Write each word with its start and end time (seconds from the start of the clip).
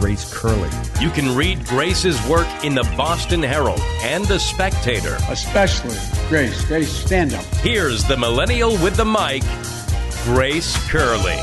Grace 0.00 0.32
Curley. 0.32 0.70
You 0.98 1.10
can 1.10 1.36
read 1.36 1.66
Grace's 1.66 2.26
work 2.26 2.48
in 2.64 2.74
the 2.74 2.84
Boston 2.96 3.42
Herald 3.42 3.80
and 4.02 4.24
the 4.24 4.38
Spectator. 4.38 5.18
Especially 5.28 5.94
Grace. 6.30 6.64
Grace, 6.64 6.90
stand 6.90 7.34
up. 7.34 7.44
Here's 7.56 8.02
the 8.04 8.16
millennial 8.16 8.72
with 8.78 8.96
the 8.96 9.04
mic, 9.04 9.42
Grace 10.24 10.74
Curley. 10.88 11.36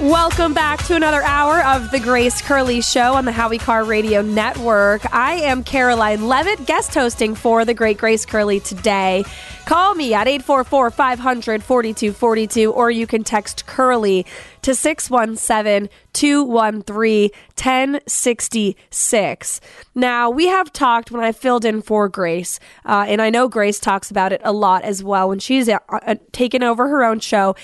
Welcome 0.00 0.52
back 0.52 0.84
to 0.86 0.96
another 0.96 1.22
hour 1.22 1.62
of 1.64 1.92
the 1.92 2.00
Grace 2.00 2.42
Curley 2.42 2.80
Show 2.80 3.14
on 3.14 3.24
the 3.24 3.30
Howie 3.30 3.58
Carr 3.58 3.84
Radio 3.84 4.20
Network. 4.20 5.14
I 5.14 5.34
am 5.34 5.62
Karoline 5.62 6.26
Leavitt, 6.26 6.66
guest 6.66 6.92
hosting 6.92 7.36
for 7.36 7.64
the 7.64 7.72
great 7.72 7.98
Grace 7.98 8.26
Curley 8.26 8.58
today. 8.58 9.24
Call 9.64 9.94
me 9.94 10.12
at 10.12 10.26
844 10.26 10.90
500 10.90 11.62
4242, 11.62 12.72
or 12.72 12.90
you 12.90 13.06
can 13.06 13.22
text 13.22 13.64
Curley 13.66 14.26
to 14.62 14.74
617 14.74 15.88
213 16.12 17.30
1066. 17.56 19.60
Now, 19.94 20.30
we 20.30 20.48
have 20.48 20.72
talked 20.72 21.12
when 21.12 21.22
I 21.22 21.30
filled 21.30 21.64
in 21.64 21.80
for 21.80 22.08
Grace, 22.08 22.58
uh, 22.84 23.04
and 23.06 23.22
I 23.22 23.30
know 23.30 23.46
Grace 23.48 23.78
talks 23.78 24.10
about 24.10 24.32
it 24.32 24.40
a 24.42 24.50
lot 24.52 24.82
as 24.82 25.04
well 25.04 25.28
when 25.28 25.38
she's 25.38 25.68
uh, 25.68 25.78
uh, 25.88 26.16
taken 26.32 26.64
over 26.64 26.88
her 26.88 27.04
own 27.04 27.20
show, 27.20 27.54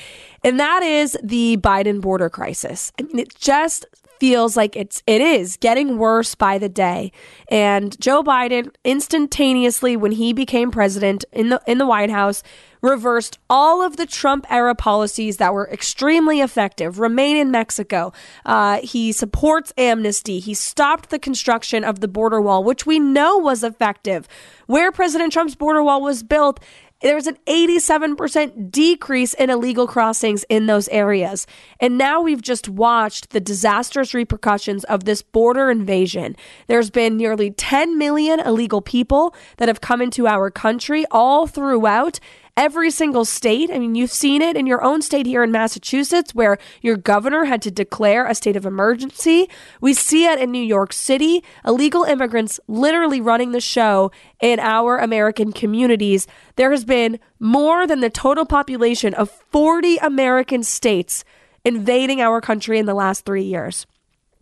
and 0.45 0.61
that 0.61 0.85
is 0.85 1.19
the 1.23 1.57
Biden 1.57 2.01
border 2.01 2.31
crisis. 2.31 2.93
I 2.99 3.03
mean, 3.03 3.19
it 3.19 3.35
just 3.35 3.85
feels 4.21 4.57
like 4.57 4.77
it's 4.77 5.03
it 5.07 5.21
is 5.21 5.57
getting 5.57 5.99
worse 5.99 6.35
by 6.35 6.59
the 6.59 6.69
day. 6.69 7.13
And 7.49 7.99
Joe 8.01 8.23
Biden 8.23 8.75
instantaneously 8.85 9.97
when 9.97 10.13
he 10.13 10.33
became 10.33 10.71
president 10.71 11.25
in 11.33 11.49
the 11.49 11.61
in 11.67 11.79
the 11.79 11.87
White 11.87 12.11
House 12.11 12.43
reversed 12.83 13.39
all 13.51 13.83
of 13.83 13.97
the 13.97 14.07
Trump 14.07 14.47
era 14.51 14.75
policies 14.75 15.39
that 15.39 15.53
were 15.53 15.69
extremely 15.71 16.41
effective. 16.41 16.99
Remain 16.99 17.37
in 17.37 17.51
Mexico. 17.51 18.13
Uh, 18.45 18.81
he 18.83 19.13
supports 19.13 19.73
amnesty. 19.77 20.39
He 20.39 20.55
stopped 20.55 21.11
the 21.11 21.19
construction 21.19 21.85
of 21.85 22.01
the 22.01 22.09
border 22.09 22.41
wall, 22.41 22.63
which 22.65 22.87
we 22.87 22.99
know 22.99 23.39
was 23.39 23.65
effective. 23.65 24.29
Where 24.67 24.93
President 24.93 25.33
Trump's 25.33 25.55
border 25.55 25.83
wall 25.83 26.03
was 26.03 26.23
built, 26.23 26.61
there 27.01 27.15
was 27.15 27.27
an 27.27 27.39
87% 27.47 28.71
decrease 28.71 29.35
in 29.35 29.51
illegal 29.51 29.87
crossings 29.87 30.45
in 30.49 30.67
those 30.67 30.89
areas. 30.89 31.47
And 31.81 31.97
now 31.97 32.21
we've 32.21 32.43
just 32.43 32.69
watched 32.69 33.31
the 33.31 33.41
disastrous 33.41 34.15
repercussions 34.15 34.85
of 34.85 35.05
this 35.05 35.23
border 35.23 35.71
invasion. 35.71 36.35
There's 36.67 36.91
been 36.91 37.17
nearly 37.17 37.53
10 37.53 37.99
million 37.99 38.41
illegal 38.41 38.81
people 38.81 39.35
that 39.59 39.69
have 39.69 39.81
come 39.81 40.03
into 40.03 40.27
our 40.27 40.51
country 40.51 41.05
all 41.11 41.47
throughout 41.47 42.19
every 42.59 42.91
single 42.91 43.25
state. 43.25 43.71
I 43.73 43.79
mean, 43.79 43.95
you've 43.95 44.11
seen 44.11 44.43
it 44.43 44.57
in 44.57 44.67
your 44.67 44.83
own 44.83 45.01
state 45.01 45.27
here 45.27 45.45
in 45.45 45.53
Massachusetts, 45.53 46.35
where 46.35 46.59
your 46.83 46.97
governor 46.97 47.45
had 47.45 47.63
to 47.63 47.71
declare 47.71 48.27
a 48.27 48.35
state 48.35 48.57
of 48.57 48.67
emergency. 48.67 49.49
We 49.81 49.95
see 49.95 50.27
it 50.27 50.41
in 50.41 50.51
New 50.51 50.63
York 50.63 50.93
City. 50.93 51.45
Illegal 51.65 52.03
immigrants 52.03 52.59
literally 52.67 53.21
running 53.21 53.53
the 53.53 53.61
show 53.61 54.11
in 54.43 54.59
our 54.59 54.99
American 54.99 55.53
communities. 55.53 56.27
There 56.57 56.73
has 56.73 56.85
been 56.85 57.21
more 57.39 57.87
than 57.87 58.01
the 58.01 58.11
total 58.11 58.45
population 58.45 59.15
of 59.15 59.31
40 59.31 59.99
American 59.99 60.65
states 60.65 61.25
invading 61.65 62.21
our 62.21 62.41
country 62.41 62.81
in 62.81 62.87
the 62.87 62.95
last 62.95 63.25
three 63.25 63.45
years. 63.45 63.87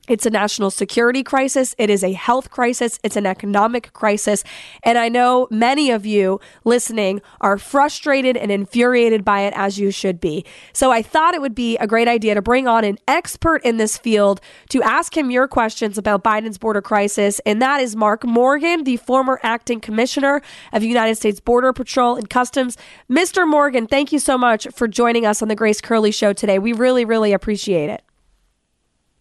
It's 0.09 0.27
a 0.27 0.31
national 0.31 0.71
security 0.71 1.23
crisis. 1.23 1.75
It 1.79 1.91
is 1.91 2.05
a 2.05 2.13
health 2.13 2.51
crisis. 2.51 2.99
It's 3.03 3.17
an 3.17 3.27
economic 3.27 3.93
crisis. 3.93 4.45
And 4.83 4.99
I 4.99 5.09
know 5.09 5.49
many 5.51 5.91
of 5.91 6.07
you 6.07 6.41
listening 6.65 7.21
are 7.41 7.59
frustrated 7.59 8.37
and 8.37 8.51
infuriated 8.51 9.25
by 9.25 9.41
it 9.41 9.53
as 9.57 9.79
you 9.79 9.91
should 9.91 10.21
be. 10.21 10.45
So 10.73 10.93
I 10.93 11.03
thought 11.03 11.35
it 11.35 11.41
would 11.41 11.55
be 11.55 11.77
a 11.79 11.87
great 11.87 12.09
idea 12.09 12.35
to 12.35 12.43
bring 12.43 12.69
on 12.69 12.85
an 12.85 12.99
expert 13.09 13.63
in 13.65 13.77
this 13.77 13.99
field 13.99 14.41
to 14.69 14.83
ask 14.83 15.17
him 15.17 15.31
your 15.31 15.49
questions 15.49 15.99
about 15.99 16.23
Biden's 16.23 16.59
border 16.59 16.83
crisis. 16.83 17.41
And 17.45 17.61
that 17.61 17.81
is 17.81 17.97
Mark 17.97 18.25
Morgan, 18.25 18.85
the 18.85 18.97
former 18.97 19.41
acting 19.43 19.81
commissioner 19.81 20.41
of 20.73 20.83
United 20.83 21.17
States 21.17 21.41
Border 21.41 21.73
Patrol 21.73 22.17
and 22.17 22.31
Customs. 22.31 22.77
Mr. 23.11 23.49
Morgan, 23.49 23.87
thank 23.87 24.13
you 24.13 24.19
so 24.19 24.39
much 24.39 24.67
for 24.75 24.87
joining 24.87 25.27
us 25.27 25.43
on 25.43 25.49
the 25.49 25.57
Grace 25.57 25.81
Curley 25.81 26.13
show 26.13 26.33
today. 26.33 26.59
We 26.59 26.73
really, 26.73 27.05
really 27.05 27.33
appreciate 27.33 27.91
it. 27.91 28.06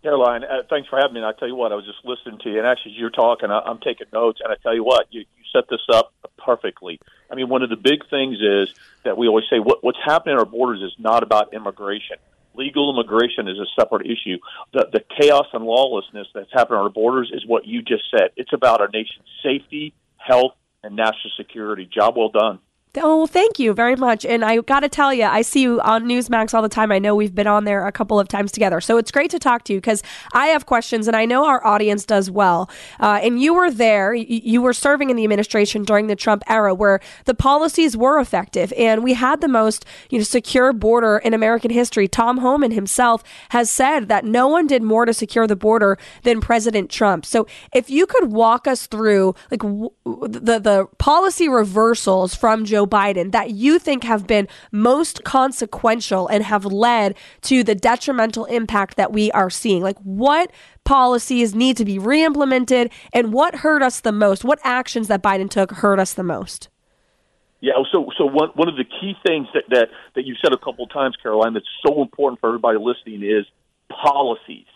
Karoline, 0.05 0.43
uh, 0.43 0.63
thanks 0.69 0.88
for 0.88 0.97
having 0.99 1.16
me. 1.16 1.19
And 1.21 1.27
I 1.27 1.31
tell 1.38 1.47
you 1.47 1.55
what, 1.55 1.71
I 1.71 1.75
was 1.75 1.85
just 1.85 2.05
listening 2.05 2.39
to 2.43 2.51
you, 2.51 2.59
and 2.59 2.67
actually, 2.67 2.91
as 2.91 2.97
you're 2.99 3.09
talking, 3.09 3.49
I, 3.49 3.59
I'm 3.59 3.79
taking 3.79 4.07
notes. 4.13 4.39
And 4.43 4.53
I 4.53 4.55
tell 4.61 4.75
you 4.75 4.83
what, 4.83 5.07
you, 5.09 5.21
you 5.21 5.43
set 5.51 5.67
this 5.69 5.81
up 5.91 6.13
perfectly. 6.38 6.99
I 7.31 7.35
mean, 7.35 7.49
one 7.49 7.63
of 7.63 7.69
the 7.69 7.75
big 7.75 8.07
things 8.09 8.38
is 8.39 8.73
that 9.03 9.17
we 9.17 9.27
always 9.27 9.45
say 9.49 9.59
what, 9.59 9.83
what's 9.83 9.97
happening 10.03 10.35
at 10.35 10.39
our 10.39 10.45
borders 10.45 10.81
is 10.81 10.94
not 10.99 11.23
about 11.23 11.53
immigration. 11.53 12.17
Legal 12.53 12.94
immigration 12.94 13.47
is 13.47 13.57
a 13.57 13.65
separate 13.79 14.05
issue. 14.05 14.38
The, 14.73 14.88
the 14.94 15.03
chaos 15.19 15.47
and 15.53 15.65
lawlessness 15.65 16.27
that's 16.33 16.51
happening 16.53 16.79
at 16.79 16.83
our 16.83 16.89
borders 16.89 17.31
is 17.33 17.45
what 17.45 17.65
you 17.65 17.81
just 17.81 18.03
said. 18.11 18.29
It's 18.38 18.53
about 18.53 18.81
our 18.81 18.89
nation's 18.94 19.27
safety, 19.44 19.94
health, 20.17 20.53
and 20.83 20.95
national 20.95 21.31
security. 21.35 21.89
Job 21.91 22.15
well 22.15 22.29
done. 22.29 22.59
Oh, 22.97 23.25
thank 23.28 23.59
you 23.59 23.73
very 23.73 23.95
much. 23.95 24.25
And 24.25 24.44
I 24.44 24.61
got 24.61 24.81
to 24.81 24.89
tell 24.89 25.13
you, 25.13 25.23
I 25.23 25.41
see 25.41 25.61
you 25.61 25.81
on 25.81 26.06
Newsmax 26.06 26.53
all 26.53 26.61
the 26.61 26.69
time. 26.69 26.91
I 26.91 27.00
know 27.00 27.16
we've 27.16 27.35
been 27.35 27.47
on 27.47 27.66
there 27.66 27.85
a 27.85 27.91
couple 27.91 28.19
of 28.19 28.28
times 28.28 28.51
together. 28.51 28.79
So 28.81 28.97
it's 28.97 29.11
great 29.11 29.31
to 29.31 29.39
talk 29.39 29.63
to 29.66 29.73
you 29.73 29.79
because 29.79 30.03
I 30.33 30.47
have 30.47 30.66
questions 30.66 31.07
and 31.07 31.16
I 31.16 31.25
know 31.25 31.45
our 31.45 31.66
audience 31.66 32.06
does 32.06 32.31
well. 32.31 32.69
Uh, 33.00 33.19
and 33.22 33.41
you 33.41 33.53
were 33.53 33.72
there, 33.72 34.13
you 34.13 34.61
were 34.61 34.73
serving 34.73 35.09
in 35.09 35.16
the 35.16 35.23
administration 35.23 35.83
during 35.83 36.07
the 36.07 36.16
Trump 36.16 36.44
era 36.47 36.73
where 36.73 37.00
the 37.25 37.33
policies 37.33 37.97
were 37.97 38.19
effective 38.19 38.72
and 38.78 39.03
we 39.03 39.13
had 39.13 39.41
the 39.41 39.47
most 39.47 39.85
you 40.09 40.19
know, 40.19 40.23
secure 40.23 40.73
border 40.73 41.17
in 41.17 41.33
American 41.33 41.72
history. 41.72 42.07
Tom 42.07 42.38
Homan 42.38 42.72
himself 42.72 43.23
has 43.50 43.69
said 43.69 44.07
that 44.07 44.25
no 44.25 44.47
one 44.47 44.67
did 44.67 44.83
more 44.83 45.06
to 45.06 45.13
secure 45.13 45.47
the 45.47 45.56
border 45.56 45.97
than 46.23 46.41
President 46.41 46.89
Trump. 46.89 47.25
So 47.25 47.47
if 47.73 47.89
you 47.89 48.06
could 48.06 48.31
walk 48.31 48.67
us 48.67 48.88
through 48.88 49.35
like 49.51 49.62
w- 49.62 49.89
the, 50.06 50.59
the 50.59 50.88
policy 50.97 51.50
reversals 51.50 52.35
from 52.35 52.66
Joe 52.66 52.84
Joe 52.85 52.97
Biden 52.97 53.31
that 53.31 53.51
you 53.51 53.79
think 53.79 54.03
have 54.03 54.28
been 54.28 54.47
most 54.72 55.23
consequential 55.23 56.28
and 56.28 56.44
have 56.44 56.66
led 56.66 57.16
to 57.41 57.63
the 57.63 57.75
detrimental 57.75 58.46
impact 58.46 58.97
that 58.97 59.12
we 59.12 59.31
are 59.31 59.50
seeing? 59.50 59.81
Like, 59.81 59.97
what 60.00 60.51
policies 60.84 61.56
need 61.56 61.78
to 61.78 61.85
be 61.85 61.97
re-implemented 62.00 62.91
and 63.13 63.34
what 63.34 63.56
hurt 63.56 63.81
us 63.81 64.00
the 64.01 64.12
most? 64.12 64.44
What 64.44 64.59
actions 64.63 65.07
that 65.07 65.24
Biden 65.24 65.50
took 65.50 65.72
hurt 65.72 66.00
us 66.00 66.13
the 66.13 66.24
most? 66.24 66.69
Yeah, 67.62 67.74
so 67.91 68.12
so 68.18 68.25
one 68.25 68.50
one 68.53 68.69
of 68.69 68.75
the 68.75 68.84
key 68.84 69.16
things 69.25 69.47
that 69.53 69.63
that, 69.69 69.88
that 70.13 70.25
you 70.25 70.35
said 70.44 70.53
a 70.53 70.57
couple 70.57 70.85
of 70.85 70.91
times, 70.91 71.16
Karoline, 71.24 71.53
that's 71.53 71.66
so 71.88 72.01
important 72.01 72.40
for 72.40 72.47
everybody 72.47 72.78
listening 72.78 73.24
is 73.24 73.45
policies. 73.90 74.68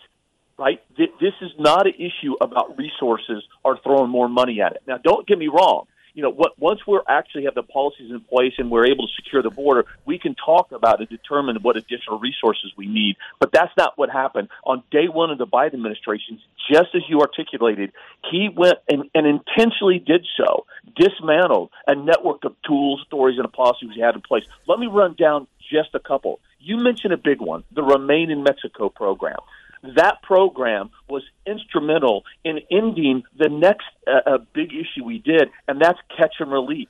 Right? 0.58 0.82
This 0.98 1.32
is 1.40 1.52
not 1.58 1.86
an 1.86 1.94
issue 1.94 2.34
about 2.38 2.76
resources 2.76 3.42
or 3.64 3.78
throwing 3.82 4.10
more 4.10 4.28
money 4.28 4.60
at 4.60 4.72
it. 4.72 4.82
Now, 4.86 4.98
don't 4.98 5.26
get 5.26 5.38
me 5.38 5.48
wrong 5.48 5.86
you 6.14 6.22
know, 6.22 6.30
what, 6.30 6.58
once 6.58 6.80
we 6.86 6.98
actually 7.08 7.44
have 7.44 7.54
the 7.54 7.62
policies 7.62 8.10
in 8.10 8.20
place 8.20 8.54
and 8.58 8.70
we're 8.70 8.86
able 8.86 9.06
to 9.06 9.12
secure 9.14 9.42
the 9.42 9.50
border, 9.50 9.86
we 10.04 10.18
can 10.18 10.34
talk 10.34 10.72
about 10.72 11.00
and 11.00 11.08
determine 11.08 11.56
what 11.62 11.76
additional 11.76 12.18
resources 12.18 12.72
we 12.76 12.86
need. 12.86 13.16
But 13.38 13.52
that's 13.52 13.72
not 13.76 13.96
what 13.96 14.10
happened 14.10 14.48
on 14.64 14.82
day 14.90 15.08
one 15.08 15.30
of 15.30 15.38
the 15.38 15.46
Biden 15.46 15.74
administration. 15.74 16.40
Just 16.70 16.94
as 16.94 17.02
you 17.08 17.20
articulated, 17.20 17.92
he 18.30 18.48
went 18.54 18.78
and, 18.88 19.04
and 19.14 19.26
intentionally 19.26 19.98
did 19.98 20.26
so, 20.36 20.66
dismantled 20.96 21.70
a 21.86 21.94
network 21.94 22.44
of 22.44 22.54
tools, 22.66 23.02
stories, 23.06 23.38
and 23.38 23.52
policies 23.52 23.90
he 23.94 24.00
had 24.00 24.14
in 24.14 24.20
place. 24.20 24.44
Let 24.66 24.78
me 24.78 24.86
run 24.86 25.14
down 25.14 25.46
just 25.70 25.94
a 25.94 26.00
couple. 26.00 26.40
You 26.58 26.76
mentioned 26.76 27.12
a 27.12 27.16
big 27.16 27.40
one, 27.40 27.64
the 27.72 27.82
Remain 27.82 28.30
in 28.30 28.42
Mexico 28.42 28.88
program 28.88 29.38
that 29.82 30.22
program 30.22 30.90
was 31.08 31.22
instrumental 31.46 32.24
in 32.44 32.60
ending 32.70 33.22
the 33.38 33.48
next 33.48 33.86
uh, 34.06 34.20
uh, 34.26 34.38
big 34.52 34.72
issue 34.72 35.04
we 35.04 35.18
did, 35.18 35.48
and 35.68 35.80
that's 35.80 35.98
catch 36.16 36.34
and 36.40 36.52
release. 36.52 36.88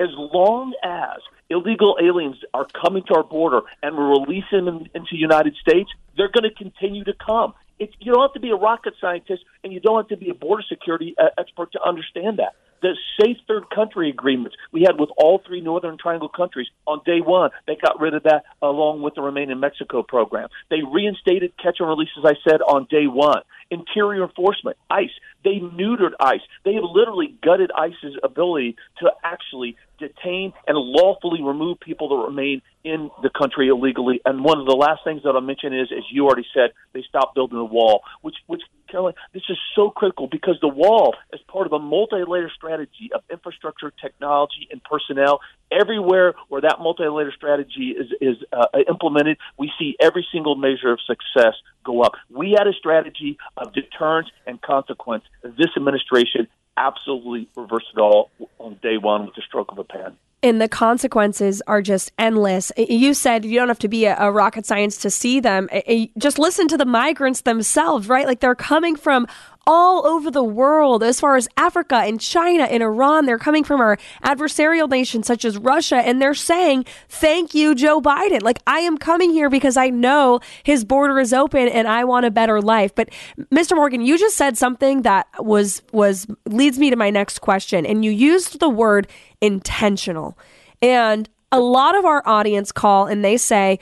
As 0.00 0.08
long 0.16 0.74
as 0.82 1.20
illegal 1.48 1.96
aliens 2.02 2.36
are 2.52 2.66
coming 2.84 3.04
to 3.04 3.14
our 3.14 3.22
border 3.22 3.60
and 3.82 3.96
we're 3.96 4.10
releasing 4.10 4.64
them 4.64 4.86
into 4.94 5.10
the 5.12 5.18
United 5.18 5.54
States, 5.56 5.90
they're 6.16 6.30
going 6.30 6.48
to 6.50 6.54
continue 6.54 7.04
to 7.04 7.14
come. 7.24 7.54
It, 7.78 7.90
you 8.00 8.12
don't 8.12 8.22
have 8.22 8.32
to 8.32 8.40
be 8.40 8.50
a 8.50 8.56
rocket 8.56 8.94
scientist 9.00 9.44
and 9.62 9.72
you 9.72 9.80
don't 9.80 9.96
have 9.96 10.08
to 10.08 10.16
be 10.16 10.30
a 10.30 10.34
border 10.34 10.64
security 10.68 11.14
uh, 11.18 11.28
expert 11.38 11.72
to 11.72 11.82
understand 11.82 12.38
that. 12.38 12.54
The 12.82 12.96
safe 13.20 13.38
third 13.48 13.70
country 13.70 14.10
agreements 14.10 14.56
we 14.72 14.82
had 14.82 14.98
with 14.98 15.10
all 15.16 15.40
three 15.46 15.60
Northern 15.60 15.96
Triangle 15.96 16.28
countries 16.28 16.68
on 16.86 17.00
day 17.06 17.20
one, 17.20 17.50
they 17.66 17.76
got 17.76 18.00
rid 18.00 18.14
of 18.14 18.24
that 18.24 18.44
along 18.60 19.02
with 19.02 19.14
the 19.14 19.22
Remain 19.22 19.50
in 19.50 19.60
Mexico 19.60 20.02
program. 20.02 20.48
They 20.70 20.82
reinstated 20.82 21.56
catch 21.56 21.76
and 21.80 21.88
release, 21.88 22.10
as 22.18 22.24
I 22.24 22.34
said, 22.48 22.60
on 22.60 22.86
day 22.90 23.06
one. 23.06 23.42
Interior 23.70 24.24
enforcement, 24.24 24.76
ICE, 24.90 25.10
they 25.42 25.60
neutered 25.60 26.12
ICE. 26.20 26.40
They 26.64 26.74
have 26.74 26.84
literally 26.84 27.34
gutted 27.42 27.70
ICE's 27.76 28.16
ability 28.22 28.76
to 29.00 29.10
actually 29.22 29.76
detain 29.98 30.52
and 30.66 30.76
lawfully 30.76 31.42
remove 31.42 31.80
people 31.80 32.08
that 32.08 32.26
remain 32.26 32.62
in 32.82 33.10
the 33.22 33.30
country 33.30 33.68
illegally. 33.68 34.20
And 34.24 34.44
one 34.44 34.58
of 34.58 34.66
the 34.66 34.74
last 34.74 35.00
things 35.04 35.22
that 35.22 35.30
I'll 35.30 35.40
mention 35.40 35.72
is, 35.72 35.88
as 35.96 36.04
you 36.10 36.26
already 36.26 36.46
said, 36.52 36.70
they 36.92 37.02
stopped 37.08 37.34
building 37.34 37.58
the 37.58 37.64
wall, 37.64 38.02
which, 38.22 38.36
which 38.46 38.62
Karoline, 38.94 39.14
this 39.32 39.42
is 39.48 39.58
so 39.74 39.90
critical 39.90 40.28
because 40.28 40.56
the 40.60 40.68
wall 40.68 41.14
is 41.32 41.40
part 41.48 41.66
of 41.66 41.72
a 41.72 41.78
multi-layer 41.78 42.50
strategy 42.54 43.10
of 43.14 43.22
infrastructure, 43.30 43.92
technology, 44.00 44.68
and 44.70 44.82
personnel. 44.84 45.40
Everywhere 45.72 46.34
where 46.48 46.60
that 46.60 46.78
multi-layer 46.80 47.32
strategy 47.32 47.94
is 47.98 48.06
is 48.20 48.36
uh, 48.52 48.66
implemented, 48.88 49.38
we 49.58 49.72
see 49.78 49.96
every 50.00 50.26
single 50.32 50.54
measure 50.54 50.92
of 50.92 51.00
success 51.06 51.54
go 51.84 52.02
up. 52.02 52.12
We 52.30 52.54
had 52.56 52.66
a 52.68 52.72
strategy 52.72 53.38
of 53.56 53.72
deterrence 53.72 54.28
and 54.46 54.60
consequence. 54.62 55.24
This 55.42 55.70
administration 55.76 56.46
absolutely 56.76 57.48
reversed 57.56 57.86
it 57.96 58.00
all 58.00 58.30
on 58.58 58.78
day 58.82 58.96
one 58.98 59.26
with 59.26 59.34
the 59.34 59.42
stroke 59.42 59.72
of 59.72 59.78
a 59.78 59.84
pen 59.84 60.16
and 60.44 60.60
the 60.60 60.68
consequences 60.68 61.62
are 61.66 61.80
just 61.80 62.12
endless. 62.18 62.70
You 62.76 63.14
said 63.14 63.46
you 63.46 63.58
don't 63.58 63.68
have 63.68 63.78
to 63.78 63.88
be 63.88 64.04
a, 64.04 64.14
a, 64.20 64.30
rocket 64.30 64.66
science 64.66 64.98
to 64.98 65.08
see 65.08 65.40
them. 65.40 65.70
Just 66.18 66.38
listen 66.38 66.68
to 66.68 66.76
the 66.76 66.84
migrants 66.84 67.40
themselves, 67.40 68.08
right? 68.08 68.26
Like 68.26 68.40
they're 68.40 68.54
coming 68.54 68.94
from 68.94 69.26
all 69.66 70.06
over 70.06 70.30
the 70.30 70.44
world, 70.44 71.02
as 71.02 71.20
far 71.20 71.36
as 71.36 71.48
Africa 71.56 71.96
and 71.96 72.20
China 72.20 72.64
and 72.64 72.82
Iran. 72.82 73.26
They're 73.26 73.38
coming 73.38 73.64
from 73.64 73.80
our 73.80 73.98
adversarial 74.24 74.88
nations 74.88 75.26
such 75.26 75.44
as 75.44 75.58
Russia, 75.58 75.96
and 75.96 76.20
they're 76.20 76.34
saying, 76.34 76.84
Thank 77.08 77.54
you, 77.54 77.74
Joe 77.74 78.00
Biden. 78.00 78.42
Like, 78.42 78.60
I 78.66 78.80
am 78.80 78.98
coming 78.98 79.30
here 79.30 79.50
because 79.50 79.76
I 79.76 79.90
know 79.90 80.40
his 80.62 80.84
border 80.84 81.18
is 81.18 81.32
open 81.32 81.68
and 81.68 81.88
I 81.88 82.04
want 82.04 82.26
a 82.26 82.30
better 82.30 82.60
life. 82.60 82.94
But 82.94 83.10
Mr. 83.52 83.76
Morgan, 83.76 84.00
you 84.00 84.18
just 84.18 84.36
said 84.36 84.56
something 84.56 85.02
that 85.02 85.26
was 85.38 85.82
was 85.92 86.26
leads 86.46 86.78
me 86.78 86.90
to 86.90 86.96
my 86.96 87.10
next 87.10 87.40
question. 87.40 87.86
And 87.86 88.04
you 88.04 88.10
used 88.10 88.60
the 88.60 88.68
word 88.68 89.08
intentional. 89.40 90.38
And 90.82 91.28
a 91.52 91.60
lot 91.60 91.96
of 91.96 92.04
our 92.04 92.22
audience 92.26 92.72
call 92.72 93.06
and 93.06 93.24
they 93.24 93.36
say, 93.36 93.78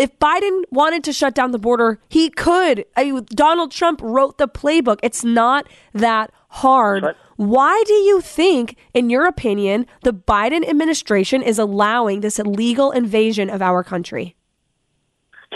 if 0.00 0.18
Biden 0.18 0.62
wanted 0.70 1.04
to 1.04 1.12
shut 1.12 1.34
down 1.34 1.50
the 1.50 1.58
border, 1.58 2.00
he 2.08 2.30
could. 2.30 2.86
I 2.96 3.04
mean, 3.04 3.26
Donald 3.34 3.70
Trump 3.70 4.00
wrote 4.02 4.38
the 4.38 4.48
playbook. 4.48 4.98
It's 5.02 5.22
not 5.22 5.68
that 5.92 6.32
hard. 6.48 7.02
Right. 7.02 7.16
Why 7.36 7.84
do 7.86 7.92
you 7.92 8.22
think, 8.22 8.76
in 8.94 9.10
your 9.10 9.26
opinion, 9.26 9.86
the 10.02 10.14
Biden 10.14 10.66
administration 10.66 11.42
is 11.42 11.58
allowing 11.58 12.20
this 12.20 12.38
illegal 12.38 12.92
invasion 12.92 13.50
of 13.50 13.60
our 13.60 13.84
country? 13.84 14.36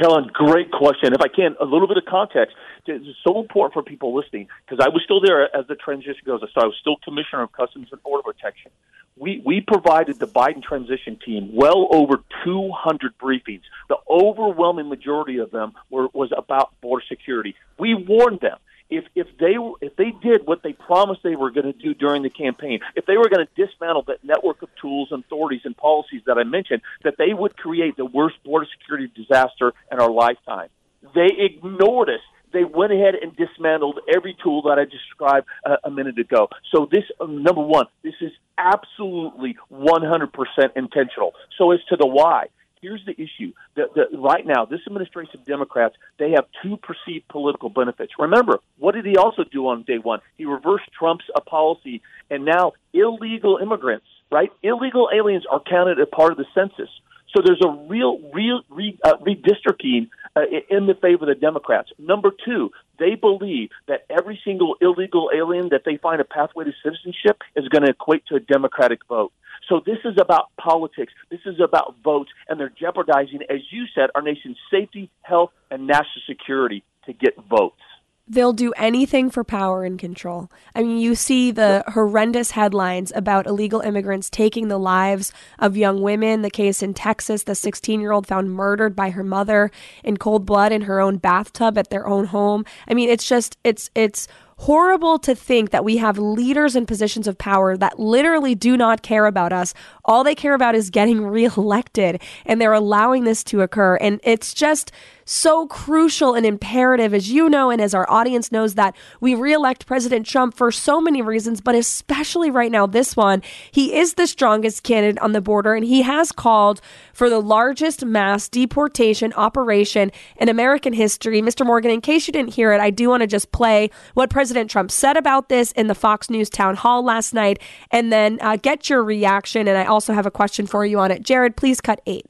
Kellen, 0.01 0.31
great 0.35 0.71
question. 0.71 1.15
If 1.15 1.23
I 1.23 1.29
can, 1.29 1.57
a 1.59 1.65
little 1.65 1.89
bit 1.89 1.97
of 1.97 2.05
context. 2.05 2.55
It's 2.87 3.07
so 3.27 3.41
important 3.41 3.73
for 3.73 3.83
people 3.83 4.15
listening 4.15 4.49
because 4.67 4.85
I 4.85 4.91
was 4.91 5.01
still 5.05 5.23
there 5.23 5.45
as 5.57 5.67
the 5.69 5.75
transition 5.75 6.21
goes. 6.27 6.41
So 6.41 6.61
I 6.61 6.67
was 6.67 6.75
still 6.81 6.97
Commissioner 7.03 7.45
of 7.45 7.53
Customs 7.53 7.89
and 7.91 8.03
Border 8.03 8.23
Protection 8.23 8.71
we, 9.17 9.41
we 9.45 9.61
provided 9.61 10.19
the 10.19 10.27
Biden 10.27 10.63
transition 10.63 11.19
team 11.25 11.51
well 11.53 11.89
over 11.93 12.17
200 12.45 13.17
briefings. 13.19 13.63
The 13.89 13.97
overwhelming 14.11 14.89
majority 14.89 15.39
of 15.39 15.51
them 15.51 15.73
were, 15.91 16.09
was 16.13 16.33
about 16.37 16.79
border 16.81 17.05
security. 17.09 17.55
We 17.79 17.95
warned 17.95 18.41
them 18.41 18.59
if 18.91 19.05
if 19.15 19.27
they 19.39 19.57
if 19.81 19.97
they 19.97 20.13
did 20.23 20.47
what 20.47 20.63
they 20.63 20.73
promised 20.73 21.23
they 21.23 21.37
were 21.37 21.51
going 21.51 21.73
to 21.73 21.73
do 21.73 21.95
during 21.95 22.23
the 22.23 22.31
campaign, 22.31 22.81
if 22.95 23.07
they 23.07 23.17
were 23.17 23.29
going 23.29 23.47
to 23.47 23.67
dismantle 23.67 24.03
that 24.09 24.23
network 24.23 24.63
of 24.63 24.69
tools 24.81 25.09
and 25.11 25.25
authorities 25.25 25.63
and 25.65 25.77
policies 25.77 26.23
that 26.27 26.37
I 26.37 26.45
mentioned, 26.45 26.83
that 27.03 27.15
they 27.17 27.33
would 27.33 27.57
create 27.57 27.97
the 27.97 28.05
worst 28.05 28.37
border 28.45 28.67
security 28.79 29.11
disaster 29.15 29.73
in 29.91 30.01
our 30.01 30.11
lifetime. 30.11 30.69
They 31.15 31.31
ignored 31.39 32.11
us 32.11 32.21
they 32.55 32.65
went 32.65 32.93
ahead 32.93 33.15
and 33.21 33.37
dismantled 33.37 34.01
every 34.15 34.37
tool 34.43 34.63
that 34.63 34.79
I 34.79 34.85
described 34.85 35.47
uh, 35.67 35.77
a 35.85 35.91
minute 35.91 36.19
ago. 36.19 36.49
So 36.73 36.89
this, 36.91 37.05
uh, 37.21 37.27
number 37.27 37.61
one, 37.61 37.87
this 38.03 38.15
is 38.21 38.33
absolutely 38.57 39.57
100% 39.71 40.29
intentional. 40.77 41.35
So 41.59 41.73
as 41.73 41.81
to 41.91 41.97
the 41.97 42.07
why, 42.07 42.47
here's 42.81 43.05
the 43.05 43.13
issue. 43.13 43.53
The, 43.75 43.87
the, 43.95 44.19
right 44.19 44.47
now, 44.47 44.65
this 44.67 44.81
administration 44.87 45.41
of 45.41 45.45
Democrats, 45.45 45.97
they 46.19 46.31
have 46.31 46.45
two 46.63 46.77
perceived 46.77 47.27
political 47.29 47.71
benefits. 47.71 48.13
Remember, 48.19 48.61
what 48.79 48.95
did 48.95 49.05
he 49.05 49.17
also 49.17 49.43
do 49.45 49.69
on 49.69 49.83
day 49.83 49.99
one? 49.99 50.21
He 50.37 50.45
reversed 50.45 50.85
Trump's 50.99 51.25
uh, 51.35 51.41
policy, 51.41 52.03
and 52.31 52.45
now 52.45 52.73
illegal 52.93 53.59
immigrants, 53.61 54.07
right? 54.31 54.51
Illegal 54.63 55.09
aliens 55.13 55.45
are 55.51 55.61
counted 55.61 55.99
as 55.99 56.09
part 56.13 56.33
of 56.33 56.39
the 56.39 56.47
census. 56.55 56.91
So 57.35 57.43
there's 57.45 57.63
a 57.65 57.71
real, 57.89 58.21
real 58.33 58.61
re, 58.71 58.97
uh, 59.03 59.17
redistricting 59.17 60.09
uh, 60.37 60.43
in 60.71 60.87
the 60.87 60.95
favor 60.95 61.25
of 61.25 61.29
the 61.29 61.41
Democrats. 61.41 61.91
Number 61.99 62.31
two, 62.45 62.71
they 62.99 63.15
believe 63.15 63.71
that 63.89 64.05
every 64.11 64.41
single 64.45 64.77
illegal 64.81 65.31
alien 65.35 65.69
that 65.71 65.83
they 65.85 65.97
find 65.97 66.21
a 66.21 66.25
pathway 66.25 66.65
to 66.65 66.73
citizenship 66.83 67.43
is 67.57 67.69
going 67.69 67.83
to 67.83 67.91
equate 67.91 68.27
to 68.27 68.37
a 68.37 68.41
Democratic 68.41 69.01
vote. 69.09 69.33
So 69.69 69.81
this 69.85 69.99
is 70.05 70.17
about 70.21 70.51
politics. 70.61 71.13
This 71.31 71.41
is 71.47 71.61
about 71.61 71.97
votes, 72.03 72.31
and 72.49 72.61
they're 72.61 72.73
jeopardizing, 72.79 73.41
as 73.49 73.61
you 73.71 73.85
said, 73.95 74.11
our 74.15 74.23
nation's 74.23 74.59
safety, 74.71 75.11
health, 75.23 75.51
and 75.71 75.87
national 75.87 76.23
security 76.27 76.85
to 77.07 77.13
get 77.13 77.35
votes 77.49 77.81
they'll 78.27 78.53
do 78.55 78.73
anything 78.77 79.31
for 79.31 79.45
power 79.45 79.85
and 79.85 79.99
control. 79.99 80.51
I 80.75 80.83
mean, 80.83 80.99
you 80.99 81.15
see 81.15 81.51
the 81.51 81.85
horrendous 81.89 82.53
headlines 82.53 83.13
about 83.15 83.47
illegal 83.47 83.81
immigrants 83.81 84.31
taking 84.31 84.69
the 84.69 84.79
lives 84.79 85.33
of 85.59 85.77
young 85.77 86.01
women. 86.01 86.43
The 86.43 86.51
case 86.51 86.83
in 86.83 86.95
Texas, 86.95 87.43
the 87.43 87.55
16 87.55 88.01
year 88.01 88.13
old 88.13 88.27
found 88.27 88.53
murdered 88.53 88.97
by 88.97 89.11
her 89.11 89.25
mother 89.25 89.71
in 90.03 90.17
cold 90.17 90.47
blood 90.47 90.73
in 90.73 90.83
her 90.83 91.01
own 91.01 91.19
bathtub 91.19 91.77
at 91.77 91.91
their 91.91 92.07
own 92.07 92.27
home. 92.27 92.65
I 92.89 92.95
mean, 92.95 93.11
it's 93.11 93.29
just, 93.29 93.59
it's, 93.63 93.91
it's, 93.95 94.27
horrible 94.59 95.19
to 95.21 95.35
think 95.35 95.71
that 95.71 95.85
we 95.85 95.97
have 95.99 96.19
leaders 96.19 96.77
in 96.77 96.87
positions 96.87 97.27
of 97.27 97.39
power 97.39 97.77
that 97.77 97.99
literally 97.99 98.55
do 98.55 98.77
not 98.77 99.03
care 99.03 99.27
about 99.27 99.53
us. 99.53 99.75
All 100.05 100.25
they 100.25 100.35
care 100.35 100.55
about 100.55 100.75
is 100.75 100.91
getting 100.91 101.25
reelected, 101.27 102.21
and 102.47 102.61
they're 102.61 102.73
allowing 102.73 103.25
this 103.25 103.45
to 103.45 103.63
occur. 103.63 103.97
And 103.97 104.21
it's 104.23 104.55
just 104.55 104.93
so 105.25 105.67
crucial 105.67 106.35
and 106.35 106.45
imperative, 106.45 107.15
as 107.15 107.31
you 107.31 107.49
know, 107.49 107.71
and 107.71 107.81
as 107.81 107.95
our 107.95 108.09
audience 108.11 108.53
knows, 108.53 108.75
that 108.75 108.95
we 109.21 109.35
reelect 109.35 109.87
President 109.87 110.27
Trump 110.27 110.55
for 110.55 110.71
so 110.71 111.01
many 111.01 111.23
reasons, 111.23 111.61
but 111.61 111.75
especially 111.75 112.51
right 112.51 112.71
now, 112.71 112.87
this 112.87 113.17
one. 113.17 113.43
He 113.71 113.97
is 113.97 114.15
the 114.15 114.27
strongest 114.27 114.83
candidate 114.83 115.21
on 115.23 115.33
the 115.33 115.41
border, 115.41 115.75
and 115.75 115.85
he 115.85 116.03
has 116.03 116.31
called 116.31 116.81
for 117.13 117.31
the 117.31 117.41
largest 117.41 118.05
mass 118.05 118.49
deportation 118.49 119.33
operation 119.33 120.13
in 120.37 120.49
American 120.49 120.93
history. 120.93 121.41
Mr. 121.41 121.65
Morgan, 121.65 121.91
in 121.91 122.01
case 122.01 122.27
you 122.27 122.33
didn't 122.33 122.55
hear 122.55 122.73
it, 122.73 122.81
I 122.81 122.91
do 122.91 123.09
want 123.09 123.23
to 123.23 123.27
just 123.27 123.51
play 123.51 123.91
what 124.13 124.31
President 124.31 124.44
Trump 124.69 124.91
said 124.91 125.17
about 125.17 125.49
this 125.49 125.73
in 125.73 125.87
the 125.87 125.95
Fox 125.95 126.31
News 126.31 126.51
town 126.51 126.75
hall 126.75 127.05
last 127.05 127.35
night, 127.35 127.61
and 127.91 128.13
then 128.13 128.39
uh, 128.41 128.57
get 128.57 128.91
your 128.91 129.03
reaction. 129.03 129.69
And 129.69 129.77
I 129.79 129.85
also 129.85 130.13
have 130.13 130.27
a 130.27 130.31
question 130.31 130.67
for 130.67 130.85
you 130.85 130.99
on 131.01 131.11
it. 131.11 131.23
Jared, 131.23 131.57
please 131.57 131.81
cut 131.81 132.01
eight. 132.07 132.27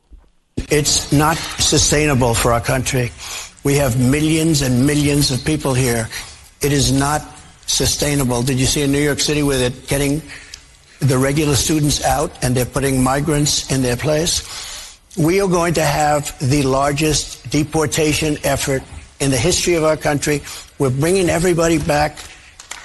It's 0.57 1.13
not 1.13 1.37
sustainable 1.37 2.35
for 2.35 2.53
our 2.53 2.61
country. 2.61 3.11
We 3.65 3.75
have 3.77 3.99
millions 3.99 4.63
and 4.63 4.87
millions 4.87 5.31
of 5.31 5.45
people 5.45 5.75
here. 5.75 6.09
It 6.63 6.73
is 6.73 6.93
not 6.93 7.23
sustainable. 7.67 8.43
Did 8.43 8.59
you 8.59 8.67
see 8.67 8.83
in 8.83 8.93
New 8.93 9.01
York 9.01 9.21
City 9.21 9.43
where 9.43 9.59
they're 9.59 9.71
getting 9.89 10.23
the 11.01 11.19
regular 11.19 11.55
students 11.55 12.05
out 12.05 12.31
and 12.43 12.55
they're 12.55 12.65
putting 12.65 13.03
migrants 13.03 13.71
in 13.71 13.83
their 13.83 13.97
place? 13.97 14.99
We 15.17 15.41
are 15.41 15.49
going 15.49 15.75
to 15.75 15.85
have 15.85 16.37
the 16.41 16.63
largest 16.63 17.51
deportation 17.51 18.37
effort 18.45 18.83
in 19.25 19.31
the 19.31 19.39
history 19.39 19.75
of 19.75 19.85
our 19.85 19.97
country. 19.97 20.43
We're 20.79 20.91
bringing 20.91 21.31
everybody 21.31 21.79
back 21.79 22.19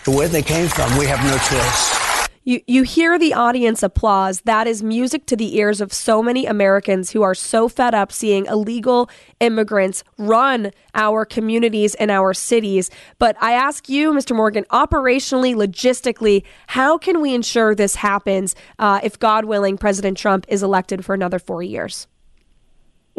to 0.05 0.11
where 0.11 0.29
they 0.29 0.41
came 0.41 0.69
from. 0.69 0.97
We 0.97 1.05
have 1.05 1.23
no 1.25 1.37
choice. 1.37 1.99
You, 2.45 2.61
you 2.65 2.83
hear 2.83 3.19
the 3.19 3.33
audience 3.33 3.83
applause. 3.83 4.41
That 4.41 4.65
is 4.65 4.81
music 4.81 5.25
to 5.27 5.35
the 5.35 5.57
ears 5.57 5.81
of 5.81 5.91
so 5.91 6.23
many 6.23 6.45
Americans 6.45 7.11
who 7.11 7.21
are 7.21 7.35
so 7.35 7.67
fed 7.67 7.93
up 7.93 8.11
seeing 8.11 8.45
illegal 8.45 9.09
immigrants 9.39 10.03
run 10.17 10.71
our 10.95 11.25
communities 11.25 11.93
and 11.95 12.09
our 12.09 12.33
cities. 12.33 12.89
But 13.19 13.35
I 13.39 13.51
ask 13.51 13.89
you, 13.89 14.13
Mr. 14.13 14.35
Morgan, 14.35 14.63
operationally, 14.71 15.53
logistically, 15.53 16.43
how 16.67 16.97
can 16.97 17.21
we 17.21 17.35
ensure 17.35 17.75
this 17.75 17.95
happens 17.95 18.55
uh, 18.79 19.01
if, 19.03 19.19
God 19.19 19.45
willing, 19.45 19.77
President 19.77 20.17
Trump 20.17 20.45
is 20.47 20.63
elected 20.63 21.03
for 21.03 21.13
another 21.13 21.37
four 21.37 21.61
years? 21.61 22.07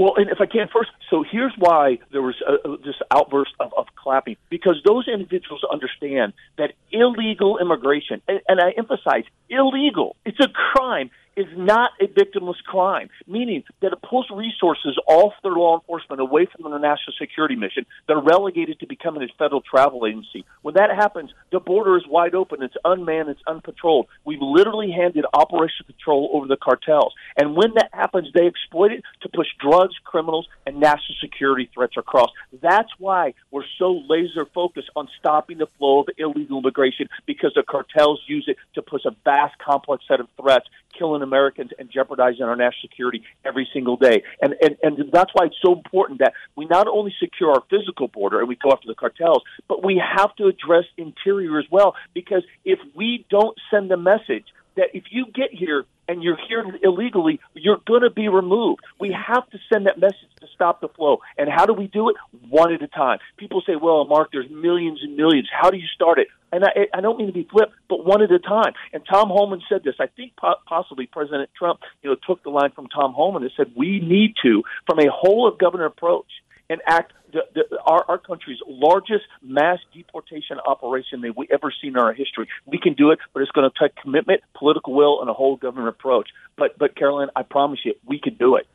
Well, 0.00 0.14
and 0.16 0.30
if 0.30 0.40
I 0.40 0.46
can 0.46 0.66
first, 0.72 0.88
so 1.10 1.22
here's 1.30 1.52
why 1.58 1.98
there 2.10 2.22
was 2.22 2.36
a, 2.48 2.78
this 2.78 2.94
outburst 3.10 3.50
of, 3.60 3.74
of 3.76 3.84
clapping. 3.96 4.36
Because 4.48 4.80
those 4.82 5.06
individuals 5.06 5.60
understand 5.70 6.32
that 6.56 6.72
illegal 6.90 7.58
immigration, 7.58 8.22
and, 8.26 8.40
and 8.48 8.60
I 8.62 8.70
emphasize 8.78 9.24
illegal, 9.50 10.16
it's 10.24 10.40
a 10.40 10.48
crime, 10.90 11.10
is 11.36 11.46
not 11.56 11.92
a 12.00 12.06
victimless 12.06 12.62
crime, 12.66 13.08
meaning 13.26 13.62
that 13.80 13.92
it 13.92 13.98
pulls 14.02 14.28
resources 14.30 14.98
off 15.06 15.32
their 15.42 15.52
law 15.52 15.78
enforcement 15.78 16.20
away 16.20 16.46
from 16.46 16.70
their 16.70 16.80
national 16.80 17.14
security 17.18 17.54
mission. 17.54 17.86
They're 18.08 18.20
relegated 18.20 18.80
to 18.80 18.86
becoming 18.86 19.22
a 19.22 19.28
federal 19.38 19.62
travel 19.62 20.06
agency. 20.06 20.44
When 20.62 20.74
that 20.74 20.90
happens, 20.90 21.30
the 21.52 21.60
border 21.60 21.96
is 21.96 22.02
wide 22.08 22.34
open. 22.34 22.62
It's 22.62 22.74
unmanned. 22.84 23.28
It's 23.28 23.40
unpatrolled. 23.46 24.06
We've 24.24 24.42
literally 24.42 24.90
handed 24.90 25.24
operational 25.32 25.86
control 25.86 26.30
over 26.34 26.46
the 26.46 26.56
cartels. 26.56 27.14
And 27.36 27.56
when 27.56 27.74
that 27.74 27.90
happens, 27.92 28.28
they 28.34 28.46
exploit 28.46 28.92
it 28.92 29.04
to 29.22 29.28
push 29.28 29.46
drugs, 29.60 29.94
criminals, 30.04 30.48
and 30.66 30.80
national 30.80 31.16
security 31.20 31.70
threats 31.72 31.96
across. 31.96 32.30
That's 32.60 32.90
why 32.98 33.34
we're 33.50 33.64
so 33.78 34.02
laser 34.08 34.46
focused 34.52 34.90
on 34.96 35.08
stopping 35.18 35.58
the 35.58 35.68
flow 35.78 36.00
of 36.00 36.08
illegal 36.18 36.58
immigration 36.58 37.08
because 37.24 37.52
the 37.54 37.62
cartels 37.62 38.20
use 38.26 38.44
it 38.48 38.56
to 38.74 38.82
push 38.82 39.04
a 39.06 39.14
vast, 39.24 39.56
complex 39.58 40.04
set 40.08 40.20
of 40.20 40.26
threats, 40.40 40.66
killing 40.96 41.22
Americans 41.22 41.70
and 41.78 41.90
jeopardizing 41.90 42.42
our 42.42 42.56
national 42.56 42.82
security 42.82 43.22
every 43.44 43.68
single 43.72 43.96
day. 43.96 44.22
And, 44.40 44.54
and, 44.62 44.76
and 44.82 45.12
that's 45.12 45.30
why 45.32 45.46
it's 45.46 45.56
so 45.64 45.72
important 45.72 46.20
that 46.20 46.34
we 46.56 46.66
not 46.66 46.86
only 46.88 47.14
secure 47.20 47.52
our 47.52 47.62
physical 47.70 48.08
border 48.08 48.40
and 48.40 48.48
we 48.48 48.56
go 48.56 48.72
after 48.72 48.86
the 48.86 48.94
cartels, 48.94 49.42
but 49.68 49.84
we 49.84 50.00
have 50.16 50.34
to 50.36 50.46
address 50.46 50.84
interior 50.96 51.58
as 51.58 51.66
well 51.70 51.94
because 52.14 52.42
if 52.64 52.78
we 52.94 53.24
don't 53.30 53.56
send 53.70 53.90
the 53.90 53.96
message 53.96 54.46
that 54.76 54.88
if 54.94 55.04
you 55.10 55.26
get 55.26 55.52
here 55.52 55.84
and 56.10 56.24
you're 56.24 56.38
here 56.48 56.64
illegally, 56.82 57.38
you're 57.54 57.78
going 57.86 58.02
to 58.02 58.10
be 58.10 58.28
removed. 58.28 58.80
We 58.98 59.12
have 59.12 59.48
to 59.50 59.58
send 59.72 59.86
that 59.86 60.00
message 60.00 60.28
to 60.40 60.46
stop 60.52 60.80
the 60.80 60.88
flow. 60.88 61.18
And 61.38 61.48
how 61.48 61.66
do 61.66 61.72
we 61.72 61.86
do 61.86 62.08
it? 62.08 62.16
One 62.48 62.72
at 62.72 62.82
a 62.82 62.88
time. 62.88 63.18
People 63.36 63.62
say, 63.64 63.76
well, 63.80 64.04
Mark, 64.06 64.30
there's 64.32 64.50
millions 64.50 64.98
and 65.02 65.16
millions. 65.16 65.48
How 65.52 65.70
do 65.70 65.76
you 65.76 65.86
start 65.94 66.18
it? 66.18 66.26
And 66.52 66.64
I, 66.64 66.88
I 66.92 67.00
don't 67.00 67.16
mean 67.16 67.28
to 67.28 67.32
be 67.32 67.46
flip, 67.48 67.70
but 67.88 68.04
one 68.04 68.22
at 68.22 68.32
a 68.32 68.40
time. 68.40 68.72
And 68.92 69.04
Tom 69.08 69.28
Homan 69.28 69.62
said 69.68 69.84
this. 69.84 69.94
I 70.00 70.08
think 70.08 70.32
possibly 70.66 71.06
President 71.06 71.48
Trump, 71.56 71.78
you 72.02 72.10
know, 72.10 72.16
took 72.26 72.42
the 72.42 72.50
line 72.50 72.72
from 72.74 72.88
Tom 72.88 73.12
Homan 73.12 73.44
and 73.44 73.52
said, 73.56 73.70
we 73.76 74.00
need 74.00 74.34
to, 74.42 74.64
from 74.86 74.98
a 74.98 75.08
whole 75.12 75.46
of 75.46 75.58
government 75.58 75.92
approach, 75.96 76.26
and 76.70 76.80
act 76.86 77.12
the, 77.32 77.40
the, 77.52 77.78
our, 77.84 78.04
our 78.08 78.18
country's 78.18 78.58
largest 78.66 79.24
mass 79.42 79.78
deportation 79.92 80.58
operation 80.66 81.20
that 81.20 81.36
we 81.36 81.46
ever 81.52 81.74
seen 81.82 81.90
in 81.90 81.98
our 81.98 82.14
history. 82.14 82.48
We 82.64 82.78
can 82.78 82.94
do 82.94 83.10
it, 83.10 83.18
but 83.34 83.42
it's 83.42 83.50
going 83.50 83.68
to 83.70 83.78
take 83.78 83.96
commitment, 83.96 84.40
political 84.54 84.94
will, 84.94 85.20
and 85.20 85.28
a 85.28 85.34
whole 85.34 85.56
government 85.56 85.88
approach. 85.88 86.30
But, 86.56 86.78
but 86.78 86.94
Karoline, 86.94 87.28
I 87.36 87.42
promise 87.42 87.80
you, 87.84 87.94
we 88.06 88.18
can 88.18 88.34
do 88.34 88.56
it. 88.56 88.66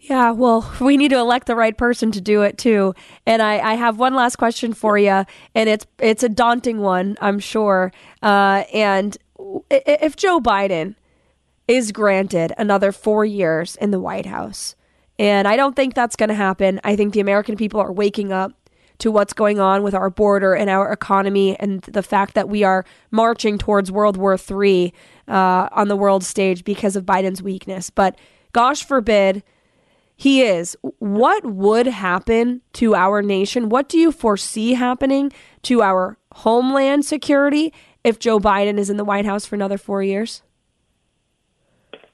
Yeah, 0.00 0.32
well, 0.32 0.72
we 0.80 0.96
need 0.96 1.08
to 1.08 1.18
elect 1.18 1.46
the 1.46 1.56
right 1.56 1.76
person 1.76 2.12
to 2.12 2.20
do 2.20 2.42
it 2.42 2.58
too. 2.58 2.94
And 3.24 3.40
I, 3.40 3.58
I 3.58 3.74
have 3.74 3.98
one 3.98 4.14
last 4.14 4.36
question 4.36 4.72
for 4.72 4.98
you, 4.98 5.24
and 5.54 5.68
it's 5.68 5.86
it's 5.98 6.22
a 6.22 6.28
daunting 6.28 6.78
one, 6.78 7.16
I'm 7.20 7.40
sure. 7.40 7.92
Uh, 8.22 8.64
and 8.72 9.16
if 9.70 10.14
Joe 10.14 10.38
Biden 10.38 10.94
is 11.66 11.90
granted 11.90 12.52
another 12.56 12.92
four 12.92 13.24
years 13.24 13.74
in 13.76 13.90
the 13.90 13.98
White 13.98 14.26
House, 14.26 14.75
and 15.18 15.48
I 15.48 15.56
don't 15.56 15.74
think 15.74 15.94
that's 15.94 16.16
going 16.16 16.28
to 16.28 16.34
happen. 16.34 16.80
I 16.84 16.96
think 16.96 17.14
the 17.14 17.20
American 17.20 17.56
people 17.56 17.80
are 17.80 17.92
waking 17.92 18.32
up 18.32 18.52
to 18.98 19.10
what's 19.10 19.32
going 19.32 19.60
on 19.60 19.82
with 19.82 19.94
our 19.94 20.10
border 20.10 20.54
and 20.54 20.70
our 20.70 20.90
economy 20.90 21.58
and 21.58 21.82
the 21.82 22.02
fact 22.02 22.34
that 22.34 22.48
we 22.48 22.64
are 22.64 22.84
marching 23.10 23.58
towards 23.58 23.92
World 23.92 24.16
War 24.16 24.38
III 24.38 24.92
uh, 25.28 25.68
on 25.72 25.88
the 25.88 25.96
world 25.96 26.24
stage 26.24 26.64
because 26.64 26.96
of 26.96 27.04
Biden's 27.04 27.42
weakness. 27.42 27.90
But 27.90 28.18
gosh 28.52 28.84
forbid 28.84 29.42
he 30.16 30.42
is. 30.42 30.76
What 30.98 31.44
would 31.44 31.86
happen 31.86 32.62
to 32.74 32.94
our 32.94 33.20
nation? 33.20 33.68
What 33.68 33.88
do 33.88 33.98
you 33.98 34.10
foresee 34.10 34.72
happening 34.72 35.30
to 35.62 35.82
our 35.82 36.16
homeland 36.32 37.04
security 37.04 37.72
if 38.02 38.18
Joe 38.18 38.38
Biden 38.38 38.78
is 38.78 38.88
in 38.88 38.96
the 38.96 39.04
White 39.04 39.26
House 39.26 39.44
for 39.44 39.56
another 39.56 39.76
four 39.76 40.02
years? 40.02 40.42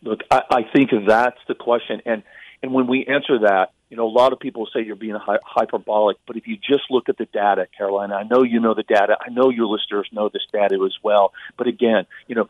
Look, 0.02 0.22
I, 0.32 0.42
I 0.50 0.62
think 0.74 0.90
that's 1.06 1.38
the 1.46 1.54
question. 1.54 2.02
And 2.04 2.24
and 2.62 2.72
when 2.72 2.86
we 2.86 3.06
answer 3.06 3.40
that, 3.40 3.72
you 3.90 3.96
know, 3.96 4.06
a 4.06 4.08
lot 4.08 4.32
of 4.32 4.40
people 4.40 4.66
say 4.72 4.82
you're 4.82 4.96
being 4.96 5.16
hy- 5.16 5.38
hyperbolic, 5.44 6.16
but 6.26 6.36
if 6.36 6.46
you 6.46 6.56
just 6.56 6.84
look 6.90 7.08
at 7.08 7.18
the 7.18 7.26
data, 7.26 7.66
Carolina, 7.76 8.14
I 8.14 8.22
know 8.22 8.42
you 8.42 8.60
know 8.60 8.72
the 8.74 8.84
data. 8.84 9.18
I 9.20 9.30
know 9.30 9.50
your 9.50 9.66
listeners 9.66 10.08
know 10.12 10.30
this 10.32 10.46
data 10.52 10.82
as 10.84 10.94
well. 11.02 11.32
But 11.58 11.66
again, 11.66 12.06
you 12.26 12.34
know, 12.36 12.48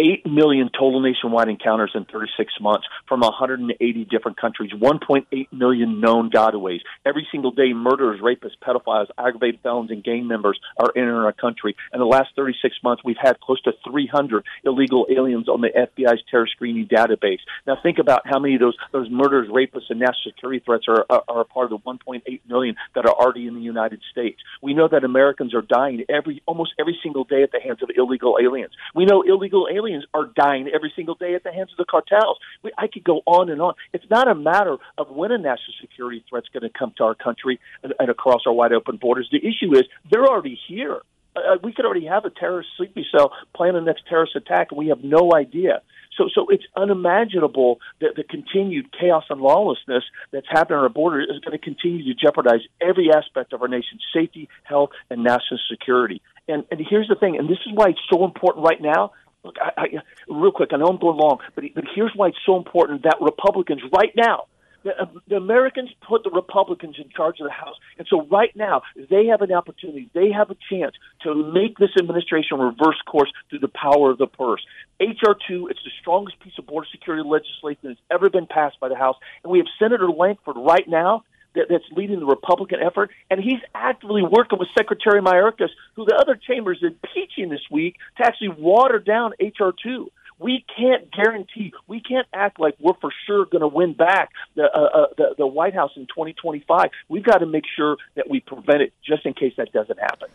8 0.00 0.24
million 0.26 0.70
total 0.72 1.00
nationwide 1.00 1.48
encounters 1.48 1.92
in 1.94 2.06
36 2.06 2.54
months 2.60 2.86
from 3.06 3.20
180 3.20 4.04
different 4.06 4.40
countries, 4.40 4.72
1.8 4.72 5.52
million 5.52 6.00
known 6.00 6.30
gotaways. 6.30 6.80
Every 7.04 7.28
single 7.30 7.50
day, 7.50 7.74
murderers, 7.74 8.20
rapists, 8.20 8.56
pedophiles, 8.64 9.08
aggravated 9.18 9.60
felons, 9.62 9.90
and 9.90 10.02
gang 10.02 10.26
members 10.26 10.58
are 10.78 10.90
entering 10.96 11.24
our 11.24 11.34
country. 11.34 11.76
In 11.92 12.00
the 12.00 12.06
last 12.06 12.30
36 12.34 12.76
months, 12.82 13.02
we've 13.04 13.16
had 13.20 13.38
close 13.40 13.60
to 13.62 13.72
300 13.90 14.42
illegal 14.64 15.06
aliens 15.10 15.48
on 15.48 15.60
the 15.60 15.68
FBI's 15.68 16.22
terror 16.30 16.46
screening 16.46 16.86
database. 16.86 17.40
Now, 17.66 17.76
think 17.82 17.98
about 17.98 18.22
how 18.24 18.38
many 18.38 18.54
of 18.54 18.60
those, 18.60 18.76
those 18.92 19.10
murders, 19.10 19.48
rapists, 19.48 19.90
and 19.90 20.00
national 20.00 20.32
security 20.32 20.62
threats 20.64 20.86
are, 20.88 21.04
are, 21.10 21.24
are 21.28 21.40
a 21.42 21.44
part 21.44 21.70
of 21.70 21.82
the 21.82 21.90
1.8 21.90 22.22
million 22.48 22.74
that 22.94 23.04
are 23.04 23.12
already 23.12 23.46
in 23.46 23.54
the 23.54 23.60
United 23.60 24.00
States. 24.10 24.40
We 24.62 24.72
know 24.72 24.88
that 24.88 25.04
Americans 25.04 25.54
are 25.54 25.62
dying 25.62 26.04
every 26.08 26.42
almost 26.46 26.72
every 26.80 26.98
single 27.02 27.24
day 27.24 27.42
at 27.42 27.52
the 27.52 27.60
hands 27.60 27.82
of 27.82 27.90
illegal 27.94 28.38
aliens. 28.42 28.72
We 28.94 29.04
know 29.04 29.22
illegal 29.22 29.68
aliens 29.70 29.89
are 30.14 30.30
dying 30.34 30.68
every 30.74 30.92
single 30.94 31.14
day 31.14 31.34
at 31.34 31.44
the 31.44 31.52
hands 31.52 31.70
of 31.72 31.78
the 31.78 31.84
cartels. 31.84 32.38
We, 32.62 32.72
I 32.78 32.86
could 32.86 33.04
go 33.04 33.22
on 33.26 33.50
and 33.50 33.60
on. 33.60 33.74
It's 33.92 34.08
not 34.10 34.28
a 34.28 34.34
matter 34.34 34.76
of 34.98 35.10
when 35.10 35.32
a 35.32 35.38
national 35.38 35.74
security 35.80 36.24
threat's 36.28 36.48
going 36.52 36.62
to 36.62 36.78
come 36.78 36.92
to 36.98 37.04
our 37.04 37.14
country 37.14 37.60
and, 37.82 37.94
and 37.98 38.10
across 38.10 38.42
our 38.46 38.52
wide 38.52 38.72
open 38.72 38.96
borders. 38.96 39.28
The 39.30 39.38
issue 39.38 39.76
is 39.76 39.84
they're 40.10 40.26
already 40.26 40.58
here. 40.68 41.00
Uh, 41.36 41.56
we 41.62 41.72
could 41.72 41.84
already 41.84 42.06
have 42.06 42.24
a 42.24 42.30
terrorist 42.30 42.68
sleepy 42.76 43.06
cell 43.16 43.32
plan 43.54 43.74
the 43.74 43.80
next 43.80 44.02
terrorist 44.08 44.34
attack, 44.34 44.68
and 44.70 44.78
we 44.78 44.88
have 44.88 45.04
no 45.04 45.32
idea. 45.34 45.80
So, 46.16 46.28
so 46.34 46.46
it's 46.48 46.64
unimaginable 46.76 47.78
that 48.00 48.16
the 48.16 48.24
continued 48.24 48.86
chaos 48.98 49.24
and 49.30 49.40
lawlessness 49.40 50.04
that's 50.32 50.46
happening 50.50 50.78
on 50.78 50.82
our 50.82 50.88
border 50.90 51.20
is 51.20 51.38
going 51.44 51.56
to 51.56 51.64
continue 51.64 52.12
to 52.12 52.20
jeopardize 52.20 52.60
every 52.80 53.10
aspect 53.12 53.52
of 53.52 53.62
our 53.62 53.68
nation's 53.68 54.02
safety, 54.12 54.48
health, 54.64 54.90
and 55.08 55.22
national 55.22 55.60
security. 55.70 56.20
And, 56.48 56.64
and 56.70 56.80
here's 56.88 57.08
the 57.08 57.14
thing, 57.14 57.38
and 57.38 57.48
this 57.48 57.58
is 57.64 57.72
why 57.72 57.90
it's 57.90 58.00
so 58.12 58.24
important 58.24 58.66
right 58.66 58.80
now 58.80 59.12
Look, 59.44 59.56
I, 59.60 59.72
I, 59.76 59.86
real 60.28 60.52
quick, 60.52 60.70
I 60.72 60.76
know 60.76 60.86
I'm 60.86 60.98
going 60.98 61.16
long, 61.16 61.38
but, 61.54 61.64
but 61.74 61.84
here's 61.94 62.12
why 62.14 62.28
it's 62.28 62.38
so 62.44 62.56
important 62.56 63.04
that 63.04 63.16
Republicans 63.20 63.80
right 63.92 64.12
now, 64.14 64.44
the, 64.82 64.90
uh, 64.90 65.06
the 65.28 65.36
Americans 65.36 65.90
put 66.06 66.24
the 66.24 66.30
Republicans 66.30 66.96
in 66.98 67.08
charge 67.10 67.40
of 67.40 67.46
the 67.46 67.52
House. 67.52 67.76
And 67.98 68.06
so 68.08 68.26
right 68.26 68.54
now, 68.54 68.82
they 69.10 69.26
have 69.26 69.40
an 69.42 69.52
opportunity, 69.52 70.10
they 70.14 70.30
have 70.30 70.50
a 70.50 70.56
chance 70.70 70.94
to 71.22 71.34
make 71.34 71.78
this 71.78 71.90
administration 71.98 72.58
reverse 72.58 73.00
course 73.06 73.32
through 73.48 73.60
the 73.60 73.68
power 73.68 74.10
of 74.10 74.18
the 74.18 74.26
purse. 74.26 74.64
H.R. 75.00 75.36
2, 75.48 75.68
it's 75.68 75.80
the 75.84 75.90
strongest 76.00 76.40
piece 76.40 76.54
of 76.58 76.66
border 76.66 76.86
security 76.90 77.26
legislation 77.26 77.80
that's 77.84 78.00
ever 78.10 78.28
been 78.28 78.46
passed 78.46 78.78
by 78.80 78.88
the 78.88 78.96
House. 78.96 79.16
And 79.42 79.50
we 79.50 79.58
have 79.58 79.66
Senator 79.78 80.10
Lankford 80.10 80.56
right 80.56 80.86
now 80.88 81.24
that, 81.54 81.66
that's 81.68 81.84
leading 81.96 82.20
the 82.20 82.26
Republican 82.26 82.80
effort, 82.80 83.10
and 83.30 83.40
he's 83.40 83.60
actively 83.74 84.22
working 84.22 84.58
with 84.58 84.68
Secretary 84.76 85.20
Mayorkas, 85.20 85.70
who 85.94 86.04
the 86.04 86.14
other 86.14 86.36
chamber 86.36 86.72
is 86.72 86.82
impeaching 86.82 87.48
this 87.48 87.62
week, 87.70 87.96
to 88.16 88.24
actually 88.24 88.48
water 88.48 88.98
down 88.98 89.32
HR 89.40 89.70
two. 89.82 90.10
We 90.38 90.64
can't 90.74 91.10
guarantee, 91.12 91.74
we 91.86 92.00
can't 92.00 92.26
act 92.32 92.58
like 92.58 92.74
we're 92.80 92.94
for 93.00 93.10
sure 93.26 93.44
going 93.44 93.60
to 93.60 93.68
win 93.68 93.92
back 93.92 94.30
the, 94.54 94.64
uh, 94.64 95.00
uh, 95.02 95.06
the 95.18 95.34
the 95.36 95.46
White 95.46 95.74
House 95.74 95.90
in 95.96 96.06
2025. 96.06 96.88
We've 97.08 97.22
got 97.22 97.38
to 97.38 97.46
make 97.46 97.64
sure 97.76 97.98
that 98.14 98.30
we 98.30 98.40
prevent 98.40 98.80
it, 98.80 98.94
just 99.04 99.26
in 99.26 99.34
case 99.34 99.52
that 99.58 99.70
doesn't 99.72 100.00
happen. 100.00 100.28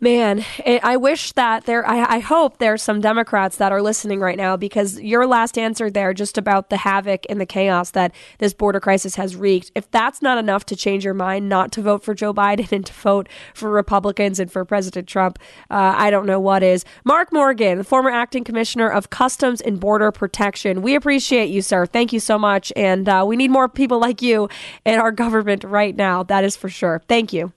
Man, 0.00 0.44
I 0.64 0.96
wish 0.96 1.32
that 1.32 1.64
there, 1.64 1.84
I, 1.84 2.16
I 2.16 2.18
hope 2.20 2.58
there's 2.58 2.84
some 2.84 3.00
Democrats 3.00 3.56
that 3.56 3.72
are 3.72 3.82
listening 3.82 4.20
right 4.20 4.36
now 4.36 4.56
because 4.56 5.00
your 5.00 5.26
last 5.26 5.58
answer 5.58 5.90
there, 5.90 6.14
just 6.14 6.38
about 6.38 6.70
the 6.70 6.76
havoc 6.76 7.24
and 7.28 7.40
the 7.40 7.46
chaos 7.46 7.90
that 7.90 8.14
this 8.38 8.54
border 8.54 8.78
crisis 8.78 9.16
has 9.16 9.34
wreaked, 9.34 9.72
if 9.74 9.90
that's 9.90 10.22
not 10.22 10.38
enough 10.38 10.64
to 10.66 10.76
change 10.76 11.04
your 11.04 11.14
mind 11.14 11.48
not 11.48 11.72
to 11.72 11.82
vote 11.82 12.04
for 12.04 12.14
Joe 12.14 12.32
Biden 12.32 12.70
and 12.72 12.86
to 12.86 12.92
vote 12.92 13.28
for 13.54 13.70
Republicans 13.70 14.38
and 14.38 14.52
for 14.52 14.64
President 14.64 15.08
Trump, 15.08 15.36
uh, 15.68 15.94
I 15.96 16.10
don't 16.10 16.26
know 16.26 16.38
what 16.38 16.62
is. 16.62 16.84
Mark 17.04 17.32
Morgan, 17.32 17.82
former 17.82 18.10
acting 18.10 18.44
commissioner 18.44 18.88
of 18.88 19.10
Customs 19.10 19.60
and 19.60 19.80
Border 19.80 20.12
Protection, 20.12 20.80
we 20.80 20.94
appreciate 20.94 21.46
you, 21.46 21.60
sir. 21.60 21.86
Thank 21.86 22.12
you 22.12 22.20
so 22.20 22.38
much. 22.38 22.72
And 22.76 23.08
uh, 23.08 23.24
we 23.26 23.34
need 23.34 23.50
more 23.50 23.68
people 23.68 23.98
like 23.98 24.22
you 24.22 24.48
in 24.84 25.00
our 25.00 25.10
government 25.10 25.64
right 25.64 25.96
now. 25.96 26.22
That 26.22 26.44
is 26.44 26.56
for 26.56 26.68
sure. 26.68 27.02
Thank 27.08 27.32
you. 27.32 27.52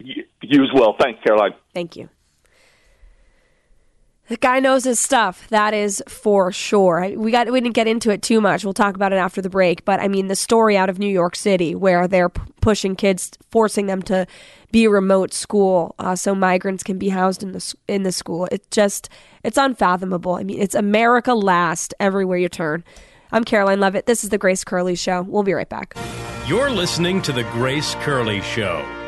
You 0.00 0.64
as 0.64 0.70
well. 0.74 0.96
Thanks, 0.98 1.18
Karoline. 1.24 1.54
Thank 1.74 1.96
you. 1.96 2.08
The 4.28 4.36
guy 4.36 4.60
knows 4.60 4.84
his 4.84 5.00
stuff. 5.00 5.48
That 5.48 5.74
is 5.74 6.02
for 6.08 6.52
sure. 6.52 7.06
We 7.16 7.30
got 7.32 7.50
we 7.50 7.60
didn't 7.60 7.74
get 7.74 7.88
into 7.88 8.10
it 8.10 8.22
too 8.22 8.40
much. 8.40 8.64
We'll 8.64 8.72
talk 8.72 8.94
about 8.94 9.12
it 9.12 9.16
after 9.16 9.42
the 9.42 9.50
break. 9.50 9.84
But 9.84 10.00
I 10.00 10.08
mean, 10.08 10.28
the 10.28 10.36
story 10.36 10.76
out 10.76 10.88
of 10.88 10.98
New 10.98 11.08
York 11.08 11.36
City 11.36 11.74
where 11.74 12.06
they're 12.08 12.28
p- 12.28 12.40
pushing 12.60 12.94
kids, 12.96 13.32
forcing 13.50 13.86
them 13.86 14.00
to 14.04 14.26
be 14.70 14.86
remote 14.86 15.34
school, 15.34 15.94
uh, 15.98 16.16
so 16.16 16.34
migrants 16.34 16.82
can 16.82 16.98
be 16.98 17.10
housed 17.10 17.42
in 17.42 17.52
the 17.52 17.74
in 17.88 18.04
the 18.04 18.12
school. 18.12 18.48
It's 18.52 18.68
just 18.70 19.10
it's 19.42 19.58
unfathomable. 19.58 20.34
I 20.36 20.44
mean, 20.44 20.62
it's 20.62 20.76
America 20.76 21.34
last 21.34 21.92
everywhere 21.98 22.38
you 22.38 22.48
turn. 22.48 22.84
I'm 23.32 23.44
Karoline 23.44 23.80
Leavitt. 23.80 24.06
This 24.06 24.24
is 24.24 24.30
the 24.30 24.38
Grace 24.38 24.62
Curley 24.62 24.94
Show. 24.94 25.22
We'll 25.22 25.42
be 25.42 25.52
right 25.52 25.68
back. 25.68 25.94
You're 26.46 26.70
listening 26.70 27.22
to 27.22 27.32
the 27.32 27.44
Grace 27.44 27.96
Curley 27.96 28.40
Show. 28.40 29.01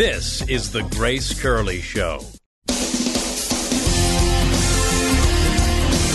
This 0.00 0.40
is 0.48 0.72
The 0.72 0.82
Grace 0.84 1.38
Curley 1.38 1.82
Show. 1.82 2.24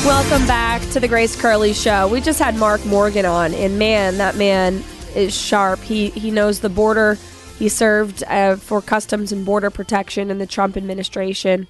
Welcome 0.04 0.48
back 0.48 0.82
to 0.90 1.00
the 1.00 1.08
Grace 1.08 1.40
Curley 1.40 1.72
Show. 1.72 2.08
We 2.08 2.20
just 2.20 2.40
had 2.40 2.56
Mark 2.56 2.84
Morgan 2.88 3.28
on, 3.28 3.54
and 3.54 3.78
man, 3.78 4.18
that 4.18 4.38
man 4.38 4.84
is 5.14 5.40
sharp. 5.40 5.82
He 5.82 6.10
he 6.10 6.32
knows 6.32 6.62
the 6.62 6.70
border. 6.70 7.20
He 7.60 7.70
served 7.70 8.24
uh, 8.24 8.56
for 8.56 8.82
Customs 8.82 9.32
and 9.32 9.46
Border 9.46 9.70
Protection 9.70 10.32
in 10.32 10.40
the 10.40 10.48
Trump 10.48 10.76
administration. 10.78 11.68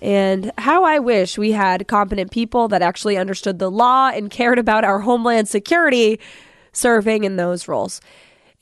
And 0.00 0.52
how 0.56 0.84
I 0.84 0.98
wish 0.98 1.36
we 1.36 1.52
had 1.52 1.86
competent 1.86 2.30
people 2.30 2.68
that 2.68 2.80
actually 2.80 3.18
understood 3.18 3.58
the 3.58 3.70
law 3.70 4.08
and 4.08 4.30
cared 4.30 4.58
about 4.58 4.84
our 4.84 5.00
homeland 5.00 5.46
security 5.46 6.20
serving 6.72 7.24
in 7.24 7.36
those 7.36 7.68
roles. 7.68 8.00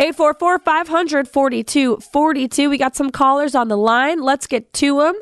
844 0.01 0.61
500 0.61 1.29
4242. 1.29 2.71
We 2.71 2.79
got 2.79 2.95
some 2.95 3.11
callers 3.11 3.57
on 3.57 3.67
the 3.67 3.77
line. 3.77 4.23
Let's 4.23 4.47
get 4.47 4.73
to 4.75 5.01
them. 5.01 5.15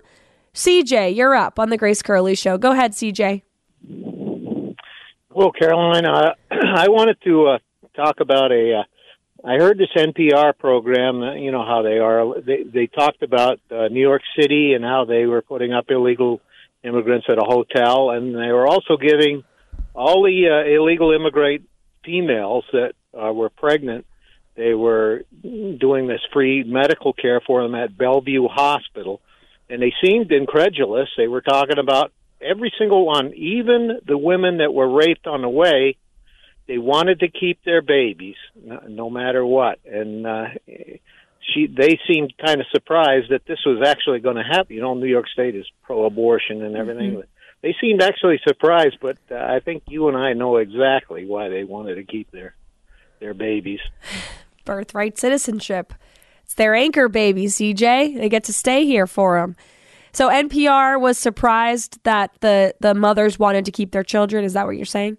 CJ, 0.55 1.17
you're 1.17 1.35
up 1.35 1.59
on 1.59 1.71
the 1.71 1.79
Grace 1.79 2.03
Curley 2.03 2.35
Show. 2.35 2.59
Go 2.59 2.73
ahead, 2.73 2.93
CJ. 2.93 3.43
Well, 3.89 5.53
Karoline, 5.53 6.07
uh, 6.07 6.35
I 6.51 6.89
wanted 6.89 7.17
to 7.25 7.47
uh, 7.47 7.59
talk 7.95 8.21
about 8.21 8.53
a. 8.53 8.81
Uh, 8.81 9.49
I 9.49 9.59
heard 9.59 9.79
this 9.79 9.89
NPR 9.97 10.59
program. 10.59 11.23
uh, 11.23 11.35
You 11.35 11.53
know 11.53 11.65
how 11.65 11.81
they 11.83 11.99
are. 11.99 12.41
They 12.41 12.63
they 12.63 12.87
talked 12.87 13.23
about 13.23 13.61
uh, 13.71 13.89
New 13.89 14.01
York 14.01 14.23
City 14.39 14.75
and 14.75 14.85
how 14.85 15.07
they 15.07 15.25
were 15.25 15.41
putting 15.41 15.73
up 15.73 15.87
illegal 15.91 16.41
immigrants 16.83 17.27
at 17.31 17.39
a 17.39 17.45
hotel, 17.45 18.11
and 18.11 18.35
they 18.35 18.53
were 18.53 18.67
also 18.67 18.99
giving 18.99 19.43
all 19.95 20.23
the 20.23 20.49
uh, 20.51 20.69
illegal 20.71 21.13
immigrant 21.13 21.67
females 22.05 22.65
that 22.73 22.93
uh, 23.19 23.33
were 23.33 23.49
pregnant. 23.49 24.05
They 24.57 24.75
were 24.75 25.25
doing 25.43 26.07
this 26.07 26.21
free 26.33 26.65
medical 26.65 27.13
care 27.13 27.41
for 27.47 27.63
them 27.63 27.75
at 27.75 27.97
Bellevue 27.97 28.49
Hospital, 28.49 29.21
and 29.69 29.83
they 29.83 29.93
seemed 30.03 30.33
incredulous. 30.33 31.09
They 31.17 31.29
were 31.29 31.43
talking 31.43 31.79
about 31.79 32.13
every 32.41 32.73
single 32.79 33.05
one, 33.05 33.33
even 33.35 34.01
the 34.07 34.19
women 34.19 34.59
that 34.59 34.73
were 34.73 34.89
raped 34.89 35.27
on 35.27 35.43
the 35.43 35.49
way, 35.49 35.97
they 36.67 36.79
wanted 36.79 37.21
to 37.21 37.29
keep 37.29 37.63
their 37.65 37.83
babies 37.83 38.37
no, 38.65 39.09
matter 39.09 39.45
what. 39.45 39.79
And 39.85 40.27
uh, 40.27 40.47
she, 41.41 41.67
they 41.67 41.99
seemed 42.09 42.35
kind 42.45 42.61
of 42.61 42.67
surprised 42.73 43.31
that 43.31 43.47
this 43.47 43.61
was 43.65 43.87
actually 43.87 44.21
going 44.21 44.37
to 44.37 44.43
happen. 44.43 44.75
You 44.75 44.83
know, 44.83 44.95
New 44.95 45.07
York 45.07 45.29
State 45.29 45.55
is 45.55 45.67
pro-abortion 45.85 46.63
and 46.63 46.77
everything. 46.77 47.23
They 47.63 47.75
seemed 47.81 48.03
actually 48.03 48.41
surprised, 48.47 48.99
but 49.01 49.19
uh, 49.31 49.37
I 49.37 49.61
think 49.61 49.85
you 49.89 50.09
and 50.09 50.17
I 50.17 50.33
know 50.33 50.57
exactly 50.57 51.25
why 51.27 51.49
they 51.49 51.65
wanted 51.65 51.97
to 51.97 52.05
keep 52.05 52.31
their 52.31 52.55
their 53.19 53.33
babies. 53.33 53.81
Birthright 54.67 55.17
citizenship. 55.17 55.95
It's 56.45 56.55
their 56.55 56.75
anchor 56.75 57.09
baby, 57.09 57.47
CJ. 57.47 58.19
They 58.19 58.29
get 58.29 58.45
to 58.45 58.53
stay 58.53 58.85
here 58.85 59.07
for 59.07 59.41
them. 59.41 59.57
So 60.13 60.29
NPR 60.29 61.01
was 61.01 61.19
surprised 61.19 61.99
that 62.05 62.33
the, 62.41 62.75
the 62.81 62.95
mothers 62.95 63.39
wanted 63.39 63.65
to 63.65 63.73
keep 63.73 63.93
their 63.93 64.05
children. 64.05 64.45
Is 64.45 64.53
that 64.53 64.67
what 64.67 64.77
you're 64.77 64.85
saying? 64.85 65.17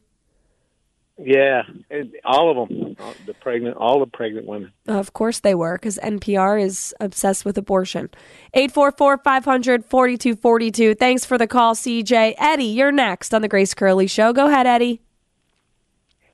Yeah, 1.19 1.63
and 1.89 2.13
all 2.23 2.51
of 2.51 2.69
them, 2.69 2.95
all 2.99 3.13
the 3.25 3.33
pregnant, 3.33 3.75
all 3.77 3.99
the 3.99 4.05
pregnant 4.05 4.45
women. 4.45 4.71
Of 4.87 5.13
course 5.13 5.39
they 5.39 5.55
were, 5.55 5.73
because 5.73 5.97
NPR 5.97 6.61
is 6.61 6.93
obsessed 6.99 7.43
with 7.43 7.57
abortion. 7.57 8.09
844 8.53 9.17
500 9.17 9.85
4242. 9.85 10.93
Thanks 10.93 11.25
for 11.25 11.39
the 11.39 11.47
call, 11.47 11.73
CJ. 11.73 12.35
Eddie, 12.37 12.65
you're 12.65 12.91
next 12.91 13.33
on 13.33 13.41
The 13.41 13.47
Grace 13.47 13.73
Curley 13.73 14.05
Show. 14.05 14.31
Go 14.31 14.47
ahead, 14.47 14.67
Eddie. 14.67 15.01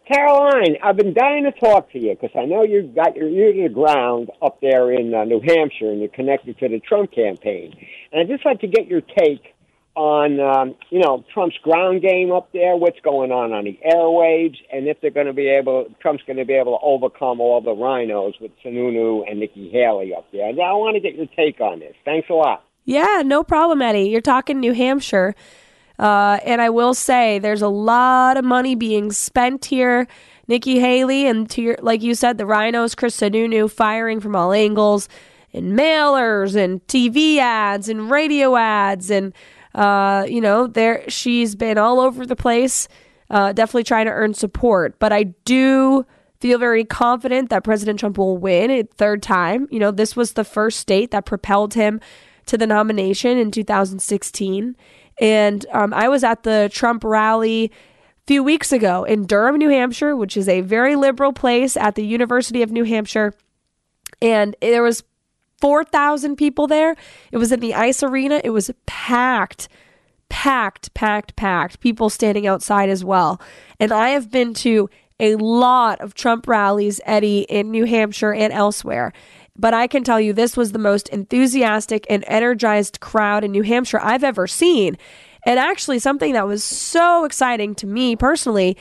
Karoline, 0.10 0.78
I've 0.84 0.98
been 0.98 1.14
dying 1.14 1.46
to 1.46 1.52
talk 1.52 1.92
to 1.94 2.00
you 2.00 2.16
because 2.20 2.36
I 2.36 2.46
know 2.46 2.64
you've 2.64 2.94
got 2.94 3.16
your 3.16 3.30
ear 3.30 3.54
to 3.54 3.70
the 3.70 3.74
ground 3.74 4.30
up 4.42 4.60
there 4.62 4.92
in 4.92 5.14
uh, 5.14 5.24
New 5.24 5.40
Hampshire 5.40 5.92
and 5.92 6.00
you're 6.00 6.10
connected 6.10 6.60
to 6.60 6.68
the 6.68 6.80
Trump 6.80 7.12
campaign. 7.14 7.74
And 8.12 8.22
I'd 8.22 8.28
just 8.28 8.46
like 8.46 8.60
to 8.62 8.68
get 8.68 8.88
your 8.88 9.02
take 9.02 9.54
on, 9.96 10.40
um, 10.40 10.76
you 10.90 11.00
know, 11.00 11.24
Trump's 11.34 11.58
ground 11.64 12.02
game 12.02 12.32
up 12.32 12.50
there, 12.52 12.76
what's 12.76 13.00
going 13.02 13.32
on 13.32 13.54
on 13.54 13.64
the 13.64 13.80
airwaves, 13.86 14.58
and 14.72 14.88
if 14.88 15.00
they're 15.02 15.12
going 15.12 15.28
to 15.28 15.34
be 15.34 15.48
able, 15.48 15.86
Trump's 16.02 16.24
going 16.26 16.38
to 16.38 16.46
be 16.46 16.54
able 16.54 16.78
to 16.78 16.84
overcome 16.84 17.40
all 17.40 17.62
the 17.62 17.72
rhinos 17.72 18.34
with 18.42 18.52
Sununu 18.66 19.30
and 19.30 19.40
Nikki 19.40 19.70
Haley 19.70 20.14
up 20.16 20.26
there. 20.34 20.50
And 20.50 20.60
I 20.60 20.74
want 20.74 20.96
to 20.96 21.00
get 21.00 21.16
your 21.16 21.28
take 21.28 21.62
on 21.62 21.80
this. 21.80 21.96
Thanks 22.04 22.30
a 22.30 22.34
lot. 22.34 22.64
Yeah, 22.86 23.22
no 23.24 23.44
problem, 23.44 23.82
Eddie. 23.82 24.10
You're 24.10 24.20
talking 24.20 24.60
New 24.60 24.74
Hampshire. 24.74 25.36
Uh, 26.00 26.40
and 26.44 26.62
I 26.62 26.70
will 26.70 26.94
say 26.94 27.40
there's 27.40 27.62
a 27.62 27.68
lot 27.68 28.38
of 28.38 28.46
money 28.46 28.76
being 28.76 29.12
spent 29.12 29.66
here. 29.66 30.08
Nikki 30.48 30.80
Haley 30.80 31.28
and 31.28 31.50
to 31.52 31.62
your, 31.62 31.78
like 31.82 32.02
you 32.02 32.16
said, 32.16 32.38
the 32.38 32.46
rhinos, 32.46 32.96
Chris 32.96 33.18
Sununu 33.18 33.72
firing 33.72 34.20
from 34.20 34.36
all 34.36 34.52
angles 34.52 35.08
and 35.54 35.78
mailers 35.78 36.56
and 36.56 36.86
TV 36.88 37.38
ads 37.38 37.88
and 37.88 38.10
radio 38.10 38.56
ads. 38.56 39.10
And, 39.10 39.34
uh, 39.76 40.26
you 40.28 40.42
know, 40.42 40.68
there 40.68 41.10
she's 41.10 41.56
been 41.56 41.78
all 41.78 42.00
over 42.00 42.26
the 42.26 42.36
place, 42.36 42.88
uh, 43.30 43.54
definitely 43.54 43.84
trying 43.84 44.08
to 44.08 44.12
earn 44.12 44.34
support. 44.34 45.00
But 45.00 45.14
I 45.14 45.24
do 45.46 46.06
feel 46.42 46.60
very 46.60 46.84
confident 46.84 47.50
that 47.52 47.64
President 47.64 48.00
Trump 48.00 48.18
will 48.18 48.38
win 48.38 48.70
a 48.70 48.84
third 48.84 49.24
time. 49.24 49.68
You 49.72 49.80
know, 49.80 49.92
this 49.92 50.14
was 50.14 50.34
the 50.34 50.44
first 50.44 50.80
state 50.80 51.12
that 51.12 51.26
propelled 51.26 51.76
him 51.76 52.02
to 52.48 52.58
the 52.58 52.68
nomination 52.68 53.38
in 53.38 53.50
2016. 53.50 54.76
And 55.20 55.66
um, 55.72 55.94
I 55.94 56.10
was 56.10 56.24
at 56.24 56.44
the 56.44 56.70
Trump 56.72 57.04
rally 57.04 57.66
a 57.66 58.28
few 58.28 58.44
weeks 58.44 58.72
ago 58.72 59.04
in 59.04 59.26
Durham, 59.26 59.58
New 59.58 59.70
Hampshire, 59.70 60.16
which 60.16 60.38
is 60.38 60.48
a 60.48 60.62
very 60.62 60.96
liberal 60.96 61.34
place 61.34 61.78
at 61.78 61.96
the 61.96 62.06
University 62.06 62.62
of 62.62 62.72
New 62.72 62.84
Hampshire. 62.84 63.34
And 64.22 64.56
there 64.62 64.84
was 64.84 65.04
4,000 65.62 66.36
people 66.36 66.68
there. 66.68 66.96
It 67.32 67.38
was 67.38 67.52
in 67.52 67.60
the 67.60 67.74
ice 67.74 68.04
arena. 68.04 68.42
It 68.44 68.50
was 68.50 68.72
packed, 68.86 69.70
packed, 70.30 70.94
packed, 70.94 71.36
packed. 71.36 71.80
People 71.80 72.10
standing 72.10 72.48
outside 72.48 72.90
as 72.90 73.04
well. 73.04 73.42
And 73.80 73.92
I 73.92 74.10
have 74.10 74.32
been 74.32 74.54
to 74.56 74.90
a 75.20 75.36
lot 75.36 76.02
of 76.02 76.14
Trump 76.16 76.48
rallies, 76.48 77.00
Eddie, 77.06 77.42
in 77.42 77.72
New 77.72 77.86
Hampshire 77.86 78.34
and 78.34 78.52
elsewhere. 78.52 79.14
But 79.56 79.74
I 79.74 79.88
can 79.88 80.04
tell 80.04 80.20
you 80.20 80.34
this 80.34 80.58
was 80.58 80.72
the 80.72 80.80
most 80.80 81.10
enthusiastic 81.10 82.08
and 82.10 82.24
energized 82.28 83.00
crowd 83.00 83.44
in 83.44 83.52
New 83.52 83.62
Hampshire 83.62 84.00
I've 84.02 84.24
ever 84.24 84.48
seen. 84.48 84.98
And 85.46 85.60
actually, 85.60 86.00
something 86.00 86.34
that 86.34 86.48
was 86.48 86.64
so 86.64 87.26
exciting 87.26 87.76
to 87.76 87.88
me 87.88 88.16
personally, 88.16 88.78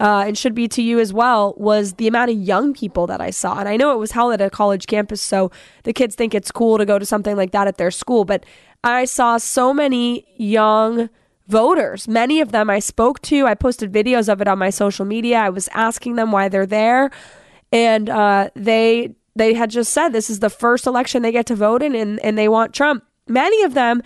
uh, 0.00 0.24
and 0.26 0.36
should 0.36 0.54
be 0.54 0.66
to 0.68 0.82
you 0.82 0.98
as 0.98 1.12
well, 1.12 1.54
was 1.56 1.94
the 1.94 2.08
amount 2.08 2.30
of 2.30 2.36
young 2.38 2.74
people 2.74 3.06
that 3.06 3.20
I 3.20 3.30
saw. 3.30 3.58
And 3.58 3.68
I 3.68 3.76
know 3.76 3.92
it 3.92 3.98
was 3.98 4.12
held 4.12 4.32
at 4.32 4.40
a 4.40 4.50
college 4.50 4.86
campus, 4.86 5.22
so 5.22 5.50
the 5.84 5.92
kids 5.92 6.14
think 6.14 6.34
it's 6.34 6.50
cool 6.50 6.78
to 6.78 6.84
go 6.84 6.98
to 6.98 7.06
something 7.06 7.36
like 7.36 7.52
that 7.52 7.68
at 7.68 7.76
their 7.76 7.90
school. 7.90 8.24
But 8.24 8.44
I 8.82 9.04
saw 9.04 9.38
so 9.38 9.72
many 9.72 10.26
young 10.36 11.08
voters. 11.48 12.08
Many 12.08 12.40
of 12.40 12.50
them 12.50 12.68
I 12.68 12.78
spoke 12.78 13.22
to. 13.22 13.46
I 13.46 13.54
posted 13.54 13.92
videos 13.92 14.28
of 14.28 14.40
it 14.40 14.48
on 14.48 14.58
my 14.58 14.70
social 14.70 15.04
media. 15.04 15.38
I 15.38 15.50
was 15.50 15.68
asking 15.68 16.16
them 16.16 16.32
why 16.32 16.48
they're 16.48 16.66
there. 16.66 17.10
And 17.72 18.08
uh, 18.08 18.50
they 18.54 19.14
they 19.36 19.54
had 19.54 19.70
just 19.70 19.92
said 19.92 20.08
this 20.08 20.30
is 20.30 20.40
the 20.40 20.50
first 20.50 20.86
election 20.86 21.22
they 21.22 21.32
get 21.32 21.46
to 21.46 21.54
vote 21.54 21.82
in 21.82 21.94
and, 21.94 22.18
and 22.20 22.36
they 22.36 22.48
want 22.48 22.74
Trump. 22.74 23.04
Many 23.28 23.62
of 23.62 23.74
them 23.74 24.02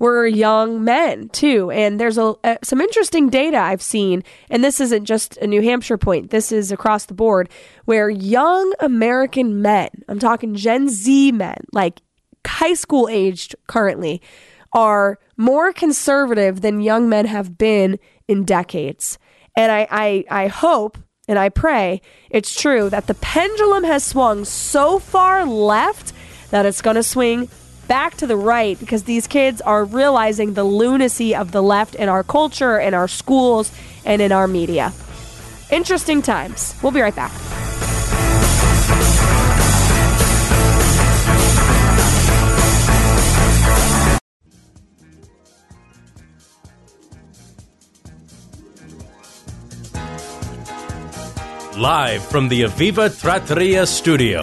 were 0.00 0.26
young 0.26 0.82
men 0.82 1.28
too. 1.28 1.70
And 1.70 2.00
there's 2.00 2.18
a, 2.18 2.34
uh, 2.42 2.56
some 2.64 2.80
interesting 2.80 3.28
data 3.28 3.58
I've 3.58 3.82
seen, 3.82 4.24
and 4.48 4.64
this 4.64 4.80
isn't 4.80 5.04
just 5.04 5.36
a 5.36 5.46
New 5.46 5.60
Hampshire 5.62 5.98
point, 5.98 6.30
this 6.30 6.50
is 6.50 6.72
across 6.72 7.04
the 7.04 7.14
board, 7.14 7.50
where 7.84 8.08
young 8.08 8.72
American 8.80 9.62
men, 9.62 9.90
I'm 10.08 10.18
talking 10.18 10.54
Gen 10.54 10.88
Z 10.88 11.32
men, 11.32 11.58
like 11.72 12.00
high 12.46 12.74
school 12.74 13.08
aged 13.08 13.54
currently, 13.66 14.22
are 14.72 15.18
more 15.36 15.72
conservative 15.72 16.62
than 16.62 16.80
young 16.80 17.08
men 17.08 17.26
have 17.26 17.58
been 17.58 17.98
in 18.26 18.44
decades. 18.44 19.18
And 19.56 19.70
I, 19.70 19.86
I, 19.90 20.24
I 20.30 20.46
hope 20.46 20.96
and 21.30 21.38
I 21.38 21.48
pray 21.48 22.02
it's 22.28 22.60
true 22.60 22.90
that 22.90 23.06
the 23.06 23.14
pendulum 23.14 23.84
has 23.84 24.02
swung 24.02 24.44
so 24.44 24.98
far 24.98 25.46
left 25.46 26.12
that 26.50 26.66
it's 26.66 26.82
going 26.82 26.96
to 26.96 27.04
swing 27.04 27.48
back 27.86 28.16
to 28.16 28.26
the 28.26 28.36
right 28.36 28.76
because 28.80 29.04
these 29.04 29.28
kids 29.28 29.60
are 29.60 29.84
realizing 29.84 30.54
the 30.54 30.64
lunacy 30.64 31.36
of 31.36 31.52
the 31.52 31.62
left 31.62 31.94
in 31.94 32.08
our 32.08 32.24
culture, 32.24 32.80
in 32.80 32.94
our 32.94 33.06
schools, 33.06 33.70
and 34.04 34.20
in 34.20 34.32
our 34.32 34.48
media. 34.48 34.92
Interesting 35.70 36.20
times. 36.20 36.74
We'll 36.82 36.90
be 36.90 37.00
right 37.00 37.14
back. 37.14 37.69
Live 51.80 52.22
from 52.26 52.48
the 52.50 52.64
Aviva 52.64 53.08
Trattoria 53.18 53.86
studio. 53.86 54.40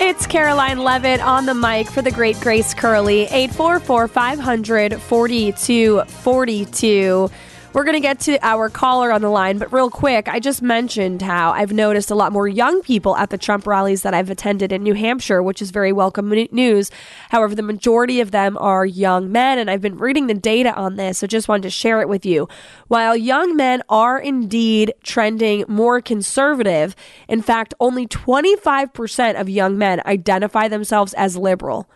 It's 0.00 0.26
Karoline 0.26 0.82
Leavitt 0.82 1.20
on 1.20 1.46
the 1.46 1.54
mic 1.54 1.88
for 1.88 2.02
the 2.02 2.10
great 2.10 2.40
Grace 2.40 2.74
Curley. 2.74 3.26
844 3.26 4.08
500 4.08 5.00
4242. 5.00 7.30
We're 7.74 7.84
going 7.84 7.96
to 7.96 8.00
get 8.00 8.20
to 8.20 8.38
our 8.46 8.68
caller 8.68 9.10
on 9.10 9.22
the 9.22 9.30
line, 9.30 9.56
but 9.56 9.72
real 9.72 9.88
quick, 9.88 10.28
I 10.28 10.40
just 10.40 10.60
mentioned 10.60 11.22
how 11.22 11.52
I've 11.52 11.72
noticed 11.72 12.10
a 12.10 12.14
lot 12.14 12.30
more 12.30 12.46
young 12.46 12.82
people 12.82 13.16
at 13.16 13.30
the 13.30 13.38
Trump 13.38 13.66
rallies 13.66 14.02
that 14.02 14.12
I've 14.12 14.28
attended 14.28 14.72
in 14.72 14.82
New 14.82 14.92
Hampshire, 14.92 15.42
which 15.42 15.62
is 15.62 15.70
very 15.70 15.90
welcome 15.90 16.28
news. 16.28 16.90
However, 17.30 17.54
the 17.54 17.62
majority 17.62 18.20
of 18.20 18.30
them 18.30 18.58
are 18.58 18.84
young 18.84 19.32
men, 19.32 19.58
and 19.58 19.70
I've 19.70 19.80
been 19.80 19.96
reading 19.96 20.26
the 20.26 20.34
data 20.34 20.74
on 20.74 20.96
this, 20.96 21.16
so 21.16 21.26
just 21.26 21.48
wanted 21.48 21.62
to 21.62 21.70
share 21.70 22.02
it 22.02 22.10
with 22.10 22.26
you. 22.26 22.46
While 22.88 23.16
young 23.16 23.56
men 23.56 23.82
are 23.88 24.18
indeed 24.18 24.92
trending 25.02 25.64
more 25.66 26.02
conservative, 26.02 26.94
in 27.26 27.40
fact, 27.40 27.72
only 27.80 28.06
25% 28.06 29.40
of 29.40 29.48
young 29.48 29.78
men 29.78 30.02
identify 30.04 30.68
themselves 30.68 31.14
as 31.14 31.38
liberal. 31.38 31.88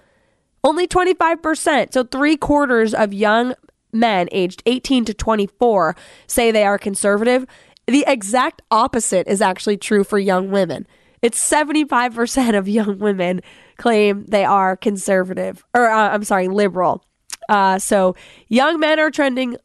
Only 0.64 0.88
25%. 0.88 1.92
So 1.92 2.02
three 2.02 2.38
quarters 2.38 2.94
of 2.94 3.12
young 3.12 3.54
men 3.98 4.28
aged 4.32 4.62
18 4.66 5.04
to 5.06 5.14
24 5.14 5.96
say 6.26 6.50
they 6.50 6.64
are 6.64 6.78
conservative. 6.78 7.46
The 7.86 8.04
exact 8.06 8.62
opposite 8.70 9.28
is 9.28 9.40
actually 9.40 9.76
true 9.76 10.04
for 10.04 10.18
young 10.18 10.50
women. 10.50 10.86
It's 11.22 11.38
75% 11.38 12.58
of 12.58 12.68
young 12.68 12.98
women 12.98 13.40
claim 13.78 14.24
they 14.26 14.44
are 14.44 14.76
conservative, 14.76 15.64
or 15.74 15.88
uh, 15.88 16.10
I'm 16.10 16.24
sorry, 16.24 16.48
liberal. 16.48 17.04
Uh, 17.48 17.78
so 17.78 18.16
young 18.48 18.80
men 18.80 18.98
are 18.98 19.10
trending 19.10 19.56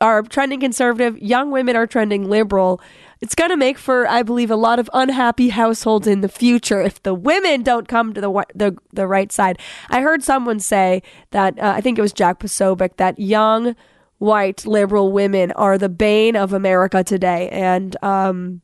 are 0.00 0.22
trending 0.22 0.60
conservative. 0.60 1.18
Young 1.18 1.50
women 1.50 1.76
are 1.76 1.86
trending 1.86 2.28
liberal. 2.28 2.80
It's 3.20 3.34
going 3.34 3.50
to 3.50 3.56
make 3.56 3.78
for, 3.78 4.06
I 4.08 4.22
believe, 4.22 4.50
a 4.50 4.56
lot 4.56 4.78
of 4.78 4.88
unhappy 4.92 5.48
households 5.48 6.06
in 6.06 6.20
the 6.20 6.28
future 6.28 6.80
if 6.80 7.02
the 7.02 7.14
women 7.14 7.62
don't 7.62 7.88
come 7.88 8.14
to 8.14 8.20
the 8.20 8.44
the, 8.54 8.76
the 8.92 9.06
right 9.06 9.32
side. 9.32 9.58
I 9.90 10.00
heard 10.00 10.22
someone 10.22 10.60
say 10.60 11.02
that 11.30 11.58
uh, 11.58 11.74
I 11.76 11.80
think 11.80 11.98
it 11.98 12.02
was 12.02 12.12
Jack 12.12 12.40
Posobiec 12.40 12.96
that 12.96 13.18
young 13.18 13.74
white 14.18 14.66
liberal 14.66 15.12
women 15.12 15.52
are 15.52 15.78
the 15.78 15.88
bane 15.88 16.36
of 16.36 16.52
America 16.52 17.02
today, 17.02 17.48
and 17.50 17.96
um, 18.02 18.60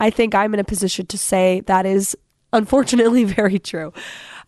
I 0.00 0.10
think 0.10 0.34
I'm 0.34 0.54
in 0.54 0.60
a 0.60 0.64
position 0.64 1.06
to 1.06 1.18
say 1.18 1.62
that 1.66 1.86
is 1.86 2.16
unfortunately 2.52 3.24
very 3.40 3.58
true. 3.58 3.92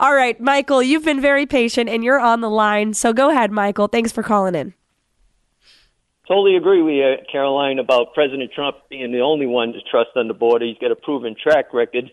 All 0.01 0.15
right, 0.15 0.41
Michael, 0.41 0.83
you've 0.83 1.05
been 1.05 1.21
very 1.21 1.47
patient 1.47 1.89
and 1.89 2.05
you're 2.05 2.21
on 2.21 2.41
the 2.41 2.51
line. 2.51 2.95
So 2.95 3.13
go 3.13 3.31
ahead, 3.31 3.51
Michael. 3.51 3.89
Thanks 3.89 4.13
for 4.13 4.23
calling 4.23 4.55
in. 4.55 4.75
Totally 6.29 6.57
agree 6.57 6.83
with 6.83 6.93
you, 6.93 7.17
Karoline, 7.33 7.81
about 7.81 8.13
President 8.13 8.53
Trump 8.53 8.77
being 8.91 9.13
the 9.13 9.21
only 9.21 9.47
one 9.47 9.73
to 9.73 9.81
trust 9.81 10.11
on 10.15 10.29
the 10.29 10.35
border. 10.35 10.67
He's 10.67 10.77
got 10.77 10.91
a 10.91 10.97
proven 10.97 11.35
track 11.43 11.73
record. 11.73 12.13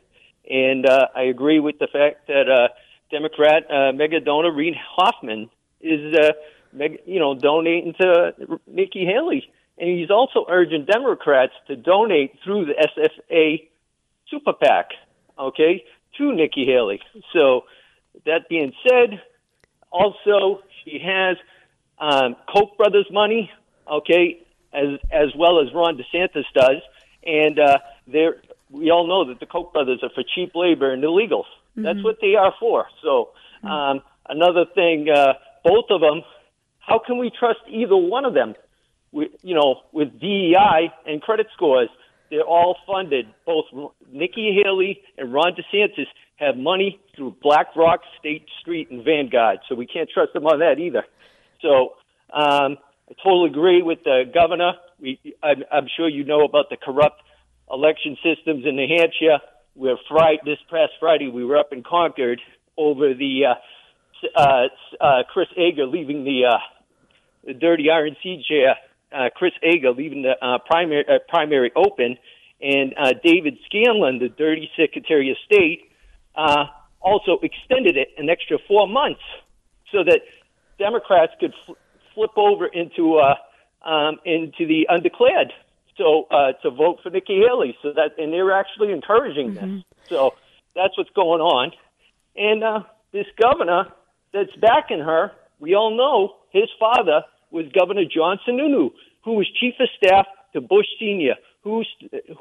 And 0.50 0.86
uh, 0.86 1.08
I 1.14 1.24
agree 1.24 1.60
with 1.60 1.80
the 1.80 1.88
fact 1.88 2.28
that 2.28 2.50
uh, 2.50 2.70
Democrat 3.12 3.70
uh, 3.70 3.92
mega 3.92 4.22
donor 4.22 4.54
Reid 4.54 4.76
Hoffman 4.76 5.50
is, 5.82 6.16
uh, 6.16 6.32
mega, 6.72 6.96
you 7.06 7.20
know, 7.20 7.36
donating 7.36 7.94
to 8.00 8.60
Nikki 8.68 9.06
Haley. 9.06 9.52
And 9.78 10.00
he's 10.00 10.10
also 10.10 10.46
urging 10.48 10.86
Democrats 10.86 11.52
to 11.68 11.76
donate 11.76 12.40
through 12.42 12.68
the 12.68 12.88
SFA 12.98 13.68
super 14.30 14.54
PAC, 14.54 14.92
okay, 15.38 15.84
to 16.18 16.34
Nikki 16.34 16.66
Haley. 16.66 17.02
So 17.34 17.66
that 18.26 18.48
being 18.48 18.72
said, 18.88 19.22
also 19.92 20.62
she 20.86 21.00
has 21.00 21.36
um, 22.00 22.38
Koch 22.48 22.78
brothers 22.78 23.08
money 23.12 23.52
okay, 23.90 24.42
as 24.74 25.00
as 25.12 25.30
well 25.38 25.60
as 25.62 25.74
Ron 25.74 25.98
DeSantis 25.98 26.46
does, 26.54 26.82
and 27.26 27.60
uh, 27.60 27.80
they're 28.08 28.38
we 28.70 28.92
all 28.92 29.08
know 29.08 29.26
that 29.30 29.40
the 29.40 29.46
Koch 29.46 29.72
brothers 29.74 30.00
are 30.04 30.10
for 30.10 30.24
cheap 30.36 30.52
labor 30.56 30.92
and 30.92 31.04
illegals. 31.04 31.46
Mm-hmm. 31.78 31.84
That's 31.84 32.04
what 32.04 32.18
they 32.22 32.36
are 32.36 32.54
for. 32.60 32.88
So 33.02 33.30
mm-hmm. 33.64 33.68
um, 33.68 34.02
another 34.28 34.66
thing, 34.74 35.08
uh, 35.10 35.34
both 35.64 35.86
of 35.90 36.02
them. 36.02 36.22
How 36.80 37.00
can 37.00 37.18
we 37.18 37.32
trust 37.32 37.62
either 37.68 37.98
one 37.98 38.26
of 38.26 38.36
them? 38.36 38.54
We, 39.12 39.30
you 39.42 39.56
know, 39.56 39.82
with 39.92 40.20
DEI 40.20 40.92
and 41.08 41.20
credit 41.20 41.48
scores, 41.54 41.90
they're 42.30 42.44
all 42.44 42.78
funded. 42.86 43.26
Both 43.46 43.66
Nikki 44.12 44.62
Haley 44.64 45.02
and 45.18 45.34
Ron 45.34 45.54
DeSantis 45.56 46.06
have 46.36 46.58
money 46.58 47.00
through 47.16 47.36
BlackRock, 47.42 48.02
State 48.20 48.46
Street, 48.62 48.92
and 48.92 49.04
Vanguard, 49.04 49.60
so 49.68 49.76
we 49.76 49.88
can't 49.88 50.10
trust 50.10 50.34
them 50.34 50.46
on 50.46 50.60
that 50.60 50.80
either. 50.80 51.06
So 51.62 51.94
um, 52.34 52.78
I 53.10 53.14
totally 53.24 53.52
agree 53.52 53.84
with 53.84 54.04
the 54.04 54.24
governor. 54.34 54.74
We, 55.00 55.20
I'm, 55.44 55.64
I'm 55.72 55.88
sure 55.96 56.10
you 56.10 56.24
know 56.24 56.44
about 56.44 56.70
the 56.70 56.78
corrupt 56.78 57.22
election 57.72 58.18
systems 58.24 58.66
in 58.66 58.76
New 58.76 58.88
Hampshire. 58.88 59.40
We're 59.76 59.98
Friday, 60.08 60.40
this 60.44 60.58
past 60.72 60.94
Friday, 61.00 61.28
we 61.28 61.46
were 61.46 61.58
up 61.58 61.72
in 61.72 61.84
Concord 61.84 62.42
over 62.78 63.14
the 63.14 63.46
uh, 63.46 64.40
uh, 64.40 64.68
uh, 65.00 65.24
Chris 65.32 65.48
Ager 65.56 65.86
leaving 65.86 66.24
the, 66.24 66.46
uh, 66.46 66.58
the 67.46 67.54
dirty 67.54 67.86
RNC 67.92 68.44
chair. 68.46 68.76
Uh, 69.12 69.30
Chris 69.36 69.54
Ager 69.62 69.92
leaving 69.92 70.24
the 70.24 70.34
uh, 70.42 70.58
primary 70.66 71.06
uh, 71.08 71.20
primary 71.30 71.72
open, 71.76 72.18
and 72.60 72.96
uh, 72.98 73.14
David 73.24 73.58
Scanlan, 73.68 74.20
the 74.20 74.30
dirty 74.30 74.70
Secretary 74.76 75.30
of 75.30 75.38
State, 75.46 75.92
uh, 76.36 76.66
also 77.02 77.40
extended 77.44 77.98
it 77.98 78.10
an 78.18 78.30
extra 78.30 78.58
four 78.68 78.88
months 78.88 79.22
so 79.92 80.04
that 80.04 80.22
Democrats 80.80 81.34
could 81.40 81.54
flip 82.16 82.32
over 82.38 82.66
into 82.66 83.18
uh, 83.18 83.36
um, 83.88 84.18
into 84.26 84.66
the 84.66 84.88
undeclared. 84.90 85.54
So 85.98 86.28
uh, 86.30 86.54
to 86.64 86.72
vote 86.72 87.00
for 87.04 87.10
Nikki 87.10 87.42
Haley. 87.46 87.78
So 87.82 87.94
that 87.94 88.18
and 88.18 88.34
they're 88.34 88.52
actually 88.52 88.92
encouraging 88.92 89.54
mm-hmm. 89.54 89.76
this. 89.76 89.84
So 90.10 90.34
that's 90.76 90.98
what's 90.98 91.12
going 91.12 91.42
on. 91.42 91.72
And 92.36 92.64
uh, 92.64 92.80
this 93.14 93.28
governor 93.42 93.86
that's 94.34 94.56
backing 94.60 95.00
her, 95.00 95.32
we 95.60 95.76
all 95.76 95.96
know 95.96 96.36
his 96.52 96.70
father 96.80 97.24
was 97.52 97.66
Governor 97.78 98.04
John 98.04 98.40
Sununu, 98.48 98.92
who 99.24 99.34
was 99.34 99.48
chief 99.60 99.76
of 99.80 99.88
staff 99.96 100.26
to 100.54 100.62
Bush 100.62 100.86
Senior, 101.00 101.36
who's, 101.64 101.88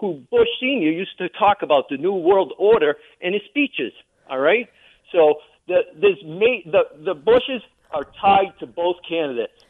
who 0.00 0.22
Bush 0.30 0.48
Senior 0.60 0.90
used 0.90 1.16
to 1.18 1.28
talk 1.28 1.58
about 1.62 1.88
the 1.88 1.96
New 1.96 2.14
World 2.14 2.52
Order 2.58 2.96
in 3.20 3.32
his 3.32 3.42
speeches. 3.48 3.92
All 4.28 4.40
right, 4.40 4.68
so 5.12 5.36
the 5.68 5.82
this 5.94 6.16
the 6.22 6.82
the 7.04 7.14
Bushes 7.14 7.62
are 7.90 8.04
tied 8.20 8.52
to 8.60 8.66
both 8.66 8.96
candidates. 9.08 9.64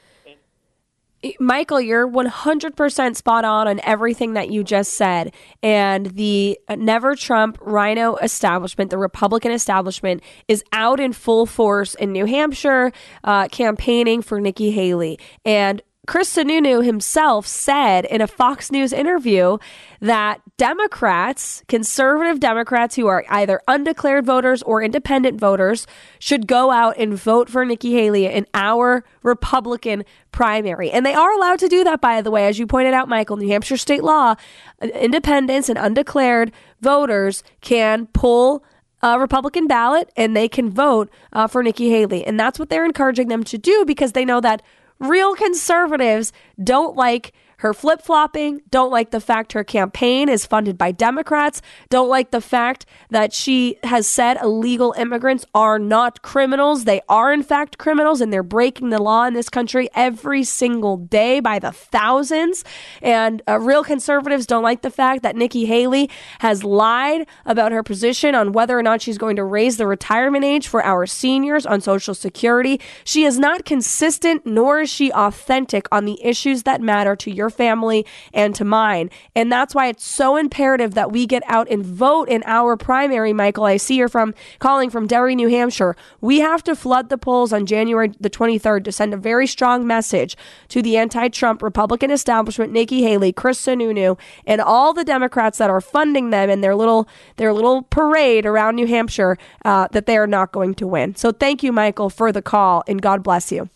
Michael, 1.40 1.81
you're 1.81 2.07
100% 2.07 3.16
spot 3.16 3.44
on 3.44 3.66
on 3.66 3.81
everything 3.83 4.35
that 4.35 4.50
you 4.50 4.62
just 4.62 4.94
said. 4.94 5.33
And 5.62 6.07
the 6.07 6.59
Never 6.68 7.16
Trump 7.16 7.57
Rhino 7.61 8.16
establishment, 8.16 8.90
the 8.90 8.98
Republican 8.98 9.53
establishment, 9.53 10.22
is 10.48 10.62
out 10.72 11.00
in 11.00 11.12
full 11.12 11.46
force 11.46 11.94
in 11.94 12.12
New 12.12 12.27
Hampshire 12.27 12.92
uh, 13.22 13.48
campaigning 13.48 14.20
for 14.22 14.40
Nikki 14.40 14.70
Haley. 14.70 15.18
And 15.44 15.81
Chris 16.07 16.35
Sununu 16.35 16.85
himself 16.85 17.47
said 17.47 18.05
in 18.05 18.21
a 18.21 18.27
Fox 18.27 18.71
News 18.71 18.93
interview 18.93 19.59
that 20.01 20.40
Democrats, 20.57 21.62
conservative 21.67 22.40
Democrats 22.40 22.97
who 22.97 23.07
are 23.07 23.25
either 23.29 23.61
undeclared 23.67 24.27
voters 24.27 24.62
or 24.62 24.83
independent 24.83 25.40
voters, 25.40 25.87
should 26.19 26.47
go 26.47 26.71
out 26.71 26.97
and 26.99 27.14
vote 27.14 27.49
for 27.49 27.64
Nikki 27.64 27.93
Haley 27.93 28.27
in 28.27 28.47
our 28.53 29.05
Republican 29.23 30.05
primary. 30.31 30.90
And 30.90 31.07
they 31.07 31.14
are 31.14 31.33
allowed 31.33 31.59
to 31.61 31.69
do 31.69 31.85
that, 31.85 32.01
by 32.01 32.21
the 32.21 32.31
way. 32.31 32.47
As 32.47 32.59
you 32.59 32.67
pointed 32.67 32.93
out, 32.93 33.09
Michael, 33.09 33.37
New 33.37 33.49
Hampshire 33.49 33.77
state 33.77 34.05
law, 34.05 34.35
independents 34.83 35.69
and 35.69 35.79
undeclared 35.79 36.53
voters 36.81 37.43
can 37.61 38.07
pull 38.09 38.62
a 39.03 39.19
Republican 39.19 39.67
ballot 39.67 40.11
and 40.17 40.37
they 40.37 40.49
can 40.49 40.71
vote 40.71 41.11
uh, 41.33 41.47
for 41.47 41.62
Nikki 41.62 41.90
Haley. 41.90 42.25
And 42.27 42.40
that's 42.40 42.59
what 42.59 42.71
they're 42.71 42.87
encouraging 42.87 43.29
them 43.29 43.45
to 43.45 43.59
do 43.59 43.85
because 43.87 44.12
they 44.12 44.25
know 44.25 44.40
that 44.40 44.62
real 44.98 45.35
conservatives 45.35 46.33
don't 46.62 46.96
like 46.96 47.33
her 47.64 47.72
flip 47.72 48.03
flopping, 48.03 48.61
don't 48.70 48.90
like 48.90 49.11
the 49.11 49.20
fact 49.20 49.53
her 49.53 49.64
campaign 49.64 50.29
is 50.29 50.44
funded 50.44 50.77
by 50.77 50.92
Democrats, 50.92 51.62
don't 51.88 52.11
like 52.11 52.31
the 52.31 52.40
fact 52.40 52.87
that 53.09 53.33
she 53.33 53.77
has 53.85 54.07
said 54.07 54.37
illegal 54.42 54.94
immigrants 54.98 55.46
are 55.55 55.79
not 55.79 56.20
criminals. 56.20 56.85
They 56.85 57.00
are, 57.09 57.33
in 57.33 57.42
fact, 57.42 57.79
criminals, 57.79 58.20
and 58.20 58.33
they're 58.33 58.42
breaking 58.42 58.90
the 58.90 59.00
law 59.00 59.24
in 59.24 59.35
this 59.35 59.48
country 59.48 59.88
every 59.94 60.44
single 60.44 60.96
day 60.96 61.40
by 61.40 61.59
the 61.59 61.72
thousands. 61.72 62.64
And 63.00 63.40
uh, 63.48 63.61
real 63.61 63.85
conservatives 63.85 64.46
don't 64.46 64.62
like 64.62 64.83
the 64.83 64.90
fact 64.90 65.22
that 65.22 65.37
Nikki 65.37 65.64
Haley 65.64 66.11
has 66.40 66.64
lied 66.64 67.27
about 67.46 67.72
her 67.72 67.83
position 67.83 68.35
on 68.35 68.53
whether 68.53 68.79
or 68.79 68.83
not 68.83 69.00
she's 69.00 69.16
going 69.16 69.37
to 69.37 69.44
raise 69.44 69.79
the 69.79 69.87
retirement 69.87 70.44
age 70.44 70.68
for 70.68 70.85
our 70.85 71.07
seniors 71.07 71.64
on 71.64 71.81
Social 71.81 72.14
Security. 72.14 72.81
She 73.05 73.24
is 73.24 73.38
not 73.38 73.64
consistent, 73.64 74.44
nor 74.44 74.81
is 74.81 74.90
she 74.90 75.12
authentic 75.12 75.87
on 75.90 76.05
the 76.05 76.22
issues 76.22 76.64
that 76.64 76.83
matter 76.83 77.16
to 77.16 77.31
your 77.31 77.44
your 77.44 77.50
family 77.55 78.05
and 78.33 78.55
to 78.55 78.64
mine. 78.64 79.11
And 79.35 79.51
that's 79.51 79.75
why 79.75 79.87
it's 79.87 80.05
so 80.05 80.37
imperative 80.37 80.95
that 80.95 81.12
we 81.12 81.27
get 81.27 81.43
out 81.47 81.71
and 81.71 81.85
vote 81.85 82.29
in 82.29 82.43
our 82.47 82.77
primary, 82.77 83.33
Michael. 83.33 83.64
I 83.64 83.77
see 83.77 83.97
you're 83.97 84.09
from 84.09 84.35
calling 84.59 84.90
from 84.90 85.07
Derry, 85.07 85.35
New 85.35 85.49
Hampshire. 85.49 85.97
We 86.21 86.40
have 86.40 86.62
to 86.64 86.77
flood 86.77 87.09
the 87.09 87.19
polls 87.19 87.53
on 87.53 87.67
January 87.67 88.12
the 88.21 88.31
23rd 88.31 88.85
to 88.85 88.93
send 88.93 89.14
a 89.14 89.17
very 89.17 89.47
strong 89.47 89.87
message 89.87 90.37
to 90.69 90.83
the 90.83 90.97
anti-Trump 90.97 91.62
Republican 91.62 92.11
establishment, 92.11 92.73
Nikki 92.73 93.03
Haley, 93.03 93.33
Chris 93.33 93.64
Sununu, 93.64 94.19
and 94.47 94.61
all 94.61 94.93
the 94.93 95.05
Democrats 95.05 95.59
that 95.59 95.71
are 95.71 95.81
funding 95.81 96.31
them 96.31 96.51
in 96.51 96.61
their 96.61 96.75
little 96.75 97.09
their 97.37 97.53
little 97.53 97.83
parade 97.83 98.47
around 98.47 98.77
New 98.77 98.87
Hampshire 98.87 99.38
uh, 99.64 99.88
that 99.93 100.07
they 100.07 100.17
are 100.17 100.27
not 100.27 100.53
going 100.53 100.75
to 100.75 100.87
win. 100.87 101.14
So 101.14 101.33
thank 101.33 101.62
you, 101.62 101.73
Michael, 101.73 102.11
for 102.11 102.33
the 102.33 102.43
call, 102.43 102.83
and 102.87 103.01
God 103.01 103.23
bless 103.23 103.51
you. 103.53 103.69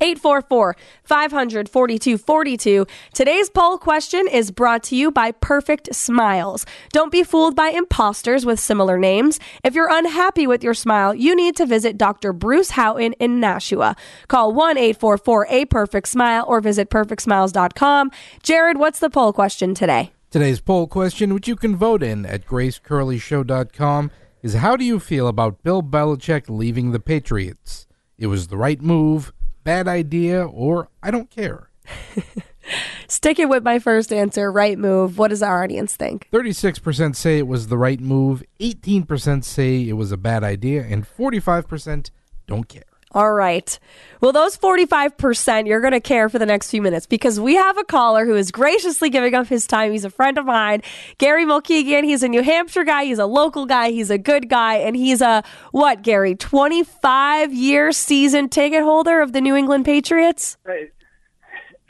844 0.00 0.76
500 1.04 1.68
4242. 1.68 2.86
Today's 3.12 3.50
poll 3.50 3.78
question 3.78 4.26
is 4.28 4.50
brought 4.50 4.82
to 4.84 4.96
you 4.96 5.10
by 5.10 5.32
Perfect 5.32 5.94
Smiles. 5.94 6.64
Don't 6.92 7.12
be 7.12 7.22
fooled 7.22 7.56
by 7.56 7.68
imposters 7.68 8.46
with 8.46 8.60
similar 8.60 8.98
names. 8.98 9.40
If 9.64 9.74
you're 9.74 9.92
unhappy 9.92 10.46
with 10.46 10.62
your 10.62 10.74
smile, 10.74 11.14
you 11.14 11.34
need 11.34 11.56
to 11.56 11.66
visit 11.66 11.98
Dr. 11.98 12.32
Bruce 12.32 12.70
Houghton 12.70 13.14
in 13.14 13.40
Nashua. 13.40 13.96
Call 14.28 14.52
1 14.52 14.78
844 14.78 15.46
A 15.50 15.64
Perfect 15.66 16.08
Smile 16.08 16.44
or 16.46 16.60
visit 16.60 16.90
perfectsmiles.com. 16.90 18.10
Jared, 18.42 18.78
what's 18.78 18.98
the 18.98 19.10
poll 19.10 19.32
question 19.32 19.74
today? 19.74 20.12
Today's 20.30 20.60
poll 20.60 20.86
question, 20.86 21.32
which 21.32 21.48
you 21.48 21.56
can 21.56 21.74
vote 21.74 22.02
in 22.02 22.26
at 22.26 22.44
gracecurleyshow.com, 22.44 24.10
is 24.42 24.54
how 24.54 24.76
do 24.76 24.84
you 24.84 25.00
feel 25.00 25.26
about 25.26 25.62
Bill 25.62 25.82
Belichick 25.82 26.50
leaving 26.50 26.92
the 26.92 27.00
Patriots? 27.00 27.86
It 28.18 28.26
was 28.26 28.48
the 28.48 28.58
right 28.58 28.80
move 28.80 29.32
bad 29.64 29.88
idea, 29.88 30.44
or 30.44 30.88
I 31.02 31.10
don't 31.10 31.30
care. 31.30 31.70
Sticking 33.08 33.48
with 33.48 33.62
my 33.62 33.78
first 33.78 34.12
answer, 34.12 34.52
right 34.52 34.78
move. 34.78 35.16
What 35.16 35.28
does 35.28 35.42
our 35.42 35.64
audience 35.64 35.96
think? 35.96 36.28
36% 36.32 37.16
say 37.16 37.38
it 37.38 37.46
was 37.46 37.68
the 37.68 37.78
right 37.78 38.00
move, 38.00 38.42
18% 38.60 39.44
say 39.44 39.88
it 39.88 39.94
was 39.94 40.12
a 40.12 40.18
bad 40.18 40.44
idea, 40.44 40.82
and 40.82 41.06
45% 41.06 42.10
don't 42.46 42.68
care. 42.68 42.82
All 43.12 43.32
right. 43.32 43.78
Well, 44.20 44.32
those 44.32 44.58
45% 44.58 45.66
you're 45.66 45.80
going 45.80 45.92
to 45.92 46.00
care 46.00 46.28
for 46.28 46.38
the 46.38 46.46
next 46.46 46.70
few 46.70 46.82
minutes 46.82 47.06
because 47.06 47.40
we 47.40 47.54
have 47.54 47.78
a 47.78 47.84
caller 47.84 48.26
who 48.26 48.34
is 48.34 48.50
graciously 48.50 49.08
giving 49.08 49.34
up 49.34 49.46
his 49.46 49.66
time. 49.66 49.92
He's 49.92 50.04
a 50.04 50.10
friend 50.10 50.36
of 50.36 50.44
mine, 50.44 50.82
Gary 51.16 51.46
Mulkegan. 51.46 52.04
He's 52.04 52.22
a 52.22 52.28
New 52.28 52.42
Hampshire 52.42 52.84
guy. 52.84 53.04
He's 53.04 53.18
a 53.18 53.26
local 53.26 53.64
guy. 53.64 53.90
He's 53.90 54.10
a 54.10 54.18
good 54.18 54.48
guy. 54.48 54.76
And 54.76 54.94
he's 54.94 55.22
a, 55.22 55.42
what, 55.72 56.02
Gary, 56.02 56.34
25 56.34 57.52
year 57.54 57.92
season 57.92 58.48
ticket 58.48 58.82
holder 58.82 59.20
of 59.20 59.32
the 59.32 59.40
New 59.40 59.54
England 59.54 59.84
Patriots? 59.84 60.58
Right. 60.64 60.90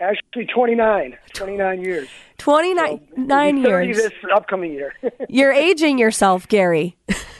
Actually, 0.01 0.47
29. 0.47 1.17
29 1.33 1.83
years. 1.83 2.09
29 2.39 2.87
so, 2.87 3.21
nine 3.21 3.57
years. 3.57 3.97
this 3.97 4.13
upcoming 4.33 4.73
year. 4.73 4.95
you're 5.29 5.53
aging 5.53 5.99
yourself, 5.99 6.47
Gary. 6.47 6.97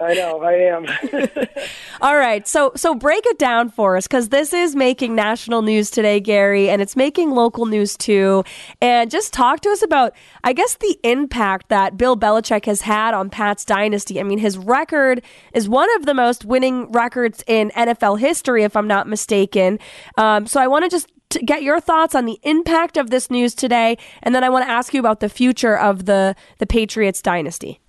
I 0.00 0.14
know, 0.14 0.40
I 0.42 0.52
am. 0.52 0.86
All 2.00 2.16
right, 2.16 2.46
so 2.46 2.72
so 2.76 2.94
break 2.94 3.24
it 3.26 3.38
down 3.38 3.70
for 3.70 3.96
us 3.96 4.06
because 4.06 4.28
this 4.28 4.52
is 4.52 4.74
making 4.74 5.14
national 5.14 5.62
news 5.62 5.90
today, 5.90 6.20
Gary, 6.20 6.70
and 6.70 6.80
it's 6.80 6.96
making 6.96 7.30
local 7.30 7.66
news 7.66 7.96
too. 7.96 8.44
And 8.80 9.10
just 9.10 9.32
talk 9.32 9.60
to 9.60 9.70
us 9.70 9.82
about, 9.82 10.14
I 10.44 10.52
guess, 10.52 10.76
the 10.76 10.98
impact 11.02 11.68
that 11.68 11.96
Bill 11.96 12.16
Belichick 12.16 12.64
has 12.66 12.82
had 12.82 13.14
on 13.14 13.30
Pat's 13.30 13.64
dynasty. 13.64 14.20
I 14.20 14.22
mean, 14.22 14.38
his 14.38 14.56
record 14.56 15.22
is 15.52 15.68
one 15.68 15.88
of 15.96 16.06
the 16.06 16.14
most 16.14 16.44
winning 16.44 16.90
records 16.92 17.44
in 17.46 17.70
NFL 17.70 18.20
history, 18.20 18.64
if 18.64 18.76
I'm 18.76 18.88
not 18.88 19.08
mistaken. 19.08 19.78
Um, 20.16 20.46
so 20.46 20.60
I 20.60 20.66
want 20.66 20.84
to 20.84 20.90
just 20.90 21.08
to 21.30 21.38
get 21.40 21.62
your 21.62 21.80
thoughts 21.80 22.14
on 22.14 22.26
the 22.26 22.38
impact 22.42 22.96
of 22.96 23.10
this 23.10 23.30
news 23.30 23.54
today, 23.54 23.96
and 24.22 24.34
then 24.34 24.44
I 24.44 24.48
want 24.48 24.64
to 24.64 24.70
ask 24.70 24.92
you 24.92 25.00
about 25.00 25.20
the 25.20 25.28
future 25.28 25.76
of 25.76 26.06
the 26.06 26.34
the 26.58 26.66
Patriots 26.66 27.22
dynasty. 27.22 27.80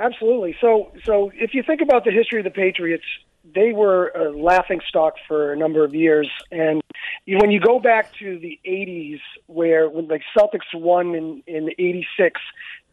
Absolutely. 0.00 0.56
So, 0.62 0.92
so 1.04 1.30
if 1.34 1.52
you 1.52 1.62
think 1.62 1.82
about 1.82 2.04
the 2.04 2.10
history 2.10 2.38
of 2.38 2.44
the 2.44 2.50
Patriots, 2.50 3.04
they 3.54 3.72
were 3.72 4.08
a 4.08 4.30
laughing 4.32 4.80
stock 4.88 5.14
for 5.28 5.52
a 5.52 5.56
number 5.56 5.84
of 5.84 5.94
years. 5.94 6.30
And 6.50 6.80
when 7.26 7.50
you 7.50 7.60
go 7.60 7.78
back 7.78 8.12
to 8.18 8.38
the 8.38 8.58
'80s, 8.66 9.20
where 9.46 9.90
when 9.90 10.08
like 10.08 10.22
Celtics 10.36 10.72
won 10.74 11.14
in 11.14 11.42
in 11.46 11.70
'86, 11.78 12.40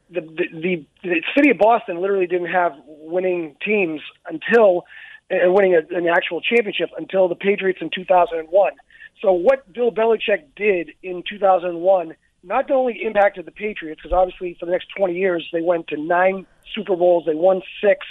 the, 0.09 0.21
the 0.21 0.47
the 0.51 0.85
the 1.03 1.23
city 1.35 1.51
of 1.51 1.57
Boston 1.57 2.01
literally 2.01 2.27
didn't 2.27 2.51
have 2.51 2.73
winning 2.85 3.55
teams 3.63 4.01
until 4.25 4.83
and 5.29 5.53
winning 5.53 5.75
a, 5.75 5.95
an 5.95 6.07
actual 6.07 6.41
championship 6.41 6.89
until 6.97 7.29
the 7.29 7.35
Patriots 7.35 7.79
in 7.81 7.89
2001. 7.89 8.73
So 9.21 9.31
what 9.31 9.71
Bill 9.71 9.91
Belichick 9.91 10.43
did 10.57 10.91
in 11.01 11.23
2001 11.27 12.15
not 12.47 12.71
only 12.71 13.01
impacted 13.03 13.45
the 13.45 13.51
Patriots, 13.51 14.01
because 14.01 14.15
obviously 14.15 14.55
for 14.57 14.65
the 14.65 14.71
next 14.71 14.87
20 14.95 15.13
years 15.13 15.47
they 15.51 15.61
went 15.61 15.87
to 15.89 15.97
nine 15.97 16.45
Super 16.73 16.95
Bowls, 16.95 17.25
they 17.25 17.35
won 17.35 17.61
six, 17.83 18.05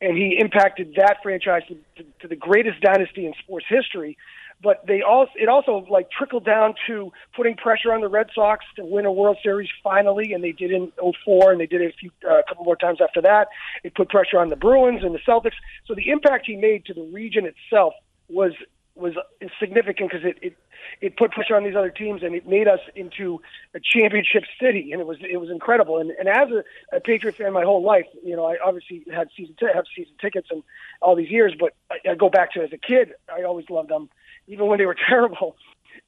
and 0.00 0.16
he 0.16 0.38
impacted 0.38 0.94
that 0.96 1.16
franchise 1.22 1.62
to, 1.68 1.74
to, 1.96 2.08
to 2.20 2.28
the 2.28 2.36
greatest 2.36 2.80
dynasty 2.80 3.24
in 3.26 3.32
sports 3.42 3.66
history. 3.68 4.16
But 4.60 4.86
they 4.86 5.02
also 5.02 5.30
it 5.36 5.48
also 5.48 5.86
like 5.88 6.10
trickled 6.10 6.44
down 6.44 6.74
to 6.88 7.12
putting 7.34 7.54
pressure 7.54 7.92
on 7.92 8.00
the 8.00 8.08
Red 8.08 8.26
Sox 8.34 8.64
to 8.74 8.84
win 8.84 9.06
a 9.06 9.12
World 9.12 9.36
Series 9.42 9.68
finally, 9.84 10.32
and 10.32 10.42
they 10.42 10.50
did 10.50 10.72
in 10.72 10.92
04, 11.24 11.52
and 11.52 11.60
they 11.60 11.66
did 11.66 11.80
it 11.80 11.94
a 11.94 11.96
few 11.96 12.10
uh, 12.28 12.40
a 12.40 12.42
couple 12.42 12.64
more 12.64 12.76
times 12.76 12.98
after 13.00 13.22
that. 13.22 13.48
It 13.84 13.94
put 13.94 14.08
pressure 14.08 14.38
on 14.38 14.48
the 14.48 14.56
Bruins 14.56 15.04
and 15.04 15.14
the 15.14 15.20
Celtics. 15.20 15.54
So 15.86 15.94
the 15.94 16.10
impact 16.10 16.46
he 16.46 16.56
made 16.56 16.84
to 16.86 16.94
the 16.94 17.08
region 17.12 17.46
itself 17.46 17.94
was 18.28 18.52
was 18.98 19.14
significant 19.60 20.10
because 20.10 20.26
it, 20.26 20.38
it 20.42 20.56
it 21.00 21.16
put 21.16 21.32
pressure 21.32 21.56
on 21.56 21.64
these 21.64 21.76
other 21.76 21.90
teams 21.90 22.22
and 22.22 22.34
it 22.34 22.46
made 22.46 22.68
us 22.68 22.80
into 22.94 23.40
a 23.74 23.80
championship 23.80 24.44
city. 24.60 24.92
And 24.92 25.00
it 25.00 25.06
was 25.06 25.18
it 25.20 25.38
was 25.38 25.50
incredible. 25.50 25.98
And 25.98 26.10
and 26.10 26.28
as 26.28 26.48
a, 26.50 26.96
a 26.96 27.00
Patriot 27.00 27.36
fan 27.36 27.52
my 27.52 27.64
whole 27.64 27.82
life 27.82 28.06
you 28.24 28.36
know 28.36 28.46
I 28.46 28.56
obviously 28.64 29.04
had 29.12 29.28
season 29.36 29.54
t- 29.58 29.66
have 29.72 29.84
season 29.94 30.14
tickets 30.20 30.48
and 30.50 30.62
all 31.00 31.16
these 31.16 31.30
years 31.30 31.54
but 31.58 31.74
I, 31.90 32.10
I 32.10 32.14
go 32.14 32.28
back 32.28 32.52
to 32.52 32.62
as 32.62 32.72
a 32.72 32.78
kid 32.78 33.12
I 33.32 33.42
always 33.42 33.68
loved 33.70 33.90
them 33.90 34.08
even 34.46 34.66
when 34.66 34.78
they 34.78 34.86
were 34.86 34.96
terrible. 35.08 35.56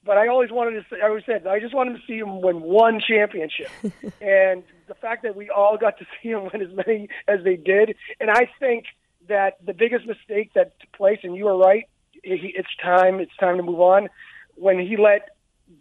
But 0.02 0.16
I 0.16 0.28
always 0.28 0.50
wanted 0.50 0.72
to 0.72 0.86
say, 0.88 1.02
I 1.02 1.08
always 1.08 1.24
said 1.26 1.46
I 1.46 1.60
just 1.60 1.74
wanted 1.74 1.94
to 1.94 2.06
see 2.06 2.18
him 2.18 2.40
win 2.40 2.60
one 2.60 3.00
championship. 3.00 3.70
And 4.20 4.62
the 4.86 4.94
fact 4.94 5.22
that 5.22 5.36
we 5.36 5.50
all 5.50 5.76
got 5.78 5.98
to 5.98 6.06
see 6.22 6.30
him 6.30 6.48
win 6.52 6.62
as 6.62 6.74
many 6.74 7.08
as 7.28 7.44
they 7.44 7.56
did 7.56 7.96
and 8.20 8.30
I 8.30 8.48
think 8.58 8.86
that 9.28 9.64
the 9.64 9.72
biggest 9.72 10.06
mistake 10.06 10.52
that 10.54 10.78
took 10.80 10.92
place 10.92 11.20
and 11.22 11.36
you 11.36 11.44
were 11.44 11.56
right 11.56 11.88
it's 12.22 12.68
time. 12.82 13.20
It's 13.20 13.36
time 13.38 13.56
to 13.56 13.62
move 13.62 13.80
on. 13.80 14.08
When 14.54 14.78
he 14.78 14.96
let 14.96 15.30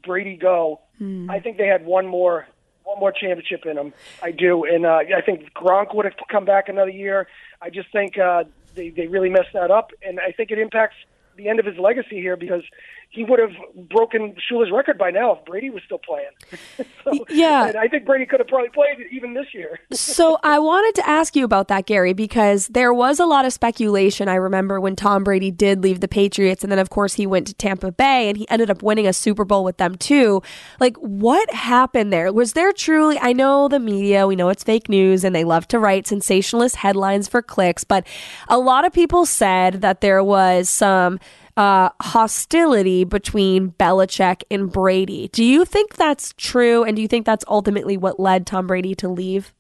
Brady 0.03 0.37
go, 0.37 0.81
mm. 1.01 1.29
I 1.29 1.39
think 1.39 1.57
they 1.57 1.67
had 1.67 1.85
one 1.85 2.07
more 2.07 2.47
one 2.83 2.99
more 2.99 3.11
championship 3.11 3.65
in 3.65 3.75
them. 3.75 3.93
I 4.23 4.31
do, 4.31 4.65
and 4.65 4.85
uh, 4.85 5.01
I 5.15 5.21
think 5.21 5.53
Gronk 5.53 5.93
would 5.93 6.05
have 6.05 6.15
come 6.29 6.45
back 6.45 6.69
another 6.69 6.89
year. 6.89 7.27
I 7.61 7.69
just 7.69 7.91
think 7.91 8.17
uh, 8.17 8.45
they 8.75 8.89
they 8.89 9.07
really 9.07 9.29
messed 9.29 9.53
that 9.53 9.71
up, 9.71 9.91
and 10.01 10.19
I 10.19 10.31
think 10.31 10.51
it 10.51 10.59
impacts 10.59 10.95
the 11.35 11.49
end 11.49 11.59
of 11.59 11.65
his 11.65 11.77
legacy 11.77 12.19
here 12.19 12.35
because 12.35 12.63
he 13.11 13.23
would 13.23 13.39
have 13.39 13.51
broken 13.89 14.35
Shula's 14.49 14.71
record 14.71 14.99
by 14.99 15.09
now 15.09 15.33
if 15.33 15.45
Brady 15.45 15.71
was 15.71 15.81
still 15.83 15.97
playing. 15.97 16.29
so, 17.03 17.25
yeah, 17.29 17.73
I 17.79 17.87
think 17.87 18.05
Brady 18.05 18.27
could 18.27 18.39
have 18.39 18.47
probably 18.47 18.69
played 18.69 18.97
even 19.11 19.33
this 19.33 19.47
year. 19.51 19.79
so 19.91 20.37
I 20.43 20.59
wanted 20.59 20.93
to 21.01 21.09
ask 21.09 21.35
you 21.35 21.43
about 21.43 21.69
that, 21.69 21.87
Gary, 21.87 22.13
because 22.13 22.67
there 22.67 22.93
was 22.93 23.19
a 23.19 23.25
lot 23.25 23.45
of 23.45 23.53
speculation. 23.53 24.27
I 24.27 24.35
remember 24.35 24.79
when 24.79 24.95
Tom 24.95 25.23
Brady 25.23 25.49
did 25.49 25.81
leave 25.81 26.01
the 26.01 26.07
Patriots, 26.07 26.63
and 26.63 26.71
then 26.71 26.77
of 26.77 26.91
course 26.91 27.15
he 27.15 27.25
went 27.25 27.47
to 27.47 27.55
Tampa 27.55 27.91
Bay, 27.91 28.29
and 28.29 28.37
he 28.37 28.47
ended 28.47 28.69
up 28.69 28.83
winning 28.83 29.07
a 29.07 29.13
Super 29.13 29.43
Bowl 29.43 29.63
with 29.63 29.77
them 29.77 29.95
too. 29.95 30.43
Like, 30.79 30.95
what 30.97 31.51
happened 31.51 32.13
there? 32.13 32.31
Was 32.31 32.53
there 32.53 32.71
truly? 32.71 33.17
I 33.19 33.33
know 33.33 33.67
the 33.67 33.79
media, 33.79 34.27
we 34.27 34.35
know 34.35 34.49
it's 34.49 34.63
fake 34.63 34.87
news, 34.87 35.23
and 35.23 35.35
they 35.35 35.43
love 35.43 35.67
to 35.69 35.79
write 35.79 36.05
sensationalist 36.05 36.75
headlines 36.75 37.27
for 37.27 37.41
clicks, 37.41 37.83
but 37.83 38.05
a 38.47 38.59
lot 38.59 38.85
of 38.85 38.93
people 38.93 39.25
said 39.25 39.81
that 39.81 40.01
there 40.01 40.23
was 40.23 40.69
some 40.69 41.19
uh, 41.59 41.89
hostility 42.01 43.03
between 43.03 43.71
Belichick 43.71 44.43
and 44.49 44.71
Brady. 44.71 45.27
Do 45.33 45.43
you 45.43 45.65
think 45.65 45.97
that's 45.97 46.33
true? 46.37 46.85
And 46.85 46.95
do 46.95 47.01
you 47.01 47.07
think 47.09 47.25
that's 47.25 47.43
ultimately 47.49 47.97
what 47.97 48.17
led 48.17 48.47
Tom 48.47 48.65
Brady 48.65 48.95
to 48.95 49.09
leave? 49.09 49.53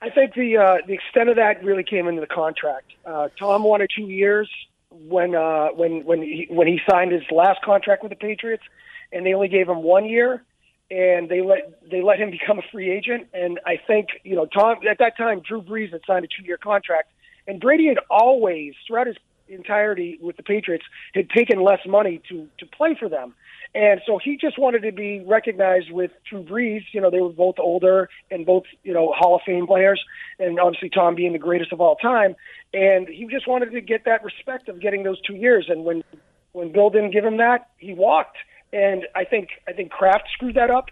I 0.00 0.08
think 0.08 0.32
the 0.34 0.56
uh, 0.56 0.76
the 0.86 0.94
extent 0.94 1.28
of 1.28 1.36
that 1.36 1.62
really 1.62 1.84
came 1.84 2.08
into 2.08 2.22
the 2.22 2.26
contract. 2.26 2.92
Uh, 3.04 3.28
Tom 3.38 3.62
wanted 3.62 3.90
two 3.94 4.04
years 4.04 4.50
when 4.90 5.34
uh, 5.34 5.68
when 5.68 6.02
when 6.06 6.22
he, 6.22 6.46
when 6.48 6.66
he 6.66 6.80
signed 6.90 7.12
his 7.12 7.22
last 7.30 7.60
contract 7.62 8.02
with 8.02 8.10
the 8.10 8.16
Patriots, 8.16 8.64
and 9.12 9.26
they 9.26 9.34
only 9.34 9.48
gave 9.48 9.68
him 9.68 9.82
one 9.82 10.06
year, 10.06 10.42
and 10.90 11.28
they 11.28 11.42
let 11.42 11.90
they 11.90 12.00
let 12.00 12.18
him 12.18 12.30
become 12.38 12.58
a 12.58 12.64
free 12.72 12.90
agent. 12.90 13.26
And 13.34 13.60
I 13.66 13.78
think 13.86 14.08
you 14.24 14.34
know 14.34 14.46
Tom 14.46 14.78
at 14.88 14.98
that 14.98 15.18
time 15.18 15.40
Drew 15.40 15.60
Brees 15.60 15.92
had 15.92 16.00
signed 16.06 16.24
a 16.24 16.28
two 16.28 16.46
year 16.46 16.56
contract, 16.56 17.12
and 17.46 17.60
Brady 17.60 17.88
had 17.88 17.98
always 18.08 18.72
throughout 18.86 19.08
his 19.08 19.16
entirety 19.48 20.18
with 20.20 20.36
the 20.36 20.42
Patriots 20.42 20.84
had 21.14 21.30
taken 21.30 21.62
less 21.62 21.80
money 21.86 22.20
to 22.28 22.48
to 22.58 22.66
play 22.66 22.96
for 22.98 23.08
them. 23.08 23.34
And 23.74 24.00
so 24.06 24.18
he 24.22 24.36
just 24.36 24.56
wanted 24.56 24.82
to 24.82 24.92
be 24.92 25.20
recognized 25.26 25.90
with 25.90 26.12
Drew 26.30 26.44
Brees. 26.44 26.82
You 26.92 27.00
know, 27.00 27.10
they 27.10 27.20
were 27.20 27.30
both 27.30 27.56
older 27.58 28.08
and 28.30 28.46
both, 28.46 28.64
you 28.84 28.94
know, 28.94 29.12
Hall 29.16 29.34
of 29.34 29.42
Fame 29.44 29.66
players, 29.66 30.00
and 30.38 30.60
obviously 30.60 30.90
Tom 30.90 31.16
being 31.16 31.32
the 31.32 31.40
greatest 31.40 31.72
of 31.72 31.80
all 31.80 31.96
time. 31.96 32.36
And 32.72 33.08
he 33.08 33.26
just 33.26 33.48
wanted 33.48 33.72
to 33.72 33.80
get 33.80 34.04
that 34.04 34.22
respect 34.22 34.68
of 34.68 34.80
getting 34.80 35.02
those 35.02 35.20
two 35.22 35.34
years. 35.34 35.66
And 35.68 35.84
when 35.84 36.04
when 36.52 36.72
Bill 36.72 36.90
didn't 36.90 37.10
give 37.10 37.24
him 37.24 37.38
that, 37.38 37.70
he 37.78 37.92
walked. 37.94 38.36
And 38.72 39.06
I 39.14 39.24
think 39.24 39.48
I 39.68 39.72
think 39.72 39.90
Kraft 39.90 40.28
screwed 40.32 40.54
that 40.54 40.70
up. 40.70 40.86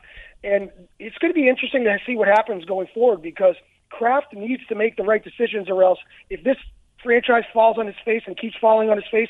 And 0.44 0.70
it's 0.98 1.16
going 1.18 1.32
to 1.32 1.38
be 1.38 1.48
interesting 1.48 1.84
to 1.84 1.98
see 2.04 2.16
what 2.16 2.26
happens 2.26 2.64
going 2.64 2.88
forward 2.92 3.22
because 3.22 3.54
Kraft 3.90 4.34
needs 4.34 4.66
to 4.66 4.74
make 4.74 4.96
the 4.96 5.04
right 5.04 5.22
decisions, 5.22 5.70
or 5.70 5.84
else 5.84 5.98
if 6.30 6.42
this 6.42 6.56
franchise 7.02 7.44
falls 7.52 7.78
on 7.78 7.86
his 7.86 7.96
face 8.04 8.22
and 8.26 8.36
keeps 8.36 8.56
falling 8.60 8.90
on 8.90 8.96
his 8.96 9.06
face. 9.10 9.28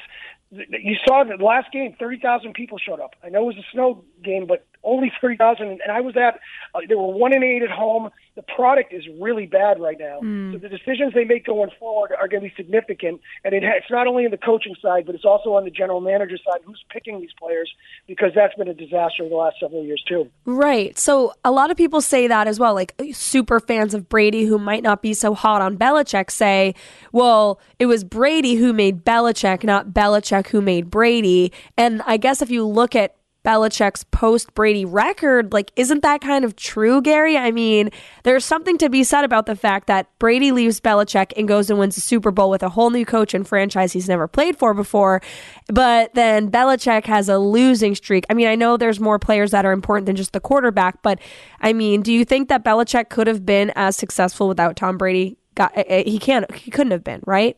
You 0.50 0.96
saw 1.06 1.24
the 1.24 1.42
last 1.42 1.72
game, 1.72 1.94
30,000 1.98 2.52
people 2.52 2.78
showed 2.78 3.00
up. 3.00 3.16
I 3.24 3.30
know 3.30 3.42
it 3.42 3.54
was 3.54 3.56
a 3.56 3.72
snow 3.72 4.04
game, 4.22 4.46
but 4.46 4.66
only 4.84 5.12
thirty 5.20 5.36
thousand, 5.36 5.68
and 5.68 5.90
I 5.90 6.00
was 6.00 6.16
at. 6.16 6.40
Uh, 6.74 6.80
they 6.88 6.94
were 6.94 7.12
one 7.12 7.32
and 7.32 7.44
eight 7.44 7.62
at 7.62 7.70
home. 7.70 8.10
The 8.34 8.42
product 8.42 8.94
is 8.94 9.04
really 9.20 9.44
bad 9.44 9.78
right 9.78 9.98
now. 9.98 10.20
Hmm. 10.20 10.52
So 10.52 10.58
the 10.58 10.70
decisions 10.70 11.12
they 11.12 11.24
make 11.24 11.44
going 11.44 11.70
forward 11.78 12.12
are 12.18 12.28
going 12.28 12.42
to 12.42 12.48
be 12.48 12.54
significant, 12.56 13.20
and 13.44 13.54
it, 13.54 13.62
it's 13.62 13.90
not 13.90 14.06
only 14.06 14.24
in 14.24 14.30
the 14.30 14.38
coaching 14.38 14.74
side, 14.80 15.04
but 15.04 15.14
it's 15.14 15.24
also 15.24 15.54
on 15.54 15.64
the 15.64 15.70
general 15.70 16.00
manager 16.00 16.38
side, 16.38 16.60
who's 16.64 16.82
picking 16.90 17.20
these 17.20 17.32
players, 17.38 17.70
because 18.06 18.30
that's 18.34 18.54
been 18.54 18.68
a 18.68 18.74
disaster 18.74 19.28
the 19.28 19.34
last 19.34 19.56
several 19.60 19.84
years 19.84 20.02
too. 20.08 20.30
Right. 20.46 20.98
So 20.98 21.34
a 21.44 21.50
lot 21.50 21.70
of 21.70 21.76
people 21.76 22.00
say 22.00 22.26
that 22.26 22.46
as 22.46 22.58
well. 22.58 22.74
Like 22.74 22.94
super 23.12 23.60
fans 23.60 23.94
of 23.94 24.08
Brady 24.08 24.44
who 24.44 24.58
might 24.58 24.82
not 24.82 25.02
be 25.02 25.14
so 25.14 25.34
hot 25.34 25.60
on 25.60 25.76
Belichick 25.76 26.30
say, 26.30 26.74
well, 27.12 27.60
it 27.78 27.86
was 27.86 28.04
Brady 28.04 28.54
who 28.54 28.72
made 28.72 29.04
Belichick, 29.04 29.62
not 29.62 29.90
Belichick 29.90 30.48
who 30.48 30.60
made 30.62 30.90
Brady. 30.90 31.52
And 31.76 32.02
I 32.06 32.16
guess 32.16 32.40
if 32.40 32.50
you 32.50 32.66
look 32.66 32.96
at 32.96 33.14
Belichick's 33.44 34.04
post 34.04 34.54
Brady 34.54 34.84
record, 34.84 35.52
like, 35.52 35.72
isn't 35.74 36.02
that 36.02 36.20
kind 36.20 36.44
of 36.44 36.54
true, 36.54 37.02
Gary? 37.02 37.36
I 37.36 37.50
mean, 37.50 37.90
there's 38.22 38.44
something 38.44 38.78
to 38.78 38.88
be 38.88 39.02
said 39.02 39.24
about 39.24 39.46
the 39.46 39.56
fact 39.56 39.88
that 39.88 40.06
Brady 40.18 40.52
leaves 40.52 40.80
Belichick 40.80 41.32
and 41.36 41.48
goes 41.48 41.68
and 41.68 41.78
wins 41.78 41.96
the 41.96 42.00
Super 42.00 42.30
Bowl 42.30 42.50
with 42.50 42.62
a 42.62 42.68
whole 42.68 42.90
new 42.90 43.04
coach 43.04 43.34
and 43.34 43.46
franchise 43.46 43.92
he's 43.92 44.08
never 44.08 44.28
played 44.28 44.56
for 44.56 44.74
before. 44.74 45.20
But 45.66 46.14
then 46.14 46.50
Belichick 46.50 47.06
has 47.06 47.28
a 47.28 47.38
losing 47.38 47.94
streak. 47.94 48.24
I 48.30 48.34
mean, 48.34 48.46
I 48.46 48.54
know 48.54 48.76
there's 48.76 49.00
more 49.00 49.18
players 49.18 49.50
that 49.50 49.64
are 49.64 49.72
important 49.72 50.06
than 50.06 50.16
just 50.16 50.32
the 50.32 50.40
quarterback, 50.40 51.02
but 51.02 51.18
I 51.60 51.72
mean, 51.72 52.02
do 52.02 52.12
you 52.12 52.24
think 52.24 52.48
that 52.48 52.64
Belichick 52.64 53.08
could 53.08 53.26
have 53.26 53.44
been 53.44 53.72
as 53.74 53.96
successful 53.96 54.46
without 54.46 54.76
Tom 54.76 54.96
Brady? 54.96 55.36
Eh, 55.56 55.68
eh, 55.74 56.02
he 56.04 56.18
can't, 56.18 56.52
he 56.54 56.70
couldn't 56.70 56.92
have 56.92 57.04
been, 57.04 57.22
right? 57.26 57.56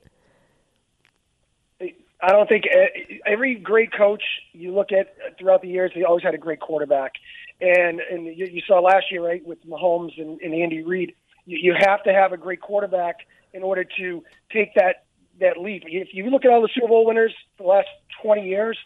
I 2.24 2.32
don't 2.32 2.48
think 2.48 2.64
uh, 2.74 3.14
every 3.26 3.56
great 3.56 3.92
coach 3.92 4.22
you 4.52 4.74
look 4.74 4.92
at 4.92 5.14
throughout 5.38 5.60
the 5.60 5.68
years, 5.68 5.92
they 5.94 6.04
always 6.04 6.24
had 6.24 6.34
a 6.34 6.38
great 6.38 6.60
quarterback. 6.60 7.12
And 7.60 8.00
and 8.00 8.26
you, 8.26 8.46
you 8.46 8.62
saw 8.66 8.80
last 8.80 9.06
year, 9.10 9.24
right, 9.24 9.44
with 9.44 9.64
Mahomes 9.66 10.18
and, 10.18 10.40
and 10.40 10.54
Andy 10.54 10.82
Reid, 10.82 11.14
you, 11.44 11.58
you 11.60 11.74
have 11.78 12.02
to 12.04 12.12
have 12.12 12.32
a 12.32 12.36
great 12.36 12.60
quarterback 12.60 13.16
in 13.52 13.62
order 13.62 13.84
to 13.98 14.22
take 14.52 14.74
that 14.74 15.04
that 15.40 15.58
leap. 15.58 15.82
If 15.86 16.08
you 16.12 16.30
look 16.30 16.44
at 16.44 16.50
all 16.50 16.62
the 16.62 16.70
Super 16.74 16.88
Bowl 16.88 17.06
winners 17.06 17.34
the 17.58 17.64
last 17.64 17.88
20 18.22 18.48
years, 18.48 18.78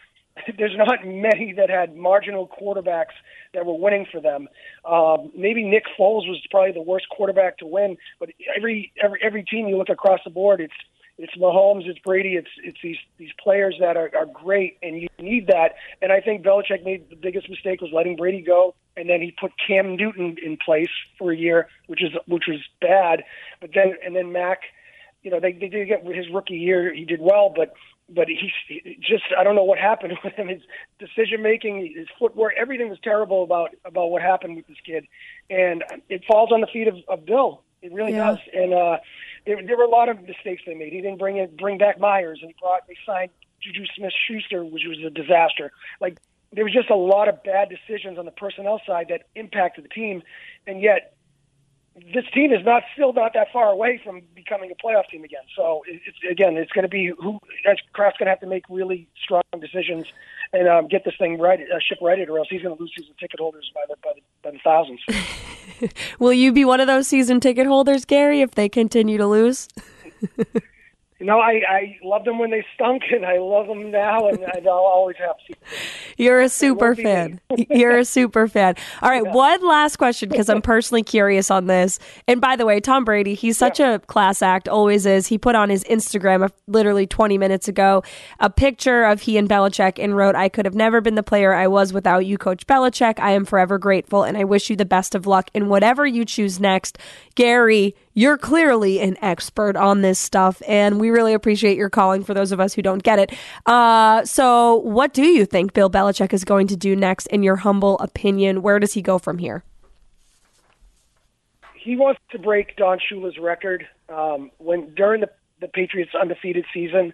there's 0.57 0.75
not 0.75 1.05
many 1.05 1.53
that 1.53 1.69
had 1.69 1.95
marginal 1.95 2.47
quarterbacks 2.47 3.15
that 3.53 3.65
were 3.65 3.77
winning 3.77 4.05
for 4.11 4.19
them. 4.19 4.47
Um, 4.85 5.31
maybe 5.35 5.63
Nick 5.63 5.83
Foles 5.97 6.27
was 6.27 6.41
probably 6.51 6.71
the 6.71 6.81
worst 6.81 7.07
quarterback 7.09 7.57
to 7.59 7.65
win, 7.65 7.97
but 8.19 8.29
every 8.55 8.91
every 9.01 9.19
every 9.23 9.43
team 9.43 9.67
you 9.67 9.77
look 9.77 9.89
across 9.89 10.19
the 10.23 10.29
board, 10.29 10.61
it's 10.61 10.73
it's 11.19 11.35
Mahomes, 11.35 11.85
it's 11.85 11.99
Brady, 11.99 12.35
it's 12.35 12.49
it's 12.63 12.77
these 12.81 12.97
these 13.17 13.31
players 13.43 13.75
that 13.81 13.97
are, 13.97 14.09
are 14.17 14.25
great, 14.25 14.77
and 14.81 15.01
you 15.01 15.09
need 15.19 15.47
that. 15.47 15.75
And 16.01 16.11
I 16.13 16.21
think 16.21 16.43
Belichick 16.43 16.83
made 16.85 17.09
the 17.09 17.17
biggest 17.17 17.49
mistake 17.49 17.81
was 17.81 17.91
letting 17.93 18.15
Brady 18.15 18.41
go, 18.41 18.73
and 18.95 19.09
then 19.09 19.21
he 19.21 19.35
put 19.37 19.51
Cam 19.67 19.97
Newton 19.97 20.37
in 20.41 20.57
place 20.57 20.89
for 21.17 21.31
a 21.31 21.35
year, 21.37 21.67
which 21.87 22.01
is 22.01 22.11
which 22.25 22.45
was 22.47 22.59
bad. 22.81 23.23
But 23.59 23.71
then 23.75 23.95
and 24.03 24.15
then 24.15 24.31
Mac, 24.31 24.59
you 25.21 25.29
know, 25.29 25.41
they 25.41 25.51
they 25.51 25.67
did 25.67 25.89
get 25.89 26.05
his 26.05 26.29
rookie 26.33 26.55
year, 26.55 26.93
he 26.93 27.03
did 27.03 27.19
well, 27.19 27.53
but 27.53 27.73
but 28.07 28.29
he's 28.29 28.53
he 28.69 28.97
just 29.01 29.25
I 29.37 29.43
don't 29.43 29.55
know 29.55 29.65
what 29.65 29.77
happened 29.77 30.13
with 30.23 30.33
him. 30.35 30.47
His 30.47 30.61
decision 30.99 31.41
making, 31.43 31.93
his 31.97 32.07
footwork, 32.17 32.53
everything 32.57 32.89
was 32.89 32.99
terrible 33.03 33.43
about 33.43 33.71
about 33.83 34.09
what 34.09 34.21
happened 34.21 34.55
with 34.55 34.67
this 34.67 34.77
kid, 34.85 35.05
and 35.49 35.83
it 36.07 36.23
falls 36.25 36.53
on 36.53 36.61
the 36.61 36.67
feet 36.67 36.87
of, 36.87 36.95
of 37.09 37.25
Bill. 37.25 37.61
It 37.81 37.93
really 37.93 38.13
Yeah. 38.13 38.31
does. 38.31 38.39
And 38.53 38.73
uh, 38.73 38.97
there, 39.49 39.65
there 39.65 39.77
were 39.77 39.83
a 39.83 39.89
lot 39.89 40.09
of 40.09 40.21
mistakes 40.21 40.61
they 40.67 40.75
made. 40.75 40.93
He 40.93 41.01
didn't 41.01 41.17
bring 41.17 41.37
it, 41.37 41.57
bring 41.57 41.79
back 41.79 41.99
Meyers, 41.99 42.39
and 42.41 42.51
he 42.51 42.55
brought 42.61 42.87
they 42.87 42.95
signed 43.03 43.31
Juju 43.61 43.85
Smith-Schuster, 43.95 44.63
which 44.63 44.83
was 44.87 44.99
a 45.03 45.09
disaster. 45.09 45.71
Like 45.99 46.19
there 46.53 46.63
was 46.63 46.73
just 46.73 46.91
a 46.91 46.95
lot 46.95 47.27
of 47.27 47.43
bad 47.43 47.69
decisions 47.69 48.19
on 48.19 48.25
the 48.25 48.31
personnel 48.31 48.79
side 48.85 49.07
that 49.09 49.23
impacted 49.33 49.85
the 49.85 49.89
team, 49.89 50.21
and 50.67 50.81
yet 50.81 51.15
this 52.13 52.25
team 52.31 52.53
is 52.53 52.63
not 52.63 52.83
still 52.93 53.11
not 53.11 53.33
that 53.33 53.51
far 53.51 53.69
away 53.71 53.99
from 54.03 54.21
becoming 54.35 54.71
a 54.71 54.75
playoff 54.75 55.07
team 55.09 55.23
again. 55.23 55.41
So 55.55 55.81
it's 55.87 56.17
again, 56.29 56.55
it's 56.55 56.71
going 56.71 56.83
to 56.83 56.89
be 56.89 57.11
who 57.19 57.39
Kraft's 57.91 58.19
going 58.19 58.27
to 58.27 58.31
have 58.31 58.41
to 58.41 58.47
make 58.47 58.65
really 58.69 59.07
strong 59.23 59.41
decisions 59.59 60.05
and 60.53 60.67
um, 60.67 60.87
get 60.87 61.05
this 61.05 61.13
thing 61.17 61.39
right, 61.39 61.59
uh, 61.59 61.79
ship 61.79 61.99
righted, 62.01 62.29
or 62.29 62.39
else 62.39 62.47
he's 62.49 62.61
going 62.61 62.75
to 62.75 62.81
lose 62.81 62.91
season 62.97 63.13
ticket 63.19 63.39
holders 63.39 63.71
by 63.73 63.81
the 63.87 63.95
by 64.03 64.11
the, 64.15 64.21
by 64.43 64.51
the 64.51 64.59
thousands. 64.63 65.93
Will 66.19 66.33
you 66.33 66.51
be 66.51 66.65
one 66.65 66.79
of 66.79 66.87
those 66.87 67.07
season 67.07 67.39
ticket 67.39 67.67
holders, 67.67 68.05
Gary, 68.05 68.41
if 68.41 68.51
they 68.51 68.69
continue 68.69 69.17
to 69.17 69.27
lose? 69.27 69.67
You 71.19 71.25
know, 71.25 71.39
I, 71.39 71.61
I 71.67 71.97
loved 72.01 72.25
them 72.25 72.39
when 72.39 72.49
they 72.49 72.65
stunk, 72.75 73.03
and 73.11 73.25
I 73.25 73.39
love 73.39 73.67
them 73.67 73.91
now, 73.91 74.29
and 74.29 74.67
I'll 74.67 74.73
always 74.73 75.17
have 75.17 75.35
to. 75.47 75.55
You're 76.17 76.39
a 76.39 76.47
super 76.49 76.87
won't 76.87 76.97
be 76.97 77.03
me. 77.03 77.09
fan. 77.09 77.39
You're 77.69 77.97
a 77.97 78.05
super 78.05 78.47
fan. 78.47 78.75
All 79.01 79.09
right, 79.09 79.25
one 79.25 79.65
last 79.67 79.97
question 79.97 80.29
because 80.29 80.49
I'm 80.49 80.61
personally 80.61 81.03
curious 81.03 81.51
on 81.51 81.67
this. 81.67 81.99
And 82.27 82.39
by 82.39 82.55
the 82.55 82.65
way, 82.65 82.79
Tom 82.79 83.03
Brady, 83.03 83.33
he's 83.33 83.57
such 83.57 83.79
a 83.79 83.99
class 84.07 84.41
act, 84.41 84.69
always 84.69 85.05
is. 85.05 85.27
He 85.27 85.37
put 85.37 85.55
on 85.55 85.69
his 85.69 85.83
Instagram 85.85 86.43
uh, 86.43 86.49
literally 86.67 87.05
20 87.05 87.37
minutes 87.37 87.67
ago 87.67 88.01
a 88.39 88.49
picture 88.49 89.03
of 89.03 89.21
he 89.21 89.37
and 89.37 89.49
Belichick 89.49 90.01
and 90.01 90.15
wrote, 90.15 90.35
I 90.35 90.49
could 90.49 90.65
have 90.65 90.75
never 90.75 91.01
been 91.01 91.15
the 91.15 91.23
player 91.23 91.53
I 91.53 91.67
was 91.67 91.91
without 91.91 92.25
you, 92.25 92.37
Coach 92.37 92.65
Belichick. 92.65 93.19
I 93.19 93.31
am 93.31 93.45
forever 93.45 93.77
grateful 93.77 94.23
and 94.23 94.37
I 94.37 94.45
wish 94.45 94.69
you 94.69 94.75
the 94.75 94.85
best 94.85 95.15
of 95.15 95.27
luck 95.27 95.49
in 95.53 95.67
whatever 95.67 96.05
you 96.05 96.23
choose 96.25 96.59
next. 96.59 96.97
Gary, 97.35 97.95
you're 98.13 98.37
clearly 98.37 98.99
an 98.99 99.17
expert 99.21 99.75
on 99.75 100.01
this 100.01 100.19
stuff, 100.19 100.61
and 100.67 100.99
we 100.99 101.09
really 101.09 101.33
appreciate 101.33 101.77
your 101.77 101.89
calling 101.89 102.23
for 102.23 102.33
those 102.33 102.51
of 102.51 102.59
us 102.59 102.73
who 102.73 102.81
don't 102.81 103.03
get 103.03 103.19
it. 103.19 103.33
Uh, 103.65 104.23
so, 104.25 104.77
what 104.77 105.13
do 105.13 105.25
you 105.25 105.45
think 105.45 105.73
Bill 105.73 105.89
Belichick 105.89 106.33
is 106.33 106.43
going 106.43 106.67
to 106.67 106.75
do 106.75 106.95
next, 106.95 107.27
in 107.27 107.43
your 107.43 107.57
humble 107.57 107.97
opinion? 107.99 108.61
Where 108.61 108.79
does 108.79 108.93
he 108.93 109.01
go 109.01 109.19
from 109.19 109.37
here? 109.37 109.63
he 111.89 111.95
wants 111.95 112.19
to 112.31 112.37
break 112.39 112.75
Don 112.75 112.99
Shula's 112.99 113.37
record. 113.39 113.87
Um, 114.09 114.51
when 114.57 114.93
during 114.93 115.21
the, 115.21 115.29
the 115.61 115.67
Patriots' 115.67 116.11
undefeated 116.19 116.65
season, 116.73 117.13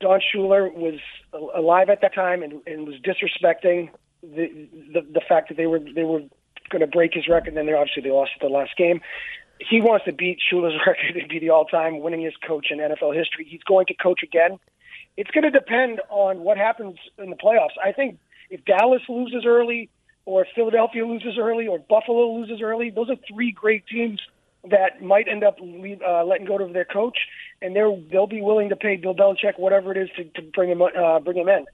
Don 0.00 0.20
Shula 0.20 0.72
was 0.74 0.98
alive 1.54 1.88
at 1.88 2.00
that 2.02 2.14
time 2.14 2.42
and, 2.42 2.60
and 2.66 2.86
was 2.86 2.96
disrespecting 2.96 3.90
the, 4.22 4.68
the 4.92 5.00
the 5.12 5.20
fact 5.26 5.48
that 5.48 5.56
they 5.56 5.66
were 5.66 5.78
they 5.78 6.04
were 6.04 6.20
going 6.70 6.80
to 6.80 6.86
break 6.86 7.14
his 7.14 7.28
record. 7.28 7.48
And 7.48 7.56
then 7.56 7.74
obviously 7.74 8.02
they 8.02 8.10
lost 8.10 8.32
at 8.34 8.42
the 8.42 8.52
last 8.52 8.76
game. 8.76 9.00
He 9.68 9.80
wants 9.80 10.06
to 10.06 10.12
beat 10.12 10.38
Shula's 10.50 10.74
record 10.86 11.16
and 11.16 11.28
be 11.28 11.38
the 11.38 11.50
all-time 11.50 11.94
winningest 11.94 12.40
coach 12.46 12.68
in 12.70 12.78
NFL 12.78 13.14
history. 13.14 13.46
He's 13.48 13.62
going 13.62 13.86
to 13.86 13.94
coach 13.94 14.22
again. 14.22 14.58
It's 15.16 15.30
going 15.30 15.44
to 15.44 15.50
depend 15.50 16.00
on 16.08 16.40
what 16.40 16.56
happens 16.56 16.96
in 17.18 17.30
the 17.30 17.36
playoffs. 17.36 17.76
I 17.82 17.92
think 17.92 18.18
if 18.48 18.64
Dallas 18.64 19.02
loses 19.08 19.44
early, 19.46 19.90
or 20.24 20.46
Philadelphia 20.54 21.06
loses 21.06 21.36
early, 21.38 21.66
or 21.66 21.78
Buffalo 21.78 22.34
loses 22.34 22.60
early, 22.62 22.90
those 22.90 23.10
are 23.10 23.16
three 23.28 23.52
great 23.52 23.86
teams 23.86 24.20
that 24.68 25.02
might 25.02 25.26
end 25.26 25.42
up 25.42 25.56
leave, 25.60 26.02
uh, 26.02 26.24
letting 26.24 26.46
go 26.46 26.58
of 26.58 26.72
their 26.72 26.84
coach, 26.84 27.16
and 27.62 27.74
they're 27.74 27.94
they'll 28.10 28.26
be 28.26 28.42
willing 28.42 28.68
to 28.68 28.76
pay 28.76 28.96
Bill 28.96 29.14
Belichick 29.14 29.58
whatever 29.58 29.92
it 29.92 29.96
is 29.96 30.10
to, 30.16 30.24
to 30.24 30.42
bring 30.42 30.70
him 30.70 30.82
uh, 30.82 31.18
bring 31.20 31.38
him 31.38 31.48
in. 31.48 31.64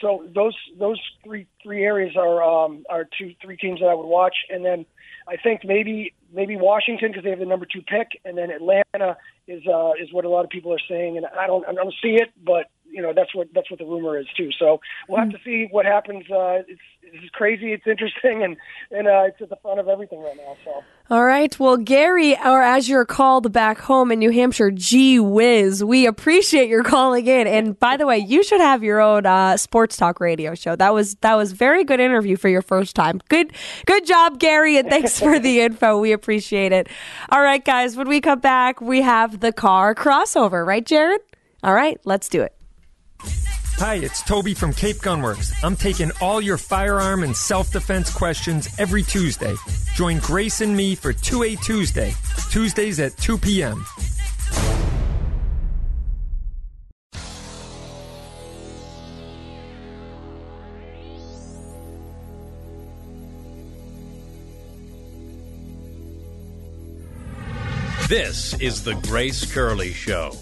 So 0.00 0.26
those 0.34 0.56
those 0.78 1.00
three 1.22 1.46
three 1.62 1.84
areas 1.84 2.16
are 2.16 2.42
um, 2.42 2.84
are 2.88 3.06
two 3.18 3.34
three 3.42 3.56
teams 3.56 3.80
that 3.80 3.86
I 3.86 3.94
would 3.94 4.06
watch, 4.06 4.36
and 4.48 4.64
then 4.64 4.86
I 5.30 5.36
think 5.36 5.60
maybe 5.64 6.12
maybe 6.34 6.56
Washington 6.56 7.10
because 7.10 7.22
they 7.22 7.30
have 7.30 7.38
the 7.38 7.46
number 7.46 7.66
two 7.66 7.82
pick, 7.82 8.20
and 8.24 8.36
then 8.36 8.50
Atlanta 8.50 9.16
is 9.46 9.62
uh, 9.66 9.92
is 9.92 10.12
what 10.12 10.24
a 10.24 10.28
lot 10.28 10.44
of 10.44 10.50
people 10.50 10.72
are 10.72 10.84
saying, 10.88 11.16
and 11.16 11.26
I 11.26 11.46
don't 11.46 11.64
I 11.68 11.72
don't 11.72 11.94
see 12.02 12.16
it, 12.16 12.30
but 12.44 12.66
you 12.90 13.00
know 13.00 13.12
that's 13.14 13.32
what 13.34 13.48
that's 13.54 13.70
what 13.70 13.78
the 13.78 13.86
rumor 13.86 14.18
is 14.18 14.26
too. 14.36 14.50
So 14.58 14.80
we'll 15.08 15.20
have 15.20 15.30
to 15.30 15.38
see 15.44 15.68
what 15.70 15.86
happens. 15.86 16.24
Uh, 16.28 16.62
it's 16.66 16.80
it's 17.02 17.30
crazy, 17.32 17.72
it's 17.72 17.86
interesting, 17.86 18.42
and 18.42 18.56
and 18.90 19.06
uh, 19.06 19.22
it's 19.28 19.40
at 19.40 19.50
the 19.50 19.56
front 19.62 19.78
of 19.78 19.88
everything 19.88 20.20
right 20.20 20.36
now. 20.36 20.56
So. 20.64 20.82
All 21.10 21.24
right. 21.24 21.58
Well, 21.58 21.76
Gary, 21.76 22.36
or 22.38 22.62
as 22.62 22.88
you're 22.88 23.04
called 23.04 23.52
back 23.52 23.80
home 23.80 24.12
in 24.12 24.20
New 24.20 24.30
Hampshire, 24.30 24.70
gee 24.70 25.18
whiz, 25.18 25.82
we 25.82 26.06
appreciate 26.06 26.68
your 26.68 26.84
calling 26.84 27.26
in. 27.26 27.48
And 27.48 27.76
by 27.76 27.96
the 27.96 28.06
way, 28.06 28.18
you 28.18 28.44
should 28.44 28.60
have 28.60 28.84
your 28.84 29.00
own 29.00 29.26
uh, 29.26 29.56
sports 29.56 29.96
talk 29.96 30.20
radio 30.20 30.54
show. 30.54 30.76
That 30.76 30.94
was 30.94 31.16
that 31.16 31.34
was 31.34 31.50
very 31.50 31.82
good 31.82 31.98
interview 31.98 32.36
for 32.36 32.48
your 32.48 32.62
first 32.62 32.94
time. 32.94 33.20
Good, 33.28 33.52
good 33.86 34.06
job, 34.06 34.38
Gary, 34.38 34.76
and 34.76 34.88
thanks 34.88 35.18
for 35.18 35.40
the 35.40 35.62
info. 35.62 35.98
We 35.98 36.12
appreciate 36.12 36.70
it. 36.70 36.88
All 37.30 37.42
right, 37.42 37.64
guys. 37.64 37.96
When 37.96 38.08
we 38.08 38.20
come 38.20 38.38
back, 38.38 38.80
we 38.80 39.02
have 39.02 39.40
the 39.40 39.52
car 39.52 39.96
crossover, 39.96 40.64
right, 40.64 40.86
Jared? 40.86 41.22
All 41.64 41.74
right, 41.74 41.98
let's 42.04 42.28
do 42.28 42.40
it. 42.40 42.54
Hi, 43.82 43.94
it's 43.94 44.22
Toby 44.22 44.52
from 44.52 44.74
Cape 44.74 44.98
Gunworks. 44.98 45.54
I'm 45.64 45.74
taking 45.74 46.12
all 46.20 46.42
your 46.42 46.58
firearm 46.58 47.22
and 47.22 47.34
self 47.34 47.72
defense 47.72 48.12
questions 48.12 48.68
every 48.78 49.02
Tuesday. 49.02 49.54
Join 49.94 50.18
Grace 50.18 50.60
and 50.60 50.76
me 50.76 50.94
for 50.94 51.14
2A 51.14 51.64
Tuesday, 51.64 52.12
Tuesdays 52.50 53.00
at 53.00 53.16
2 53.16 53.38
p.m. 53.38 53.86
This 68.10 68.52
is 68.60 68.84
the 68.84 68.92
Grace 69.06 69.50
Curley 69.50 69.94
Show. 69.94 70.32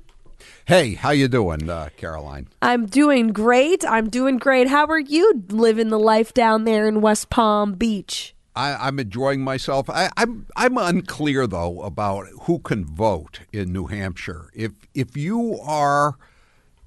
Hey, 0.66 0.94
how 0.94 1.10
you 1.10 1.28
doing, 1.28 1.68
uh, 1.68 1.90
Karoline? 1.98 2.46
I'm 2.62 2.86
doing 2.86 3.28
great. 3.28 3.84
I'm 3.84 4.08
doing 4.08 4.38
great. 4.38 4.68
How 4.68 4.86
are 4.86 4.98
you 4.98 5.44
living 5.48 5.88
the 5.88 5.98
life 5.98 6.32
down 6.32 6.64
there 6.64 6.88
in 6.88 7.00
West 7.00 7.30
Palm 7.30 7.74
Beach? 7.74 8.34
I, 8.56 8.88
am 8.88 8.98
enjoying 8.98 9.42
myself. 9.42 9.90
I, 9.90 10.10
I'm 10.16 10.46
I'm 10.56 10.78
unclear 10.78 11.46
though 11.46 11.82
about 11.82 12.26
who 12.42 12.60
can 12.60 12.84
vote 12.84 13.40
in 13.52 13.72
New 13.72 13.86
Hampshire. 13.86 14.48
If 14.54 14.72
if 14.94 15.16
you 15.16 15.58
are 15.60 16.16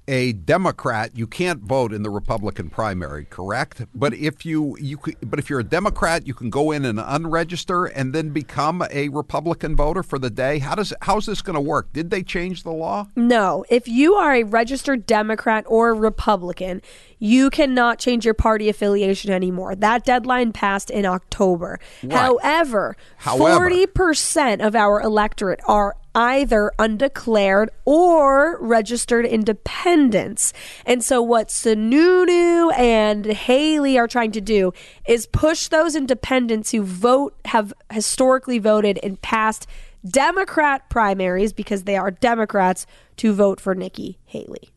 a 0.08 0.32
Democrat, 0.32 1.10
you 1.14 1.26
can't 1.26 1.60
vote 1.60 1.92
in 1.92 2.02
the 2.02 2.08
Republican 2.10 2.70
primary, 2.70 3.26
correct? 3.26 3.82
But 3.94 4.14
if 4.14 4.46
you 4.46 4.76
you 4.80 4.96
could, 4.96 5.16
but 5.22 5.38
if 5.38 5.50
you're 5.50 5.60
a 5.60 5.64
Democrat, 5.64 6.26
you 6.26 6.34
can 6.34 6.48
go 6.48 6.72
in 6.72 6.84
and 6.84 6.98
unregister 6.98 7.92
and 7.94 8.14
then 8.14 8.30
become 8.30 8.82
a 8.90 9.10
Republican 9.10 9.76
voter 9.76 10.02
for 10.02 10.18
the 10.18 10.30
day. 10.30 10.58
How 10.58 10.74
does 10.74 10.94
how's 11.02 11.26
this 11.26 11.42
going 11.42 11.54
to 11.54 11.60
work? 11.60 11.92
Did 11.92 12.10
they 12.10 12.22
change 12.22 12.62
the 12.62 12.72
law? 12.72 13.06
No. 13.14 13.64
If 13.68 13.86
you 13.86 14.14
are 14.14 14.34
a 14.34 14.44
registered 14.44 15.04
Democrat 15.04 15.64
or 15.68 15.94
Republican, 15.94 16.80
you 17.18 17.50
cannot 17.50 17.98
change 17.98 18.24
your 18.24 18.34
party 18.34 18.68
affiliation 18.70 19.30
anymore. 19.30 19.74
That 19.76 20.04
deadline 20.04 20.52
passed 20.52 20.88
in 20.88 21.04
October. 21.04 21.78
Right. 22.02 22.12
However, 22.12 22.96
However. 23.18 23.68
40% 23.70 24.66
of 24.66 24.74
our 24.74 25.02
electorate 25.02 25.60
are 25.66 25.96
either 26.18 26.72
undeclared 26.80 27.70
or 27.84 28.58
registered 28.60 29.24
independents. 29.24 30.52
And 30.84 31.02
so 31.04 31.22
what 31.22 31.48
Sununu 31.48 32.76
and 32.76 33.24
Haley 33.24 33.96
are 33.96 34.08
trying 34.08 34.32
to 34.32 34.40
do 34.40 34.72
is 35.06 35.28
push 35.28 35.68
those 35.68 35.94
independents 35.94 36.72
who 36.72 36.82
vote 36.82 37.38
have 37.44 37.72
historically 37.92 38.58
voted 38.58 38.98
in 38.98 39.16
past 39.18 39.68
Democrat 40.04 40.90
primaries 40.90 41.52
because 41.52 41.84
they 41.84 41.96
are 41.96 42.10
Democrats 42.10 42.84
to 43.18 43.32
vote 43.32 43.60
for 43.60 43.76
Nikki 43.76 44.18
Haley. 44.24 44.70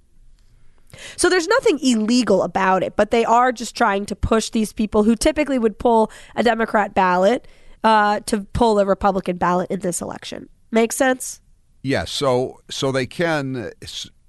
So 1.15 1.27
there's 1.27 1.47
nothing 1.47 1.79
illegal 1.81 2.43
about 2.43 2.83
it, 2.83 2.95
but 2.95 3.09
they 3.09 3.25
are 3.25 3.51
just 3.51 3.75
trying 3.75 4.05
to 4.07 4.15
push 4.15 4.51
these 4.51 4.73
people 4.73 5.03
who 5.03 5.15
typically 5.15 5.57
would 5.57 5.79
pull 5.79 6.11
a 6.35 6.43
Democrat 6.43 6.93
ballot 6.93 7.47
uh, 7.83 8.19
to 8.21 8.41
pull 8.53 8.77
a 8.77 8.85
Republican 8.85 9.37
ballot 9.37 9.71
in 9.71 9.79
this 9.79 10.01
election. 10.01 10.49
Make 10.71 10.93
sense? 10.93 11.41
Yes. 11.83 12.11
So 12.11 12.61
so 12.69 12.91
they 12.91 13.05
can 13.05 13.71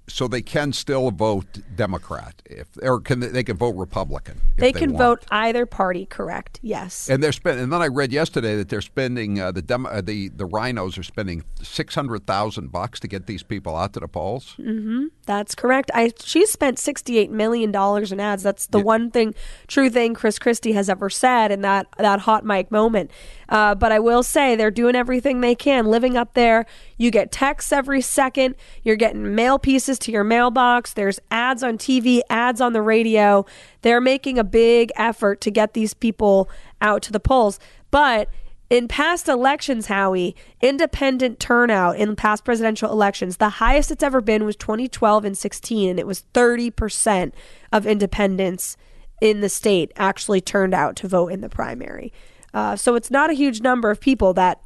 so 0.07 0.27
they 0.27 0.41
can 0.41 0.73
still 0.73 1.11
vote 1.11 1.59
Democrat 1.75 2.41
if 2.45 2.67
or 2.81 2.99
can 2.99 3.21
they, 3.21 3.27
they 3.27 3.43
can 3.43 3.55
vote 3.55 3.75
Republican. 3.75 4.41
if 4.51 4.57
They 4.57 4.73
can 4.73 4.93
want. 4.93 5.21
vote 5.21 5.25
either 5.31 5.65
party, 5.65 6.05
correct? 6.05 6.59
Yes. 6.61 7.09
And 7.09 7.23
they're 7.23 7.31
spending. 7.31 7.63
And 7.63 7.73
then 7.73 7.81
I 7.81 7.87
read 7.87 8.11
yesterday 8.11 8.55
that 8.57 8.67
they're 8.69 8.81
spending 8.81 9.39
uh, 9.39 9.51
the 9.53 9.61
Dem- 9.61 9.85
uh, 9.85 10.01
the 10.01 10.27
the 10.29 10.45
RINOs 10.47 10.97
are 10.99 11.03
spending 11.03 11.43
six 11.61 11.95
hundred 11.95 12.27
thousand 12.27 12.71
bucks 12.71 12.99
to 12.99 13.07
get 13.07 13.27
these 13.27 13.43
people 13.43 13.75
out 13.77 13.93
to 13.93 13.99
the 14.01 14.07
polls. 14.09 14.53
hmm 14.57 15.05
That's 15.25 15.55
correct. 15.55 15.89
I 15.93 16.11
she 16.21 16.45
spent 16.45 16.79
sixty-eight 16.79 17.31
million 17.31 17.71
dollars 17.71 18.11
in 18.11 18.19
ads. 18.19 18.43
That's 18.43 18.67
the 18.67 18.79
one 18.79 19.09
thing, 19.09 19.33
true 19.67 19.89
thing, 19.89 20.13
Chris 20.15 20.37
Christie 20.37 20.73
has 20.73 20.89
ever 20.89 21.09
said 21.09 21.51
in 21.51 21.61
that 21.61 21.87
that 21.97 22.19
hot 22.21 22.43
mic 22.43 22.71
moment. 22.71 23.09
Uh, 23.47 23.75
but 23.75 23.91
I 23.91 23.99
will 23.99 24.23
say 24.23 24.55
they're 24.55 24.71
doing 24.71 24.95
everything 24.95 25.41
they 25.41 25.53
can, 25.55 25.85
living 25.85 26.17
up 26.17 26.33
there. 26.33 26.65
You 26.97 27.11
get 27.11 27.31
texts 27.31 27.71
every 27.71 28.01
second. 28.01 28.55
You're 28.83 28.95
getting 28.95 29.35
mail 29.35 29.59
pieces 29.59 29.92
to 29.99 30.11
your 30.11 30.23
mailbox. 30.23 30.93
There's 30.93 31.19
ads 31.31 31.63
on 31.63 31.77
TV, 31.77 32.21
ads 32.29 32.61
on 32.61 32.73
the 32.73 32.81
radio. 32.81 33.45
They're 33.81 34.01
making 34.01 34.37
a 34.37 34.43
big 34.43 34.91
effort 34.95 35.41
to 35.41 35.51
get 35.51 35.73
these 35.73 35.93
people 35.93 36.49
out 36.81 37.01
to 37.03 37.11
the 37.11 37.19
polls. 37.19 37.59
But 37.91 38.29
in 38.69 38.87
past 38.87 39.27
elections, 39.27 39.85
Howie, 39.85 40.35
independent 40.61 41.39
turnout 41.39 41.97
in 41.97 42.15
past 42.15 42.43
presidential 42.43 42.91
elections, 42.91 43.37
the 43.37 43.49
highest 43.49 43.91
it's 43.91 44.03
ever 44.03 44.19
been 44.19 44.45
was 44.45 44.55
2012 44.55 45.25
and 45.25 45.37
16, 45.37 45.89
and 45.91 45.99
it 45.99 46.07
was 46.07 46.23
30% 46.33 47.33
of 47.71 47.85
independents 47.85 48.77
in 49.21 49.41
the 49.41 49.49
state 49.49 49.91
actually 49.95 50.41
turned 50.41 50.73
out 50.73 50.95
to 50.95 51.07
vote 51.07 51.27
in 51.27 51.41
the 51.41 51.49
primary. 51.49 52.11
Uh, 52.53 52.75
so 52.75 52.95
it's 52.95 53.11
not 53.11 53.29
a 53.29 53.33
huge 53.33 53.61
number 53.61 53.91
of 53.91 53.99
people 53.99 54.33
that 54.33 54.59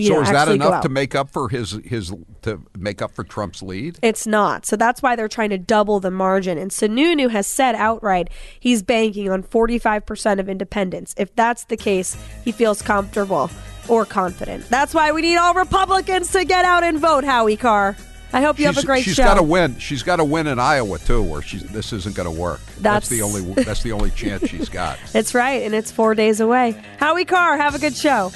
so 0.00 0.14
know, 0.14 0.22
is 0.22 0.30
that 0.30 0.48
enough 0.48 0.82
to 0.82 0.88
make 0.88 1.14
up 1.14 1.30
for 1.30 1.48
his 1.48 1.72
his 1.84 2.12
to 2.42 2.60
make 2.76 3.02
up 3.02 3.12
for 3.12 3.24
Trump's 3.24 3.62
lead? 3.62 3.98
It's 4.02 4.26
not. 4.26 4.66
So 4.66 4.76
that's 4.76 5.02
why 5.02 5.16
they're 5.16 5.28
trying 5.28 5.50
to 5.50 5.58
double 5.58 6.00
the 6.00 6.10
margin. 6.10 6.58
And 6.58 6.70
Sununu 6.70 7.30
has 7.30 7.46
said 7.46 7.74
outright 7.74 8.30
he's 8.60 8.82
banking 8.82 9.30
on 9.30 9.42
45% 9.42 10.40
of 10.40 10.48
independents. 10.48 11.14
If 11.16 11.34
that's 11.34 11.64
the 11.64 11.76
case, 11.76 12.16
he 12.44 12.52
feels 12.52 12.82
comfortable 12.82 13.50
or 13.88 14.04
confident. 14.04 14.68
That's 14.68 14.94
why 14.94 15.12
we 15.12 15.22
need 15.22 15.36
all 15.36 15.54
Republicans 15.54 16.30
to 16.32 16.44
get 16.44 16.64
out 16.64 16.84
and 16.84 16.98
vote, 16.98 17.24
Howie 17.24 17.56
Carr. 17.56 17.96
I 18.32 18.42
hope 18.42 18.58
you 18.58 18.66
have 18.66 18.76
a 18.76 18.82
great 18.84 19.04
she's 19.04 19.14
show. 19.14 19.22
She's 19.22 19.26
got 19.26 19.36
to 19.38 19.42
win. 19.42 19.78
She's 19.78 20.02
got 20.02 20.16
to 20.16 20.24
win 20.24 20.46
in 20.46 20.58
Iowa 20.58 20.98
too, 20.98 21.22
where 21.22 21.40
she's 21.40 21.62
this 21.62 21.94
isn't 21.94 22.14
going 22.14 22.32
to 22.32 22.40
work. 22.40 22.60
That's- 22.78 23.08
the 23.08 23.22
only 23.22 23.40
that's 23.64 23.82
the 23.82 23.92
only 23.92 24.10
chance 24.10 24.46
she's 24.48 24.68
got. 24.68 24.98
It's 25.14 25.34
right, 25.34 25.62
and 25.62 25.74
it's 25.74 25.90
four 25.90 26.14
days 26.14 26.40
away. 26.40 26.80
Howie 26.98 27.24
Carr, 27.24 27.56
have 27.56 27.74
a 27.74 27.78
good 27.78 27.96
show. 27.96 28.30